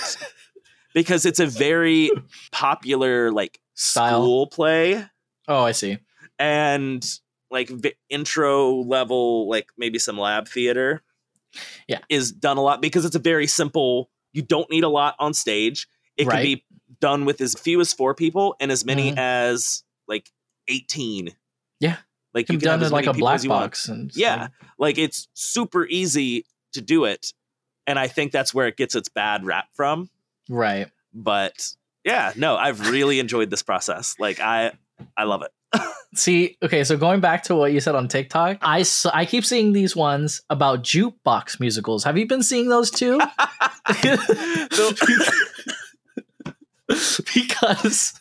because 0.93 1.25
it's 1.25 1.39
a 1.39 1.45
very 1.45 2.09
popular 2.51 3.31
like 3.31 3.59
Style. 3.75 4.21
school 4.21 4.47
play 4.47 5.05
Oh, 5.47 5.63
I 5.63 5.71
see. 5.71 5.97
and 6.39 7.05
like 7.49 7.67
v- 7.69 7.93
intro 8.09 8.75
level 8.83 9.49
like 9.49 9.67
maybe 9.77 9.99
some 9.99 10.17
lab 10.17 10.47
theater 10.47 11.01
Yeah. 11.87 11.99
is 12.09 12.31
done 12.31 12.57
a 12.57 12.61
lot 12.61 12.81
because 12.81 13.05
it's 13.05 13.15
a 13.15 13.19
very 13.19 13.47
simple 13.47 14.09
you 14.33 14.41
don't 14.41 14.69
need 14.69 14.83
a 14.83 14.89
lot 14.89 15.15
on 15.19 15.33
stage 15.33 15.87
it 16.17 16.27
can 16.27 16.41
be 16.43 16.63
done 16.99 17.25
with 17.25 17.41
as 17.41 17.53
few 17.55 17.81
as 17.81 17.91
four 17.93 18.13
people 18.13 18.55
and 18.59 18.71
as 18.71 18.85
many 18.85 19.11
Mhm. 19.11 19.17
as 19.17 19.83
like 20.07 20.29
18 20.67 21.31
Yeah. 21.79 21.97
Like 22.33 22.47
You've 22.49 22.55
you 22.55 22.59
can 22.59 22.69
have 22.69 22.79
done 22.79 22.85
as 22.85 22.91
it 22.91 22.93
like 22.93 23.05
many 23.05 23.11
a 23.11 23.13
people 23.15 23.25
black 23.25 23.35
as 23.35 23.43
you 23.43 23.49
want. 23.49 23.63
box, 23.63 23.87
and 23.89 24.11
Yeah. 24.15 24.41
like- 24.41 24.51
like 24.77 24.97
it's 24.97 25.27
super 25.33 25.85
easy 25.85 26.45
to 26.73 26.81
do 26.81 27.03
it 27.05 27.33
and 27.87 27.97
i 27.99 28.07
think 28.07 28.31
that's 28.31 28.53
where 28.53 28.67
it 28.67 28.77
gets 28.77 28.95
its 28.95 29.09
bad 29.09 29.43
rap 29.45 29.65
from 29.73 30.09
right. 30.49 30.87
but 31.13 31.73
yeah 32.05 32.31
no 32.35 32.55
i've 32.55 32.89
really 32.89 33.19
enjoyed 33.19 33.49
this 33.49 33.61
process 33.63 34.15
like 34.19 34.39
i 34.39 34.71
i 35.17 35.23
love 35.25 35.41
it 35.43 35.51
See, 36.13 36.57
okay, 36.61 36.83
so 36.83 36.97
going 36.97 37.21
back 37.21 37.43
to 37.43 37.55
what 37.55 37.71
you 37.71 37.79
said 37.79 37.95
on 37.95 38.09
TikTok, 38.09 38.57
I 38.61 38.83
I 39.13 39.25
keep 39.25 39.45
seeing 39.45 39.71
these 39.71 39.95
ones 39.95 40.41
about 40.49 40.83
jukebox 40.83 41.61
musicals. 41.61 42.03
Have 42.03 42.17
you 42.17 42.27
been 42.27 42.43
seeing 42.43 42.67
those 42.67 42.91
too? 42.91 43.17
because 47.33 48.13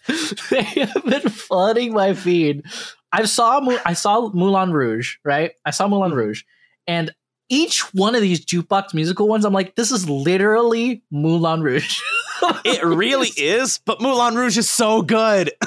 they 0.51 0.63
have 0.63 1.03
been 1.05 1.29
flooding 1.29 1.93
my 1.93 2.15
feed. 2.15 2.63
I 3.13 3.25
saw 3.25 3.61
I 3.85 3.93
saw 3.95 4.31
Moulin 4.31 4.73
Rouge, 4.73 5.17
right? 5.25 5.53
I 5.65 5.71
saw 5.71 5.89
Moulin 5.89 6.13
Rouge, 6.13 6.43
and 6.87 7.11
each 7.49 7.93
one 7.95 8.15
of 8.15 8.23
these 8.23 8.45
jukebox 8.45 8.95
musical 8.95 9.27
ones, 9.27 9.45
I'm 9.45 9.53
like, 9.53 9.75
this 9.75 9.91
is 9.91 10.09
literally 10.09 11.03
Moulin 11.11 11.63
Rouge. 11.63 11.99
it 12.65 12.83
really 12.85 13.29
is 13.37 13.81
but 13.85 14.01
moulin 14.01 14.35
rouge 14.35 14.57
is 14.57 14.71
so 14.71 15.03
good. 15.03 15.53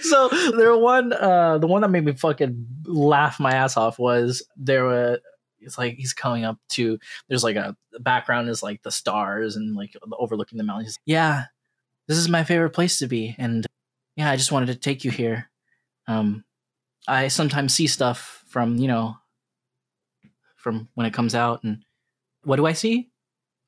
So 0.00 0.28
there 0.56 0.76
one 0.76 1.12
uh 1.12 1.58
the 1.58 1.66
one 1.66 1.82
that 1.82 1.90
made 1.90 2.04
me 2.04 2.12
fucking 2.12 2.66
laugh 2.86 3.38
my 3.38 3.52
ass 3.52 3.76
off 3.76 3.98
was 3.98 4.46
there 4.56 4.84
were 4.84 5.20
it's 5.60 5.76
like 5.76 5.94
he's 5.94 6.14
coming 6.14 6.44
up 6.44 6.58
to 6.70 6.98
there's 7.28 7.44
like 7.44 7.56
a 7.56 7.76
the 7.92 8.00
background 8.00 8.48
is 8.48 8.62
like 8.62 8.82
the 8.82 8.90
stars 8.90 9.56
and 9.56 9.76
like 9.76 9.94
overlooking 10.18 10.56
the 10.56 10.64
mountains. 10.64 10.98
Yeah 11.04 11.44
this 12.08 12.16
is 12.16 12.28
my 12.28 12.44
favorite 12.44 12.70
place 12.70 12.98
to 12.98 13.06
be 13.06 13.34
and 13.38 13.66
yeah 14.16 14.30
i 14.30 14.36
just 14.36 14.52
wanted 14.52 14.66
to 14.66 14.76
take 14.76 15.04
you 15.04 15.10
here 15.10 15.50
um 16.06 16.44
i 17.08 17.28
sometimes 17.28 17.74
see 17.74 17.86
stuff 17.86 18.44
from 18.48 18.76
you 18.76 18.88
know 18.88 19.16
from 20.56 20.88
when 20.94 21.06
it 21.06 21.12
comes 21.14 21.34
out 21.34 21.62
and 21.64 21.84
what 22.44 22.56
do 22.56 22.66
i 22.66 22.72
see 22.72 23.10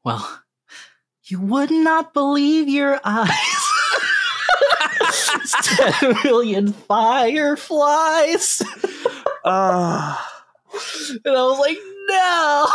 well 0.04 0.40
you 1.24 1.40
would 1.40 1.70
not 1.70 2.14
believe 2.14 2.68
your 2.68 3.00
eyes 3.04 3.30
10 5.62 6.16
million 6.24 6.72
fireflies. 6.72 8.62
Ah. 9.44 10.42
And 11.24 11.36
I 11.36 11.42
was 11.42 11.58
like, 11.58 11.78
no. 12.08 12.66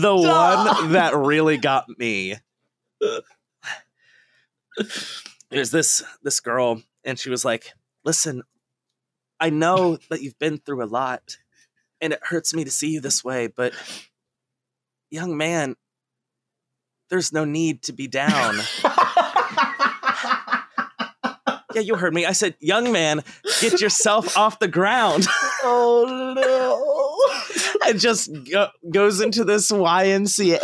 the 0.00 0.16
one 0.16 0.92
that 0.92 1.16
really 1.16 1.56
got 1.56 1.88
me 1.98 2.36
there's 5.50 5.70
this 5.70 6.02
this 6.22 6.40
girl 6.40 6.82
and 7.04 7.18
she 7.18 7.30
was 7.30 7.44
like 7.44 7.72
listen 8.04 8.42
i 9.42 9.50
know 9.50 9.98
that 10.08 10.22
you've 10.22 10.38
been 10.38 10.56
through 10.56 10.82
a 10.82 10.86
lot 10.86 11.36
and 12.00 12.12
it 12.12 12.20
hurts 12.22 12.54
me 12.54 12.64
to 12.64 12.70
see 12.70 12.88
you 12.88 13.00
this 13.00 13.22
way 13.22 13.46
but 13.46 13.74
young 15.10 15.36
man 15.36 15.76
there's 17.10 17.32
no 17.32 17.44
need 17.44 17.82
to 17.82 17.92
be 17.92 18.06
down 18.06 18.54
yeah 21.74 21.80
you 21.82 21.96
heard 21.96 22.14
me 22.14 22.24
i 22.24 22.32
said 22.32 22.54
young 22.60 22.90
man 22.92 23.22
get 23.60 23.80
yourself 23.80 24.36
off 24.38 24.58
the 24.58 24.68
ground 24.68 25.26
oh 25.62 26.34
no. 26.34 27.88
and 27.88 28.00
just 28.00 28.30
go- 28.50 28.68
goes 28.90 29.20
into 29.20 29.44
this 29.44 29.70
ymca 29.70 30.58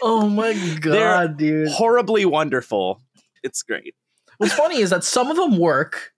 Oh 0.00 0.28
my 0.28 0.54
god, 0.80 1.36
dude. 1.38 1.68
horribly 1.68 2.24
wonderful. 2.24 3.00
It's 3.42 3.62
great. 3.62 3.94
What's 4.38 4.54
funny 4.54 4.78
is 4.78 4.90
that 4.90 5.04
some 5.04 5.28
of 5.30 5.36
them 5.36 5.58
work. 5.58 6.12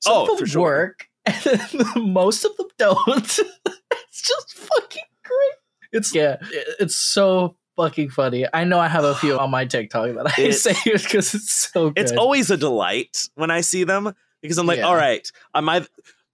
Some 0.00 0.12
Oh, 0.14 0.32
of 0.32 0.38
them 0.38 0.46
sure. 0.46 0.62
work, 0.62 1.06
and 1.26 2.12
most 2.12 2.44
of 2.44 2.56
them 2.56 2.68
don't. 2.78 3.08
it's 3.66 4.22
just 4.22 4.54
fucking 4.54 5.02
great. 5.24 5.52
It's 5.92 6.14
yeah, 6.14 6.36
it's 6.78 6.94
so 6.96 7.56
fucking 7.76 8.10
funny. 8.10 8.46
I 8.52 8.64
know 8.64 8.78
I 8.78 8.88
have 8.88 9.04
a 9.04 9.14
few 9.14 9.38
on 9.40 9.50
my 9.50 9.64
TikTok 9.64 10.14
that 10.14 10.26
I 10.38 10.40
It's- 10.42 10.62
say 10.62 10.74
because 10.84 11.34
it's 11.34 11.52
so 11.72 11.90
good. 11.90 11.98
It's 12.02 12.12
always 12.12 12.50
a 12.50 12.56
delight 12.56 13.28
when 13.34 13.50
I 13.50 13.60
see 13.62 13.84
them 13.84 14.14
because 14.42 14.58
I'm 14.58 14.66
like, 14.66 14.78
Yeah. 14.78 14.84
all 14.86 14.96
right, 14.96 15.30
I'm 15.54 15.68
either, 15.68 15.86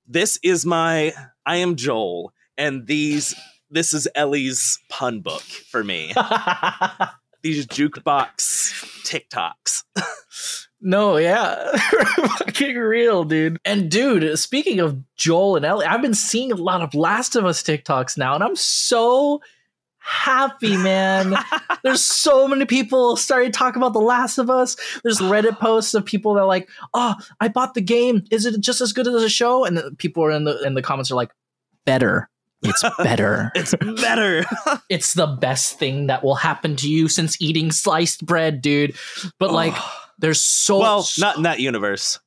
this 0.06 0.38
is 0.42 0.66
my 0.66 1.12
I 1.46 1.56
am 1.56 1.76
Joel, 1.76 2.32
and 2.58 2.86
these 2.86 3.34
this 3.70 3.92
is 3.94 4.06
Ellie's 4.14 4.78
pun 4.88 5.20
book 5.20 5.42
for 5.42 5.82
me. 5.82 6.12
These 7.42 7.66
jukebox 7.66 8.72
TikToks. 9.04 9.84
No, 10.84 11.16
yeah. 11.16 11.72
Fucking 12.36 12.76
real, 12.76 13.24
dude. 13.24 13.58
And 13.64 13.90
dude, 13.90 14.38
speaking 14.38 14.80
of 14.80 15.02
Joel 15.16 15.56
and 15.56 15.64
Ellie, 15.64 15.86
I've 15.86 16.02
been 16.02 16.12
seeing 16.12 16.52
a 16.52 16.56
lot 16.56 16.82
of 16.82 16.94
Last 16.94 17.36
of 17.36 17.46
Us 17.46 17.62
TikToks 17.62 18.18
now, 18.18 18.34
and 18.34 18.44
I'm 18.44 18.54
so 18.54 19.40
happy, 19.98 20.76
man. 20.76 21.34
There's 21.84 22.04
so 22.04 22.46
many 22.46 22.66
people 22.66 23.16
starting 23.16 23.50
to 23.50 23.58
talk 23.58 23.76
about 23.76 23.94
The 23.94 24.00
Last 24.00 24.36
of 24.36 24.50
Us. 24.50 24.76
There's 25.02 25.20
Reddit 25.20 25.58
posts 25.58 25.94
of 25.94 26.04
people 26.04 26.34
that 26.34 26.42
are 26.42 26.46
like, 26.46 26.68
"Oh, 26.92 27.14
I 27.40 27.48
bought 27.48 27.72
the 27.72 27.80
game. 27.80 28.22
Is 28.30 28.44
it 28.44 28.60
just 28.60 28.82
as 28.82 28.92
good 28.92 29.08
as 29.08 29.14
a 29.22 29.30
show?" 29.30 29.64
And 29.64 29.78
the 29.78 29.90
people 29.96 30.22
are 30.22 30.30
in 30.30 30.44
the 30.44 30.62
in 30.64 30.74
the 30.74 30.82
comments 30.82 31.10
are 31.10 31.16
like, 31.16 31.32
"Better." 31.86 32.28
It's 32.62 32.82
better. 32.98 33.52
it's 33.54 33.74
better. 34.00 34.44
it's 34.90 35.14
the 35.14 35.26
best 35.26 35.78
thing 35.78 36.08
that 36.08 36.22
will 36.22 36.34
happen 36.34 36.76
to 36.76 36.88
you 36.90 37.08
since 37.08 37.40
eating 37.40 37.72
sliced 37.72 38.24
bread, 38.24 38.60
dude. 38.60 38.94
But 39.38 39.50
like, 39.50 39.74
oh. 39.76 40.03
There's 40.18 40.40
so 40.40 40.78
well, 40.78 41.06
not 41.18 41.36
in 41.36 41.42
that 41.42 41.60
universe. 41.60 42.18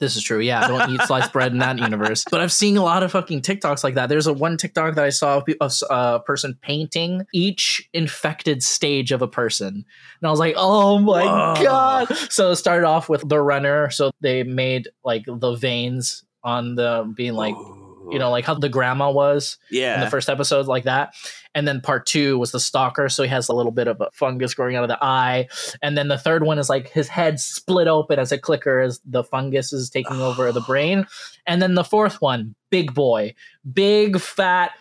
This 0.00 0.14
is 0.14 0.22
true. 0.22 0.38
Yeah, 0.38 0.64
I 0.64 0.68
don't 0.68 0.90
eat 0.90 1.02
sliced 1.02 1.32
bread 1.32 1.50
in 1.50 1.58
that 1.58 1.78
universe. 1.80 2.24
But 2.30 2.40
I've 2.40 2.52
seen 2.52 2.76
a 2.76 2.84
lot 2.84 3.02
of 3.02 3.10
fucking 3.10 3.42
TikToks 3.42 3.82
like 3.82 3.94
that. 3.94 4.08
There's 4.08 4.28
a 4.28 4.32
one 4.32 4.56
TikTok 4.56 4.94
that 4.94 5.04
I 5.04 5.08
saw 5.08 5.38
of 5.38 5.44
uh, 5.60 5.68
a 5.90 6.20
person 6.20 6.56
painting 6.62 7.26
each 7.34 7.88
infected 7.92 8.62
stage 8.62 9.10
of 9.10 9.22
a 9.22 9.28
person, 9.28 9.68
and 9.68 10.26
I 10.26 10.30
was 10.30 10.38
like, 10.38 10.54
oh 10.56 10.98
my 10.98 11.24
Whoa. 11.24 11.64
god! 11.64 12.16
So 12.30 12.52
it 12.52 12.56
started 12.56 12.86
off 12.86 13.08
with 13.08 13.28
the 13.28 13.40
runner. 13.40 13.90
So 13.90 14.12
they 14.20 14.44
made 14.44 14.88
like 15.04 15.24
the 15.26 15.54
veins 15.54 16.24
on 16.44 16.76
the 16.76 17.12
being 17.16 17.34
like. 17.34 17.54
Ooh 17.54 17.77
you 18.10 18.18
know, 18.18 18.30
like 18.30 18.44
how 18.44 18.54
the 18.54 18.68
grandma 18.68 19.10
was 19.10 19.58
yeah. 19.70 19.94
in 19.94 20.00
the 20.00 20.10
first 20.10 20.28
episode, 20.28 20.66
like 20.66 20.84
that. 20.84 21.14
And 21.54 21.66
then 21.66 21.80
part 21.80 22.06
two 22.06 22.38
was 22.38 22.52
the 22.52 22.60
stalker, 22.60 23.08
so 23.08 23.22
he 23.22 23.28
has 23.28 23.48
a 23.48 23.52
little 23.52 23.72
bit 23.72 23.88
of 23.88 24.00
a 24.00 24.08
fungus 24.12 24.54
growing 24.54 24.76
out 24.76 24.84
of 24.84 24.88
the 24.88 25.02
eye. 25.02 25.48
And 25.82 25.96
then 25.96 26.08
the 26.08 26.18
third 26.18 26.44
one 26.44 26.58
is 26.58 26.68
like 26.68 26.88
his 26.88 27.08
head 27.08 27.40
split 27.40 27.88
open 27.88 28.18
as 28.18 28.32
a 28.32 28.38
clicker 28.38 28.80
as 28.80 29.00
the 29.04 29.24
fungus 29.24 29.72
is 29.72 29.90
taking 29.90 30.20
over 30.20 30.52
the 30.52 30.60
brain. 30.66 31.06
And 31.46 31.60
then 31.60 31.74
the 31.74 31.84
fourth 31.84 32.20
one, 32.20 32.54
big 32.70 32.94
boy, 32.94 33.34
big 33.72 34.20
fat, 34.20 34.72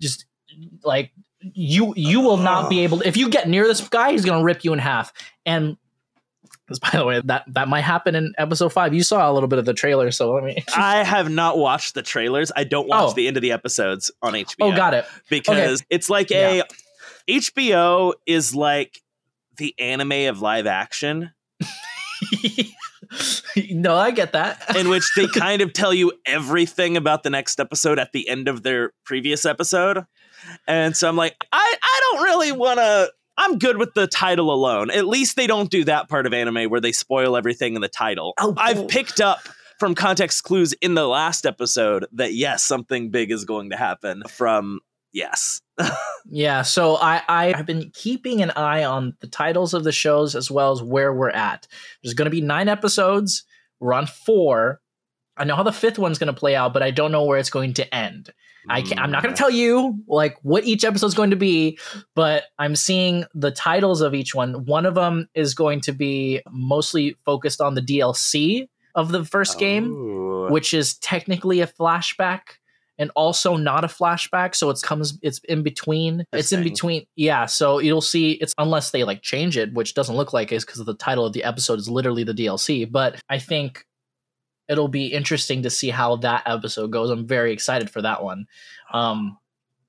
just 0.00 0.26
like 0.84 1.12
you 1.40 1.92
you 1.96 2.20
will 2.20 2.36
not 2.36 2.70
be 2.70 2.80
able 2.84 2.98
to, 2.98 3.08
if 3.08 3.16
you 3.16 3.28
get 3.28 3.48
near 3.48 3.66
this 3.66 3.86
guy, 3.88 4.12
he's 4.12 4.24
gonna 4.24 4.44
rip 4.44 4.64
you 4.64 4.72
in 4.72 4.78
half. 4.78 5.12
And 5.44 5.76
by 6.78 6.90
the 6.92 7.04
way, 7.04 7.20
that 7.24 7.44
that 7.48 7.68
might 7.68 7.82
happen 7.82 8.14
in 8.14 8.32
episode 8.38 8.72
five. 8.72 8.94
You 8.94 9.02
saw 9.02 9.30
a 9.30 9.32
little 9.32 9.48
bit 9.48 9.58
of 9.58 9.64
the 9.64 9.74
trailer, 9.74 10.10
so 10.10 10.32
let 10.32 10.44
me. 10.44 10.64
I 10.76 11.04
have 11.04 11.30
not 11.30 11.58
watched 11.58 11.94
the 11.94 12.02
trailers. 12.02 12.52
I 12.54 12.64
don't 12.64 12.88
watch 12.88 13.10
oh. 13.10 13.14
the 13.14 13.26
end 13.26 13.36
of 13.36 13.42
the 13.42 13.52
episodes 13.52 14.10
on 14.22 14.34
HBO. 14.34 14.72
Oh, 14.72 14.76
got 14.76 14.94
it. 14.94 15.06
Because 15.28 15.80
okay. 15.80 15.86
it's 15.90 16.10
like 16.10 16.30
a 16.30 16.58
yeah. 16.58 17.40
HBO 17.40 18.14
is 18.26 18.54
like 18.54 19.00
the 19.56 19.74
anime 19.78 20.28
of 20.28 20.40
live 20.40 20.66
action. 20.66 21.32
no, 23.70 23.96
I 23.96 24.10
get 24.10 24.32
that. 24.32 24.76
in 24.76 24.88
which 24.88 25.10
they 25.16 25.26
kind 25.28 25.62
of 25.62 25.72
tell 25.72 25.92
you 25.92 26.12
everything 26.26 26.96
about 26.96 27.22
the 27.22 27.30
next 27.30 27.60
episode 27.60 27.98
at 27.98 28.12
the 28.12 28.28
end 28.28 28.48
of 28.48 28.62
their 28.62 28.92
previous 29.04 29.44
episode. 29.44 30.04
And 30.66 30.96
so 30.96 31.08
I'm 31.08 31.16
like, 31.16 31.36
I, 31.52 31.76
I 31.82 32.00
don't 32.10 32.24
really 32.24 32.52
want 32.52 32.78
to 32.78 33.10
I'm 33.36 33.58
good 33.58 33.78
with 33.78 33.94
the 33.94 34.06
title 34.06 34.52
alone. 34.52 34.90
At 34.90 35.06
least 35.06 35.36
they 35.36 35.46
don't 35.46 35.70
do 35.70 35.84
that 35.84 36.08
part 36.08 36.26
of 36.26 36.34
anime 36.34 36.70
where 36.70 36.80
they 36.80 36.92
spoil 36.92 37.36
everything 37.36 37.74
in 37.74 37.80
the 37.80 37.88
title. 37.88 38.34
Oh, 38.38 38.54
I've 38.56 38.80
oh. 38.80 38.86
picked 38.86 39.20
up 39.20 39.40
from 39.78 39.94
context 39.94 40.44
clues 40.44 40.74
in 40.74 40.94
the 40.94 41.06
last 41.06 41.46
episode 41.46 42.06
that 42.12 42.34
yes, 42.34 42.62
something 42.62 43.10
big 43.10 43.30
is 43.30 43.44
going 43.44 43.70
to 43.70 43.76
happen 43.76 44.22
from 44.28 44.80
yes. 45.12 45.60
yeah, 46.26 46.62
so 46.62 46.96
I 46.96 47.22
I 47.28 47.52
have 47.52 47.66
been 47.66 47.90
keeping 47.94 48.42
an 48.42 48.50
eye 48.50 48.84
on 48.84 49.16
the 49.20 49.26
titles 49.26 49.74
of 49.74 49.84
the 49.84 49.92
shows 49.92 50.36
as 50.36 50.50
well 50.50 50.72
as 50.72 50.82
where 50.82 51.12
we're 51.12 51.30
at. 51.30 51.66
There's 52.02 52.14
going 52.14 52.26
to 52.26 52.30
be 52.30 52.40
9 52.40 52.68
episodes. 52.68 53.44
We're 53.80 53.94
on 53.94 54.06
4. 54.06 54.80
I 55.36 55.44
know 55.44 55.56
how 55.56 55.62
the 55.62 55.72
fifth 55.72 55.98
one's 55.98 56.18
going 56.18 56.32
to 56.32 56.38
play 56.38 56.54
out, 56.54 56.72
but 56.72 56.82
I 56.82 56.90
don't 56.90 57.10
know 57.10 57.24
where 57.24 57.38
it's 57.38 57.50
going 57.50 57.74
to 57.74 57.94
end. 57.94 58.32
I 58.68 58.82
can't, 58.82 59.00
I'm 59.00 59.10
not 59.10 59.22
going 59.22 59.34
to 59.34 59.36
mm. 59.36 59.42
tell 59.42 59.50
you 59.50 59.98
like 60.06 60.36
what 60.42 60.64
each 60.64 60.84
episode 60.84 61.06
is 61.06 61.14
going 61.14 61.30
to 61.30 61.36
be, 61.36 61.78
but 62.14 62.44
I'm 62.58 62.76
seeing 62.76 63.24
the 63.34 63.50
titles 63.50 64.00
of 64.00 64.14
each 64.14 64.34
one. 64.34 64.64
One 64.66 64.86
of 64.86 64.94
them 64.94 65.28
is 65.34 65.54
going 65.54 65.80
to 65.82 65.92
be 65.92 66.42
mostly 66.50 67.16
focused 67.24 67.60
on 67.60 67.74
the 67.74 67.82
DLC 67.82 68.68
of 68.94 69.10
the 69.10 69.24
first 69.24 69.58
game, 69.58 70.50
which 70.50 70.74
is 70.74 70.94
technically 70.98 71.60
a 71.60 71.66
flashback 71.66 72.40
and 72.98 73.10
also 73.16 73.56
not 73.56 73.84
a 73.84 73.88
flashback. 73.88 74.54
So 74.54 74.70
it 74.70 74.80
comes, 74.82 75.18
it's 75.22 75.38
in 75.48 75.62
between. 75.62 76.24
It's 76.32 76.52
in 76.52 76.62
between. 76.62 77.06
Yeah. 77.16 77.46
So 77.46 77.78
you'll 77.78 78.00
see 78.00 78.32
it's 78.32 78.54
unless 78.58 78.90
they 78.90 79.02
like 79.04 79.22
change 79.22 79.56
it, 79.56 79.72
which 79.72 79.94
doesn't 79.94 80.14
look 80.14 80.32
like 80.32 80.52
it 80.52 80.60
because 80.60 80.84
the 80.84 80.94
title 80.94 81.26
of 81.26 81.32
the 81.32 81.42
episode 81.42 81.78
is 81.78 81.88
literally 81.88 82.24
the 82.24 82.34
DLC. 82.34 82.90
But 82.90 83.20
I 83.28 83.38
think 83.38 83.86
it'll 84.68 84.88
be 84.88 85.06
interesting 85.06 85.62
to 85.62 85.70
see 85.70 85.90
how 85.90 86.16
that 86.16 86.42
episode 86.46 86.90
goes. 86.90 87.10
I'm 87.10 87.26
very 87.26 87.52
excited 87.52 87.90
for 87.90 88.02
that 88.02 88.22
one. 88.22 88.46
Um, 88.92 89.38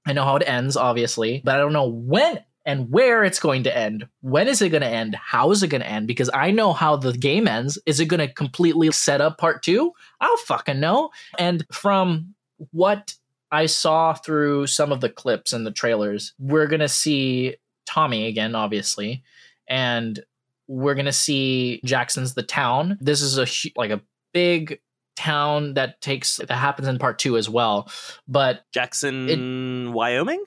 I 0.05 0.13
know 0.13 0.25
how 0.25 0.35
it 0.35 0.47
ends, 0.47 0.75
obviously, 0.75 1.41
but 1.43 1.55
I 1.55 1.57
don't 1.59 1.73
know 1.73 1.87
when 1.87 2.39
and 2.65 2.89
where 2.91 3.23
it's 3.23 3.39
going 3.39 3.63
to 3.63 3.77
end. 3.77 4.07
When 4.21 4.47
is 4.47 4.61
it 4.61 4.69
going 4.69 4.81
to 4.81 4.87
end? 4.87 5.15
How 5.15 5.51
is 5.51 5.63
it 5.63 5.67
going 5.67 5.81
to 5.81 5.89
end? 5.89 6.07
Because 6.07 6.29
I 6.33 6.51
know 6.51 6.73
how 6.73 6.95
the 6.95 7.13
game 7.13 7.47
ends. 7.47 7.77
Is 7.85 7.99
it 7.99 8.05
going 8.05 8.25
to 8.25 8.33
completely 8.33 8.91
set 8.91 9.21
up 9.21 9.37
part 9.37 9.63
two? 9.63 9.91
I 10.19 10.27
don't 10.27 10.39
fucking 10.41 10.79
know. 10.79 11.11
And 11.37 11.65
from 11.71 12.35
what 12.71 13.15
I 13.51 13.65
saw 13.65 14.13
through 14.13 14.67
some 14.67 14.91
of 14.91 15.01
the 15.01 15.09
clips 15.09 15.53
and 15.53 15.65
the 15.65 15.71
trailers, 15.71 16.33
we're 16.39 16.67
going 16.67 16.79
to 16.79 16.89
see 16.89 17.57
Tommy 17.85 18.27
again, 18.27 18.55
obviously. 18.55 19.23
And 19.67 20.23
we're 20.67 20.95
going 20.95 21.05
to 21.05 21.11
see 21.11 21.81
Jackson's 21.83 22.33
the 22.33 22.43
town. 22.43 22.97
This 23.01 23.21
is 23.21 23.37
a 23.37 23.45
like 23.77 23.91
a 23.91 24.01
big 24.33 24.79
town 25.15 25.75
that 25.75 26.01
takes 26.01 26.37
that 26.37 26.51
happens 26.51 26.87
in 26.87 26.97
part 26.99 27.19
two 27.19 27.37
as 27.37 27.49
well. 27.49 27.89
But 28.27 28.61
Jackson, 28.73 29.29
it, 29.29 29.91
Wyoming. 29.91 30.43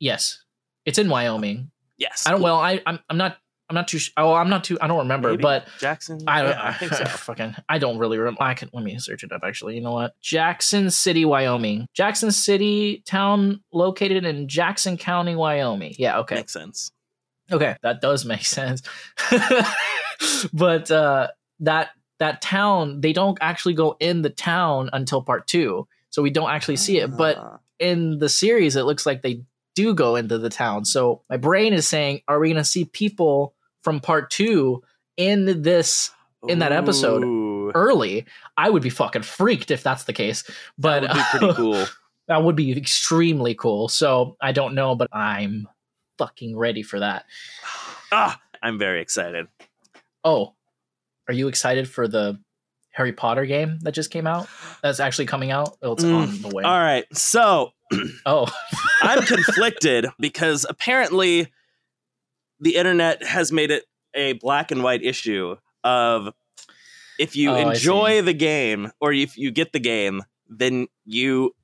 Yes, 0.00 0.42
it's 0.84 0.98
in 0.98 1.08
Wyoming. 1.08 1.70
Yes, 1.98 2.26
I 2.26 2.32
don't. 2.32 2.42
Well, 2.42 2.56
I 2.56 2.80
I'm, 2.86 2.98
I'm 3.08 3.16
not. 3.16 3.38
I'm 3.70 3.74
not 3.74 3.88
too. 3.88 3.98
Oh, 4.18 4.34
I'm 4.34 4.50
not 4.50 4.62
too. 4.62 4.76
I 4.80 4.86
don't 4.86 4.98
remember, 4.98 5.30
Maybe. 5.30 5.42
but 5.42 5.66
Jackson. 5.78 6.20
I 6.26 6.42
don't. 6.42 6.50
Yeah, 6.50 6.68
I 6.68 6.72
think 6.74 6.92
so. 6.94 7.04
fucking. 7.06 7.54
I 7.68 7.78
don't 7.78 7.98
really 7.98 8.18
remember. 8.18 8.42
I 8.42 8.54
can. 8.54 8.68
Let 8.72 8.84
me 8.84 8.98
search 8.98 9.24
it 9.24 9.32
up. 9.32 9.40
Actually, 9.42 9.76
you 9.76 9.80
know 9.80 9.92
what? 9.92 10.14
Jackson 10.20 10.90
City, 10.90 11.24
Wyoming. 11.24 11.86
Jackson 11.94 12.30
City, 12.30 13.02
town 13.06 13.62
located 13.72 14.24
in 14.24 14.48
Jackson 14.48 14.96
County, 14.98 15.34
Wyoming. 15.34 15.94
Yeah. 15.98 16.18
Okay. 16.20 16.36
Makes 16.36 16.52
sense. 16.52 16.92
Okay, 17.50 17.76
that 17.82 18.00
does 18.00 18.24
make 18.24 18.44
sense. 18.44 18.82
but 20.52 20.90
uh, 20.90 21.28
that 21.60 21.90
that 22.18 22.40
town 22.40 23.00
they 23.00 23.12
don't 23.12 23.38
actually 23.40 23.74
go 23.74 23.96
in 24.00 24.22
the 24.22 24.30
town 24.30 24.88
until 24.92 25.22
part 25.22 25.46
two 25.46 25.86
so 26.10 26.22
we 26.22 26.30
don't 26.30 26.50
actually 26.50 26.76
see 26.76 26.98
it 26.98 27.16
but 27.16 27.36
ah. 27.38 27.58
in 27.78 28.18
the 28.18 28.28
series 28.28 28.76
it 28.76 28.84
looks 28.84 29.04
like 29.04 29.22
they 29.22 29.42
do 29.74 29.94
go 29.94 30.16
into 30.16 30.38
the 30.38 30.48
town. 30.48 30.84
So 30.84 31.22
my 31.28 31.36
brain 31.36 31.72
is 31.72 31.86
saying 31.86 32.22
are 32.28 32.38
we 32.38 32.48
going 32.48 32.56
to 32.56 32.64
see 32.64 32.84
people 32.84 33.54
from 33.82 34.00
part 34.00 34.30
two 34.30 34.82
in 35.16 35.62
this 35.62 36.10
in 36.48 36.58
that 36.60 36.72
episode 36.72 37.24
Ooh. 37.24 37.70
early? 37.74 38.26
I 38.56 38.70
would 38.70 38.82
be 38.82 38.90
fucking 38.90 39.22
freaked 39.22 39.70
if 39.70 39.82
that's 39.82 40.04
the 40.04 40.12
case 40.12 40.44
but 40.78 41.00
that 41.02 41.10
would 41.10 41.16
be 41.16 41.38
pretty 41.38 41.54
cool. 41.56 41.86
that 42.28 42.42
would 42.42 42.56
be 42.56 42.76
extremely 42.76 43.54
cool. 43.54 43.88
So 43.88 44.36
i 44.40 44.52
don't 44.52 44.74
know 44.74 44.94
but 44.94 45.08
i'm 45.12 45.68
fucking 46.18 46.56
ready 46.56 46.82
for 46.82 47.00
that. 47.00 47.24
Ah 48.12 48.40
i'm 48.62 48.78
very 48.78 49.00
excited. 49.00 49.48
Oh 50.22 50.54
are 51.28 51.34
you 51.34 51.48
excited 51.48 51.88
for 51.88 52.08
the 52.08 52.38
Harry 52.90 53.12
Potter 53.12 53.44
game 53.46 53.78
that 53.82 53.92
just 53.92 54.10
came 54.10 54.26
out? 54.26 54.48
That's 54.82 55.00
actually 55.00 55.26
coming 55.26 55.50
out. 55.50 55.76
Oh, 55.82 55.92
it's 55.92 56.04
mm, 56.04 56.22
on 56.22 56.42
the 56.42 56.48
way. 56.48 56.62
All 56.62 56.78
right. 56.78 57.04
So, 57.16 57.72
oh, 58.26 58.46
I'm 59.02 59.22
conflicted 59.26 60.06
because 60.18 60.64
apparently 60.68 61.52
the 62.60 62.76
internet 62.76 63.22
has 63.24 63.52
made 63.52 63.70
it 63.70 63.84
a 64.14 64.34
black 64.34 64.70
and 64.70 64.82
white 64.82 65.02
issue 65.02 65.56
of 65.82 66.32
if 67.18 67.36
you 67.36 67.50
oh, 67.50 67.70
enjoy 67.70 68.22
the 68.22 68.32
game 68.32 68.90
or 69.00 69.12
if 69.12 69.36
you 69.36 69.50
get 69.50 69.72
the 69.72 69.80
game, 69.80 70.22
then 70.48 70.86
you 71.04 71.54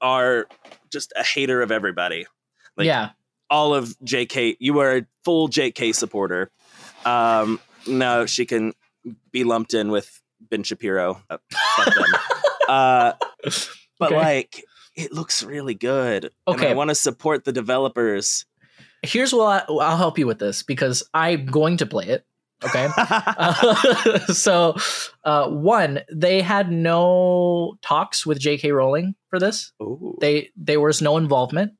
are 0.00 0.46
just 0.90 1.12
a 1.16 1.22
hater 1.22 1.62
of 1.62 1.70
everybody. 1.70 2.26
Like, 2.76 2.86
yeah. 2.86 3.10
All 3.48 3.74
of 3.74 3.94
JK, 4.04 4.56
you 4.60 4.78
are 4.80 4.96
a 4.98 5.06
full 5.24 5.48
JK 5.48 5.94
supporter. 5.94 6.50
Um, 7.04 7.60
no, 7.86 8.26
she 8.26 8.46
can 8.46 8.72
be 9.30 9.44
lumped 9.44 9.74
in 9.74 9.90
with 9.90 10.20
Ben 10.40 10.62
Shapiro. 10.62 11.22
Uh, 11.30 11.38
uh, 12.68 13.12
but 13.98 14.12
okay. 14.12 14.16
like, 14.16 14.64
it 14.96 15.12
looks 15.12 15.42
really 15.42 15.74
good. 15.74 16.30
Okay, 16.46 16.70
I 16.70 16.74
want 16.74 16.90
to 16.90 16.94
support 16.94 17.44
the 17.44 17.52
developers. 17.52 18.44
Here's 19.02 19.32
what 19.32 19.68
I, 19.68 19.72
I'll 19.72 19.96
help 19.96 20.18
you 20.18 20.26
with 20.26 20.38
this 20.38 20.62
because 20.62 21.02
I'm 21.12 21.46
going 21.46 21.78
to 21.78 21.86
play 21.86 22.06
it. 22.06 22.26
Okay. 22.64 22.88
Uh, 23.34 24.18
so, 24.32 24.76
uh, 25.24 25.48
one, 25.48 26.00
they 26.12 26.40
had 26.40 26.70
no 26.70 27.76
talks 27.82 28.24
with 28.26 28.38
J.K. 28.38 28.72
Rowling 28.72 29.14
for 29.28 29.38
this. 29.38 29.72
Ooh. 29.82 30.16
They 30.20 30.50
there 30.56 30.80
was 30.80 31.02
no 31.02 31.16
involvement. 31.16 31.72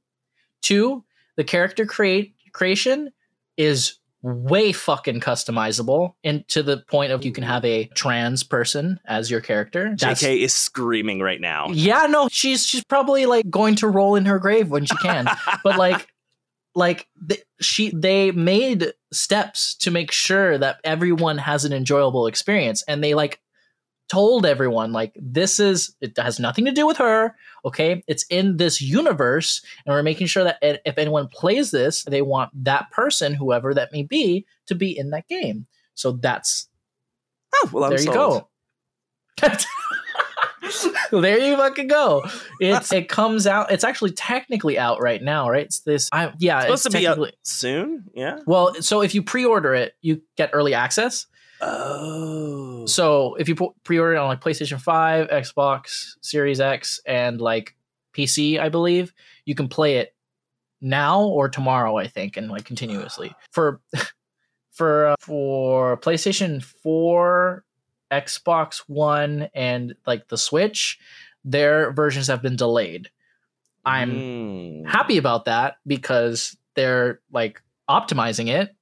Two, 0.62 1.04
the 1.36 1.44
character 1.44 1.86
create 1.86 2.34
creation 2.52 3.10
is 3.56 3.98
way 4.22 4.72
fucking 4.72 5.20
customizable, 5.20 6.14
and 6.22 6.46
to 6.48 6.62
the 6.62 6.78
point 6.88 7.12
of 7.12 7.24
you 7.24 7.32
can 7.32 7.44
have 7.44 7.64
a 7.64 7.86
trans 7.88 8.42
person 8.44 9.00
as 9.04 9.30
your 9.30 9.40
character. 9.40 9.94
That's- 9.98 10.22
JK 10.22 10.38
is 10.38 10.54
screaming 10.54 11.20
right 11.20 11.40
now. 11.40 11.68
yeah, 11.70 12.06
no, 12.08 12.28
she's 12.30 12.64
she's 12.66 12.84
probably 12.84 13.26
like 13.26 13.50
going 13.50 13.74
to 13.76 13.88
roll 13.88 14.14
in 14.16 14.24
her 14.26 14.38
grave 14.38 14.70
when 14.70 14.84
she 14.84 14.96
can. 14.96 15.26
but 15.64 15.76
like 15.76 16.06
like 16.74 17.06
th- 17.28 17.42
she 17.60 17.90
they 17.94 18.30
made 18.30 18.92
steps 19.12 19.74
to 19.74 19.90
make 19.90 20.10
sure 20.10 20.56
that 20.56 20.78
everyone 20.84 21.36
has 21.38 21.64
an 21.64 21.72
enjoyable 21.72 22.26
experience 22.26 22.82
and 22.88 23.04
they 23.04 23.14
like 23.14 23.41
told 24.08 24.44
everyone 24.44 24.92
like 24.92 25.16
this 25.16 25.58
is 25.58 25.96
it 26.00 26.12
has 26.18 26.38
nothing 26.38 26.66
to 26.66 26.70
do 26.70 26.86
with 26.86 26.98
her 26.98 27.34
okay 27.64 28.02
it's 28.06 28.24
in 28.24 28.58
this 28.58 28.82
universe 28.82 29.64
and 29.86 29.94
we're 29.94 30.02
making 30.02 30.26
sure 30.26 30.44
that 30.44 30.58
if 30.62 30.98
anyone 30.98 31.28
plays 31.28 31.70
this 31.70 32.04
they 32.04 32.20
want 32.20 32.50
that 32.52 32.90
person 32.90 33.32
whoever 33.32 33.72
that 33.72 33.90
may 33.90 34.02
be 34.02 34.44
to 34.66 34.74
be 34.74 34.96
in 34.96 35.10
that 35.10 35.26
game 35.28 35.66
so 35.94 36.12
that's 36.12 36.68
oh, 37.54 37.70
well, 37.72 37.84
I'm 37.84 37.90
there 37.90 38.00
you 38.00 38.12
sold. 38.12 38.44
go. 39.40 39.48
there 41.20 41.38
you 41.38 41.56
fucking 41.56 41.88
go. 41.88 42.24
It's 42.60 42.92
it 42.92 43.08
comes 43.08 43.46
out. 43.46 43.70
It's 43.70 43.84
actually 43.84 44.12
technically 44.12 44.78
out 44.78 45.00
right 45.00 45.22
now, 45.22 45.48
right? 45.50 45.64
It's 45.66 45.80
this. 45.80 46.08
I 46.12 46.32
yeah. 46.38 46.58
It's 46.58 46.64
supposed 46.82 46.86
it's 46.86 46.94
to 46.94 46.98
be 46.98 47.06
out 47.06 47.32
soon. 47.42 48.04
Yeah. 48.14 48.38
Well, 48.46 48.74
so 48.80 49.02
if 49.02 49.14
you 49.14 49.22
pre-order 49.22 49.74
it, 49.74 49.94
you 50.00 50.22
get 50.36 50.50
early 50.52 50.74
access. 50.74 51.26
Oh. 51.62 52.84
So 52.86 53.34
if 53.36 53.48
you 53.48 53.54
pre-order 53.84 54.14
it 54.14 54.18
on 54.18 54.28
like 54.28 54.40
PlayStation 54.40 54.80
Five, 54.80 55.28
Xbox 55.28 56.14
Series 56.20 56.60
X, 56.60 57.00
and 57.06 57.40
like 57.40 57.76
PC, 58.14 58.58
I 58.60 58.68
believe 58.68 59.12
you 59.44 59.54
can 59.54 59.68
play 59.68 59.96
it 59.98 60.14
now 60.80 61.22
or 61.22 61.48
tomorrow. 61.48 61.96
I 61.96 62.06
think, 62.08 62.36
and 62.36 62.50
like 62.50 62.64
continuously 62.64 63.32
for 63.52 63.80
for 64.72 65.06
uh, 65.08 65.14
for 65.20 65.96
PlayStation 65.98 66.62
Four, 66.62 67.64
Xbox 68.10 68.78
One, 68.88 69.48
and 69.54 69.94
like 70.06 70.28
the 70.28 70.38
Switch, 70.38 70.98
their 71.44 71.92
versions 71.92 72.26
have 72.26 72.42
been 72.42 72.56
delayed. 72.56 73.10
I'm 73.84 74.10
Mm. 74.12 74.86
happy 74.88 75.16
about 75.18 75.44
that 75.46 75.76
because 75.86 76.56
they're 76.74 77.20
like 77.32 77.60
optimizing 77.90 78.48
it 78.48 78.74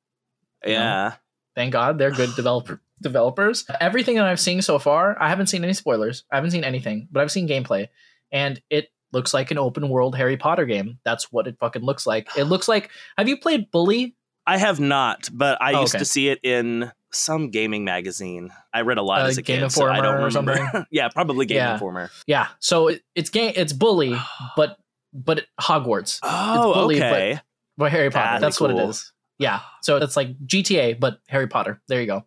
Yeah. 0.64 1.14
Thank 1.54 1.72
God 1.72 1.98
they're 1.98 2.10
good 2.10 2.34
developer 2.36 2.80
developers. 3.02 3.64
Everything 3.80 4.16
that 4.16 4.26
I've 4.26 4.40
seen 4.40 4.62
so 4.62 4.78
far, 4.78 5.16
I 5.20 5.28
haven't 5.28 5.46
seen 5.48 5.64
any 5.64 5.72
spoilers. 5.72 6.24
I 6.30 6.36
haven't 6.36 6.50
seen 6.52 6.64
anything, 6.64 7.08
but 7.10 7.22
I've 7.22 7.32
seen 7.32 7.48
gameplay, 7.48 7.88
and 8.32 8.60
it 8.70 8.88
looks 9.12 9.34
like 9.34 9.50
an 9.50 9.58
open 9.58 9.88
world 9.88 10.14
Harry 10.16 10.36
Potter 10.36 10.64
game. 10.66 10.98
That's 11.04 11.32
what 11.32 11.46
it 11.48 11.56
fucking 11.58 11.82
looks 11.82 12.06
like. 12.06 12.28
It 12.36 12.44
looks 12.44 12.68
like. 12.68 12.90
Have 13.18 13.28
you 13.28 13.36
played 13.38 13.70
Bully? 13.70 14.16
I 14.46 14.56
have 14.58 14.80
not, 14.80 15.28
but 15.32 15.58
I 15.60 15.74
Oh, 15.74 15.80
used 15.82 15.94
okay. 15.94 15.98
to 16.00 16.04
see 16.04 16.28
it 16.28 16.38
in 16.42 16.90
some 17.12 17.50
gaming 17.50 17.84
magazine. 17.84 18.50
I 18.72 18.82
read 18.82 18.98
a 18.98 19.02
lot 19.02 19.22
Uh, 19.22 19.26
as 19.26 19.36
a 19.38 19.42
Game 19.42 19.60
kid, 19.62 19.70
so 19.70 19.86
I 19.88 20.00
don't 20.00 20.22
remember. 20.22 20.86
yeah, 20.90 21.08
probably 21.08 21.46
Game 21.46 21.56
Yeah. 21.56 21.72
Informer. 21.74 22.10
Yeah. 22.26 22.46
So 22.60 22.88
it, 22.88 23.02
it's 23.14 23.30
game. 23.30 23.52
It's 23.56 23.72
Bully, 23.72 24.14
but 24.56 24.78
but 25.12 25.44
Hogwarts. 25.60 26.20
Oh, 26.22 26.72
Bully, 26.74 27.00
but- 27.00 27.12
okay. 27.12 27.40
But 27.76 27.90
Harry 27.92 28.10
Potter. 28.10 28.26
That'd 28.26 28.42
That's 28.42 28.60
what 28.60 28.70
it 28.70 28.74
cool. 28.76 28.90
is. 28.90 29.12
Yeah. 29.40 29.60
So 29.80 29.96
it's 29.96 30.16
like 30.16 30.38
GTA, 30.46 31.00
but 31.00 31.18
Harry 31.28 31.48
Potter. 31.48 31.80
There 31.88 32.00
you 32.00 32.06
go. 32.06 32.24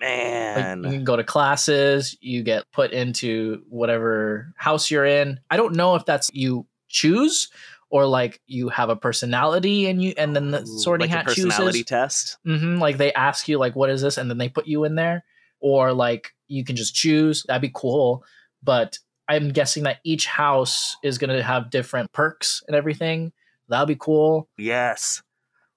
Like, 0.00 0.64
Man. 0.64 0.84
you 0.84 0.90
can 0.90 1.04
go 1.04 1.16
to 1.16 1.24
classes, 1.24 2.16
you 2.20 2.42
get 2.42 2.70
put 2.72 2.92
into 2.92 3.62
whatever 3.70 4.52
house 4.56 4.90
you're 4.90 5.06
in. 5.06 5.40
I 5.50 5.56
don't 5.56 5.74
know 5.74 5.94
if 5.94 6.04
that's 6.04 6.30
you 6.34 6.66
choose 6.88 7.48
or 7.88 8.04
like 8.06 8.40
you 8.46 8.68
have 8.68 8.90
a 8.90 8.96
personality 8.96 9.86
and 9.86 10.02
you 10.02 10.12
and 10.18 10.36
then 10.36 10.50
the 10.50 10.62
Ooh, 10.62 10.66
sorting 10.66 11.08
like 11.08 11.16
hat 11.16 11.24
a 11.24 11.28
personality 11.28 11.78
chooses. 11.78 11.84
test. 11.86 12.36
hmm 12.44 12.76
like 12.76 12.98
they 12.98 13.12
ask 13.14 13.48
you 13.48 13.58
like 13.58 13.74
what 13.74 13.88
is 13.88 14.02
this 14.02 14.18
and 14.18 14.28
then 14.28 14.36
they 14.36 14.48
put 14.48 14.66
you 14.66 14.84
in 14.84 14.94
there 14.94 15.24
or 15.60 15.92
like 15.92 16.32
you 16.48 16.64
can 16.64 16.76
just 16.76 16.94
choose. 16.94 17.42
That'd 17.44 17.62
be 17.62 17.72
cool, 17.74 18.24
but 18.62 18.98
I'm 19.28 19.50
guessing 19.50 19.84
that 19.84 20.00
each 20.04 20.26
house 20.26 20.96
is 21.02 21.16
going 21.16 21.34
to 21.34 21.42
have 21.42 21.70
different 21.70 22.12
perks 22.12 22.62
and 22.68 22.76
everything. 22.76 23.32
That'd 23.68 23.88
be 23.88 23.96
cool. 23.98 24.48
Yes. 24.58 25.22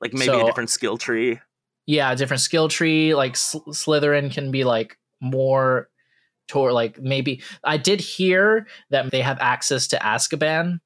Like 0.02 0.14
maybe 0.14 0.26
So- 0.26 0.42
a 0.42 0.46
different 0.46 0.70
skill 0.70 0.98
tree. 0.98 1.40
yeah, 1.86 2.12
a 2.12 2.16
different 2.16 2.42
skill 2.42 2.68
tree. 2.68 3.16
Like 3.16 3.36
Sl- 3.36 3.70
Slytherin 3.72 4.32
can 4.32 4.52
be 4.52 4.64
like 4.64 4.98
more 5.22 5.90
toward 6.48 6.74
like 6.74 7.00
maybe 7.00 7.42
I 7.64 7.78
did 7.78 8.00
hear 8.00 8.68
that 8.90 9.12
they 9.12 9.22
have 9.22 9.38
access 9.40 9.88
to 9.88 9.98
Azkaban. 9.98 10.80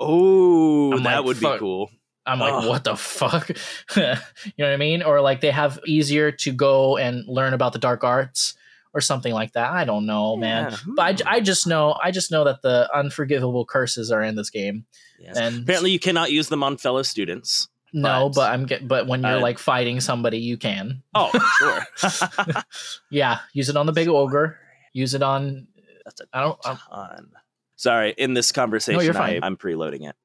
Oh, 0.00 0.92
I'm 0.92 1.02
that 1.04 1.18
like, 1.18 1.24
would 1.24 1.40
be 1.40 1.58
cool. 1.58 1.90
I'm 2.26 2.40
like, 2.40 2.52
Ugh. 2.54 2.68
what 2.68 2.84
the 2.84 2.96
fuck? 2.96 3.48
you 3.96 4.02
know 4.02 4.16
what 4.58 4.66
I 4.72 4.76
mean? 4.76 5.02
Or 5.02 5.20
like 5.20 5.40
they 5.40 5.50
have 5.52 5.78
easier 5.86 6.32
to 6.32 6.52
go 6.52 6.96
and 6.96 7.24
learn 7.28 7.54
about 7.54 7.72
the 7.72 7.78
dark 7.78 8.02
arts 8.02 8.54
or 8.92 9.00
something 9.00 9.32
like 9.32 9.52
that. 9.52 9.70
I 9.70 9.84
don't 9.84 10.06
know, 10.06 10.36
man. 10.36 10.74
But 10.86 11.02
I, 11.02 11.12
hmm. 11.12 11.28
I 11.36 11.40
just 11.40 11.66
know 11.66 11.96
I 12.02 12.10
just 12.10 12.30
know 12.32 12.44
that 12.44 12.62
the 12.62 12.90
unforgivable 12.94 13.64
curses 13.64 14.10
are 14.10 14.22
in 14.22 14.34
this 14.34 14.50
game. 14.50 14.86
Yes. 15.20 15.36
And 15.36 15.62
Apparently, 15.62 15.90
you 15.90 15.98
cannot 15.98 16.30
use 16.30 16.48
them 16.48 16.62
on 16.62 16.76
fellow 16.76 17.02
students. 17.02 17.68
no, 17.92 18.28
but- 18.28 18.34
but 18.34 18.50
I'm 18.52 18.66
get 18.66 18.86
but 18.86 19.06
when 19.06 19.22
you're 19.22 19.38
Uh, 19.38 19.40
like 19.40 19.58
fighting 19.58 20.00
somebody, 20.00 20.38
you 20.38 20.56
can. 20.56 21.02
Oh, 21.14 21.30
sure. 21.58 22.62
Yeah, 23.10 23.38
use 23.52 23.68
it 23.68 23.76
on 23.76 23.86
the 23.86 23.92
big 23.92 24.08
ogre. 24.08 24.58
Use 24.92 25.14
it 25.14 25.22
on 25.22 25.66
That's 26.04 26.20
a 26.20 26.24
I 26.32 26.40
don't 26.42 26.58
I'm. 26.90 27.30
Sorry, 27.76 28.14
in 28.16 28.32
this 28.34 28.52
conversation, 28.52 29.02
you're 29.02 29.16
I, 29.16 29.34
fine. 29.34 29.44
I'm 29.44 29.56
preloading 29.56 30.08
it. 30.08 30.16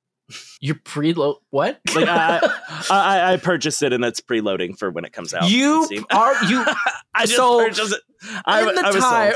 you 0.62 0.76
preload 0.76 1.36
what? 1.50 1.82
Like 1.96 2.08
I, 2.08 2.40
I, 2.90 3.34
I 3.34 3.38
purchased 3.38 3.84
it, 3.84 3.92
and 3.92 4.02
that's 4.04 4.22
preloading 4.22 4.78
for 4.78 4.90
when 4.90 5.04
it 5.04 5.12
comes 5.12 5.34
out. 5.34 5.50
you 5.50 5.86
are 6.12 6.44
you 6.46 6.64
I 7.14 7.24
just 7.26 7.36
so, 7.36 7.60
purchased 7.60 7.94
it. 7.94 8.02
I, 8.46 8.62
in 8.70 8.76
the 8.76 8.82
I 8.86 8.92
was 8.92 9.04
time. 9.04 9.34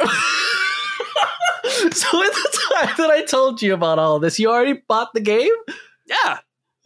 so 1.91 2.22
in 2.22 2.28
the 2.28 2.60
time 2.74 2.93
that 2.98 3.10
I 3.10 3.24
told 3.24 3.62
you 3.62 3.74
about 3.74 4.00
all 4.00 4.20
this, 4.20 4.39
you 4.39 4.50
already 4.50 4.82
bought 4.88 5.14
the 5.14 5.22
game. 5.22 5.52
Yeah, 6.06 6.39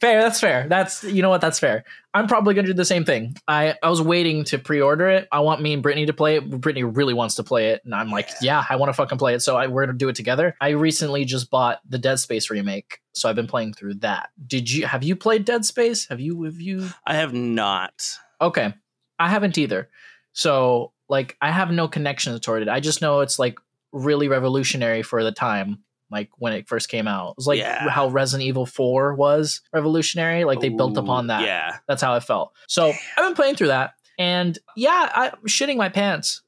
fair, 0.00 0.22
that's 0.22 0.40
fair. 0.40 0.66
That's 0.68 1.04
you 1.04 1.20
know 1.20 1.28
what, 1.28 1.40
that's 1.42 1.58
fair. 1.58 1.84
I'm 2.14 2.26
probably 2.26 2.54
gonna 2.54 2.66
do 2.66 2.74
the 2.74 2.84
same 2.84 3.04
thing. 3.04 3.36
I 3.46 3.74
I 3.82 3.90
was 3.90 4.00
waiting 4.00 4.44
to 4.44 4.58
pre-order 4.58 5.08
it. 5.08 5.28
I 5.30 5.40
want 5.40 5.60
me 5.60 5.74
and 5.74 5.82
Brittany 5.82 6.06
to 6.06 6.12
play 6.14 6.36
it. 6.36 6.48
Brittany 6.48 6.84
really 6.84 7.14
wants 7.14 7.34
to 7.34 7.42
play 7.42 7.68
it, 7.68 7.82
and 7.84 7.94
I'm 7.94 8.10
like, 8.10 8.30
yeah, 8.40 8.64
I 8.70 8.76
want 8.76 8.88
to 8.88 8.94
fucking 8.94 9.18
play 9.18 9.34
it. 9.34 9.40
So 9.40 9.56
I, 9.56 9.66
we're 9.66 9.84
gonna 9.84 9.98
do 9.98 10.08
it 10.08 10.16
together. 10.16 10.56
I 10.60 10.70
recently 10.70 11.26
just 11.26 11.50
bought 11.50 11.80
the 11.86 11.98
Dead 11.98 12.18
Space 12.18 12.48
remake, 12.48 13.00
so 13.12 13.28
I've 13.28 13.36
been 13.36 13.46
playing 13.46 13.74
through 13.74 13.94
that. 13.96 14.30
Did 14.46 14.70
you 14.70 14.86
have 14.86 15.04
you 15.04 15.14
played 15.14 15.44
Dead 15.44 15.64
Space? 15.66 16.08
Have 16.08 16.20
you 16.20 16.42
have 16.44 16.60
you? 16.60 16.88
I 17.06 17.14
have 17.16 17.34
not. 17.34 18.18
Okay. 18.40 18.72
I 19.18 19.28
haven't 19.28 19.56
either. 19.56 19.88
So, 20.32 20.92
like, 21.12 21.36
I 21.40 21.50
have 21.52 21.70
no 21.70 21.86
connections 21.86 22.40
toward 22.40 22.62
it. 22.62 22.68
I 22.68 22.80
just 22.80 23.00
know 23.02 23.20
it's 23.20 23.38
like 23.38 23.58
really 23.92 24.26
revolutionary 24.28 25.02
for 25.02 25.22
the 25.22 25.30
time, 25.32 25.78
like 26.10 26.30
when 26.38 26.52
it 26.54 26.66
first 26.68 26.88
came 26.88 27.06
out. 27.06 27.32
It 27.32 27.36
was 27.36 27.46
like 27.46 27.58
Yeah. 27.60 27.88
how 27.90 28.08
Resident 28.08 28.48
Evil 28.48 28.66
4 28.66 29.14
was 29.14 29.60
revolutionary. 29.72 30.44
Like, 30.44 30.60
they 30.60 30.70
built 30.70 30.96
upon 30.96 31.26
that. 31.28 31.42
Yeah. 31.42 31.76
That's 31.86 32.02
how 32.02 32.14
it 32.16 32.22
felt. 32.24 32.52
So, 32.66 32.88
I've 33.16 33.24
been 33.26 33.34
playing 33.34 33.54
through 33.56 33.68
that. 33.68 33.92
And 34.18 34.58
yeah, 34.76 35.10
I'm 35.14 35.32
shitting 35.46 35.76
my 35.76 35.88
pants. 35.90 36.42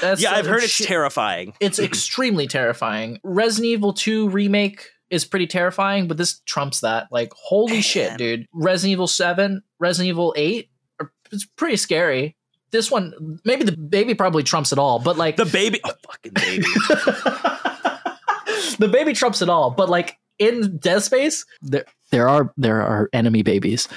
That's, 0.00 0.20
yeah, 0.22 0.32
I've 0.32 0.46
heard 0.46 0.62
it's 0.62 0.72
shit- 0.72 0.86
terrifying. 0.86 1.54
It's 1.60 1.78
extremely 1.90 2.46
terrifying. 2.46 3.18
Resident 3.22 3.66
Evil 3.66 3.92
2 3.92 4.28
remake 4.30 4.88
is 5.10 5.24
pretty 5.24 5.46
terrifying, 5.46 6.08
but 6.08 6.16
this 6.16 6.40
trumps 6.46 6.80
that. 6.80 7.08
Like, 7.10 7.32
holy 7.34 7.80
shit, 7.80 8.18
dude. 8.18 8.46
Resident 8.52 8.92
Evil 8.92 9.06
7, 9.06 9.62
Resident 9.78 10.08
Evil 10.10 10.34
8, 10.36 10.68
are, 11.00 11.12
it's 11.32 11.44
pretty 11.46 11.76
scary. 11.76 12.36
This 12.70 12.90
one, 12.90 13.40
maybe 13.44 13.64
the 13.64 13.76
baby 13.76 14.14
probably 14.14 14.42
trumps 14.42 14.72
it 14.72 14.78
all, 14.78 14.98
but 14.98 15.16
like 15.16 15.36
The 15.36 15.46
baby, 15.46 15.80
oh 15.84 15.92
fucking 16.06 16.32
baby. 16.34 16.62
the 18.78 18.88
baby 18.90 19.12
trumps 19.12 19.42
it 19.42 19.48
all. 19.48 19.70
But 19.70 19.88
like 19.88 20.18
in 20.38 20.76
Dead 20.78 21.02
Space, 21.02 21.44
there 21.62 21.84
there 22.10 22.28
are 22.28 22.52
there 22.56 22.82
are 22.82 23.08
enemy 23.12 23.42
babies. 23.42 23.88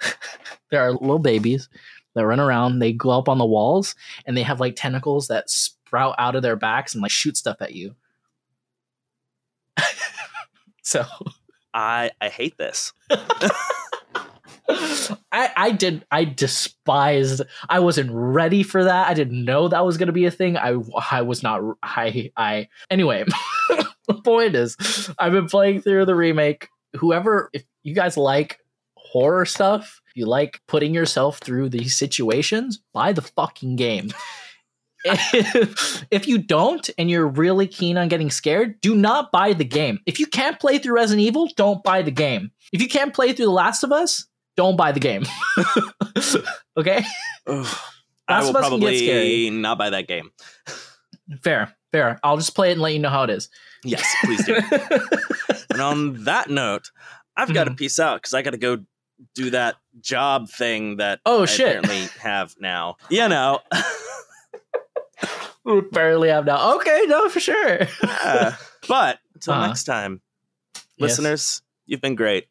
there 0.70 0.80
are 0.80 0.92
little 0.92 1.18
babies 1.18 1.68
that 2.14 2.26
run 2.26 2.40
around. 2.40 2.78
They 2.78 2.92
go 2.92 3.10
up 3.10 3.28
on 3.28 3.38
the 3.38 3.46
walls 3.46 3.94
and 4.26 4.36
they 4.36 4.42
have 4.42 4.60
like 4.60 4.76
tentacles 4.76 5.28
that 5.28 5.50
sprout 5.50 6.14
out 6.18 6.36
of 6.36 6.42
their 6.42 6.56
backs 6.56 6.94
and 6.94 7.02
like 7.02 7.10
shoot 7.10 7.36
stuff 7.36 7.56
at 7.60 7.74
you. 7.74 7.94
so 10.82 11.04
I 11.72 12.10
I 12.20 12.28
hate 12.28 12.56
this. 12.58 12.92
I 14.70 15.50
I 15.56 15.70
did 15.72 16.06
I 16.10 16.24
despised 16.24 17.42
I 17.68 17.80
wasn't 17.80 18.10
ready 18.12 18.62
for 18.62 18.84
that. 18.84 19.08
I 19.08 19.14
didn't 19.14 19.44
know 19.44 19.68
that 19.68 19.84
was 19.84 19.98
gonna 19.98 20.12
be 20.12 20.26
a 20.26 20.30
thing. 20.30 20.56
I 20.56 20.76
I 21.10 21.22
was 21.22 21.42
not 21.42 21.60
I 21.82 22.30
I 22.36 22.68
anyway. 22.90 23.24
the 24.08 24.14
point 24.24 24.54
is 24.54 25.10
I've 25.18 25.32
been 25.32 25.48
playing 25.48 25.82
through 25.82 26.06
the 26.06 26.14
remake 26.14 26.68
whoever, 26.96 27.50
if 27.52 27.64
you 27.82 27.94
guys 27.94 28.16
like 28.16 28.60
horror 28.96 29.44
stuff, 29.44 30.00
you 30.14 30.26
like 30.26 30.60
putting 30.68 30.94
yourself 30.94 31.38
through 31.38 31.68
these 31.68 31.96
situations, 31.96 32.80
buy 32.92 33.12
the 33.12 33.22
fucking 33.22 33.76
game. 33.76 34.12
if, 35.04 36.04
if 36.10 36.26
you 36.26 36.38
don't 36.38 36.88
and 36.96 37.10
you're 37.10 37.26
really 37.26 37.66
keen 37.66 37.98
on 37.98 38.08
getting 38.08 38.30
scared, 38.30 38.80
do 38.80 38.94
not 38.94 39.30
buy 39.32 39.52
the 39.52 39.64
game. 39.64 39.98
If 40.06 40.18
you 40.18 40.26
can't 40.26 40.58
play 40.58 40.78
through 40.78 40.94
Resident 40.94 41.26
Evil, 41.26 41.48
don't 41.56 41.82
buy 41.82 42.02
the 42.02 42.10
game. 42.10 42.50
If 42.72 42.80
you 42.80 42.88
can't 42.88 43.14
play 43.14 43.32
through 43.32 43.46
The 43.46 43.52
Last 43.52 43.82
of 43.82 43.92
Us, 43.92 44.26
don't 44.56 44.76
buy 44.76 44.92
the 44.92 45.00
game. 45.00 45.24
okay? 46.76 47.04
Ugh. 47.46 47.66
I 48.26 48.40
will 48.40 48.46
Us 48.46 48.46
can 48.46 48.52
get 48.52 48.60
probably 48.60 49.50
not 49.50 49.76
buy 49.78 49.90
that 49.90 50.08
game. 50.08 50.30
Fair, 51.42 51.74
fair. 51.92 52.18
I'll 52.22 52.38
just 52.38 52.54
play 52.54 52.70
it 52.70 52.72
and 52.72 52.80
let 52.80 52.94
you 52.94 52.98
know 52.98 53.10
how 53.10 53.24
it 53.24 53.30
is. 53.30 53.50
Yes, 53.84 54.02
please 54.24 54.44
do. 54.46 54.56
and 55.70 55.80
on 55.82 56.24
that 56.24 56.48
note, 56.48 56.90
I've 57.36 57.52
got 57.52 57.64
to 57.64 57.70
Mhm. 57.72 57.76
peace 57.76 57.98
out 57.98 58.22
because 58.22 58.32
I 58.32 58.40
got 58.42 58.52
to 58.52 58.56
go 58.56 58.78
do 59.34 59.50
that 59.50 59.76
job 60.00 60.48
thing 60.48 60.96
that 60.96 61.20
Oh, 61.26 61.42
I 61.42 61.46
shit. 61.46 61.76
apparently 61.76 62.08
have 62.20 62.54
now. 62.58 62.96
You 63.10 63.28
know, 63.28 63.60
barely 65.92 66.28
have 66.28 66.44
now. 66.46 66.76
Okay, 66.76 67.04
no, 67.06 67.28
for 67.28 67.40
sure. 67.40 67.80
Yeah. 68.02 68.56
but 68.88 69.18
until 69.34 69.54
Uh-huh. 69.54 69.66
next 69.66 69.84
time, 69.84 70.20
Yes. 70.74 70.84
listeners, 71.18 71.62
you've 71.86 72.00
been 72.00 72.14
great. 72.14 72.46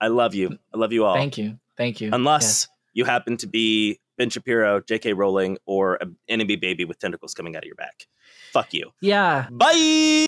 I 0.00 0.08
love 0.08 0.34
you. 0.34 0.58
I 0.74 0.78
love 0.78 0.92
you 0.92 1.04
all. 1.04 1.14
Thank 1.14 1.38
you. 1.38 1.58
Thank 1.76 2.00
you. 2.00 2.10
Unless 2.12 2.68
you 2.92 3.04
happen 3.04 3.36
to 3.38 3.46
be 3.46 3.98
Ben 4.18 4.30
Shapiro, 4.30 4.80
J.K. 4.80 5.12
Rowling, 5.12 5.58
or 5.66 5.96
an 5.96 6.16
enemy 6.28 6.56
baby 6.56 6.84
with 6.84 6.98
tentacles 6.98 7.34
coming 7.34 7.56
out 7.56 7.62
of 7.62 7.66
your 7.66 7.76
back. 7.76 8.06
Fuck 8.52 8.72
you. 8.72 8.92
Yeah. 9.00 9.48
Bye. 9.50 10.26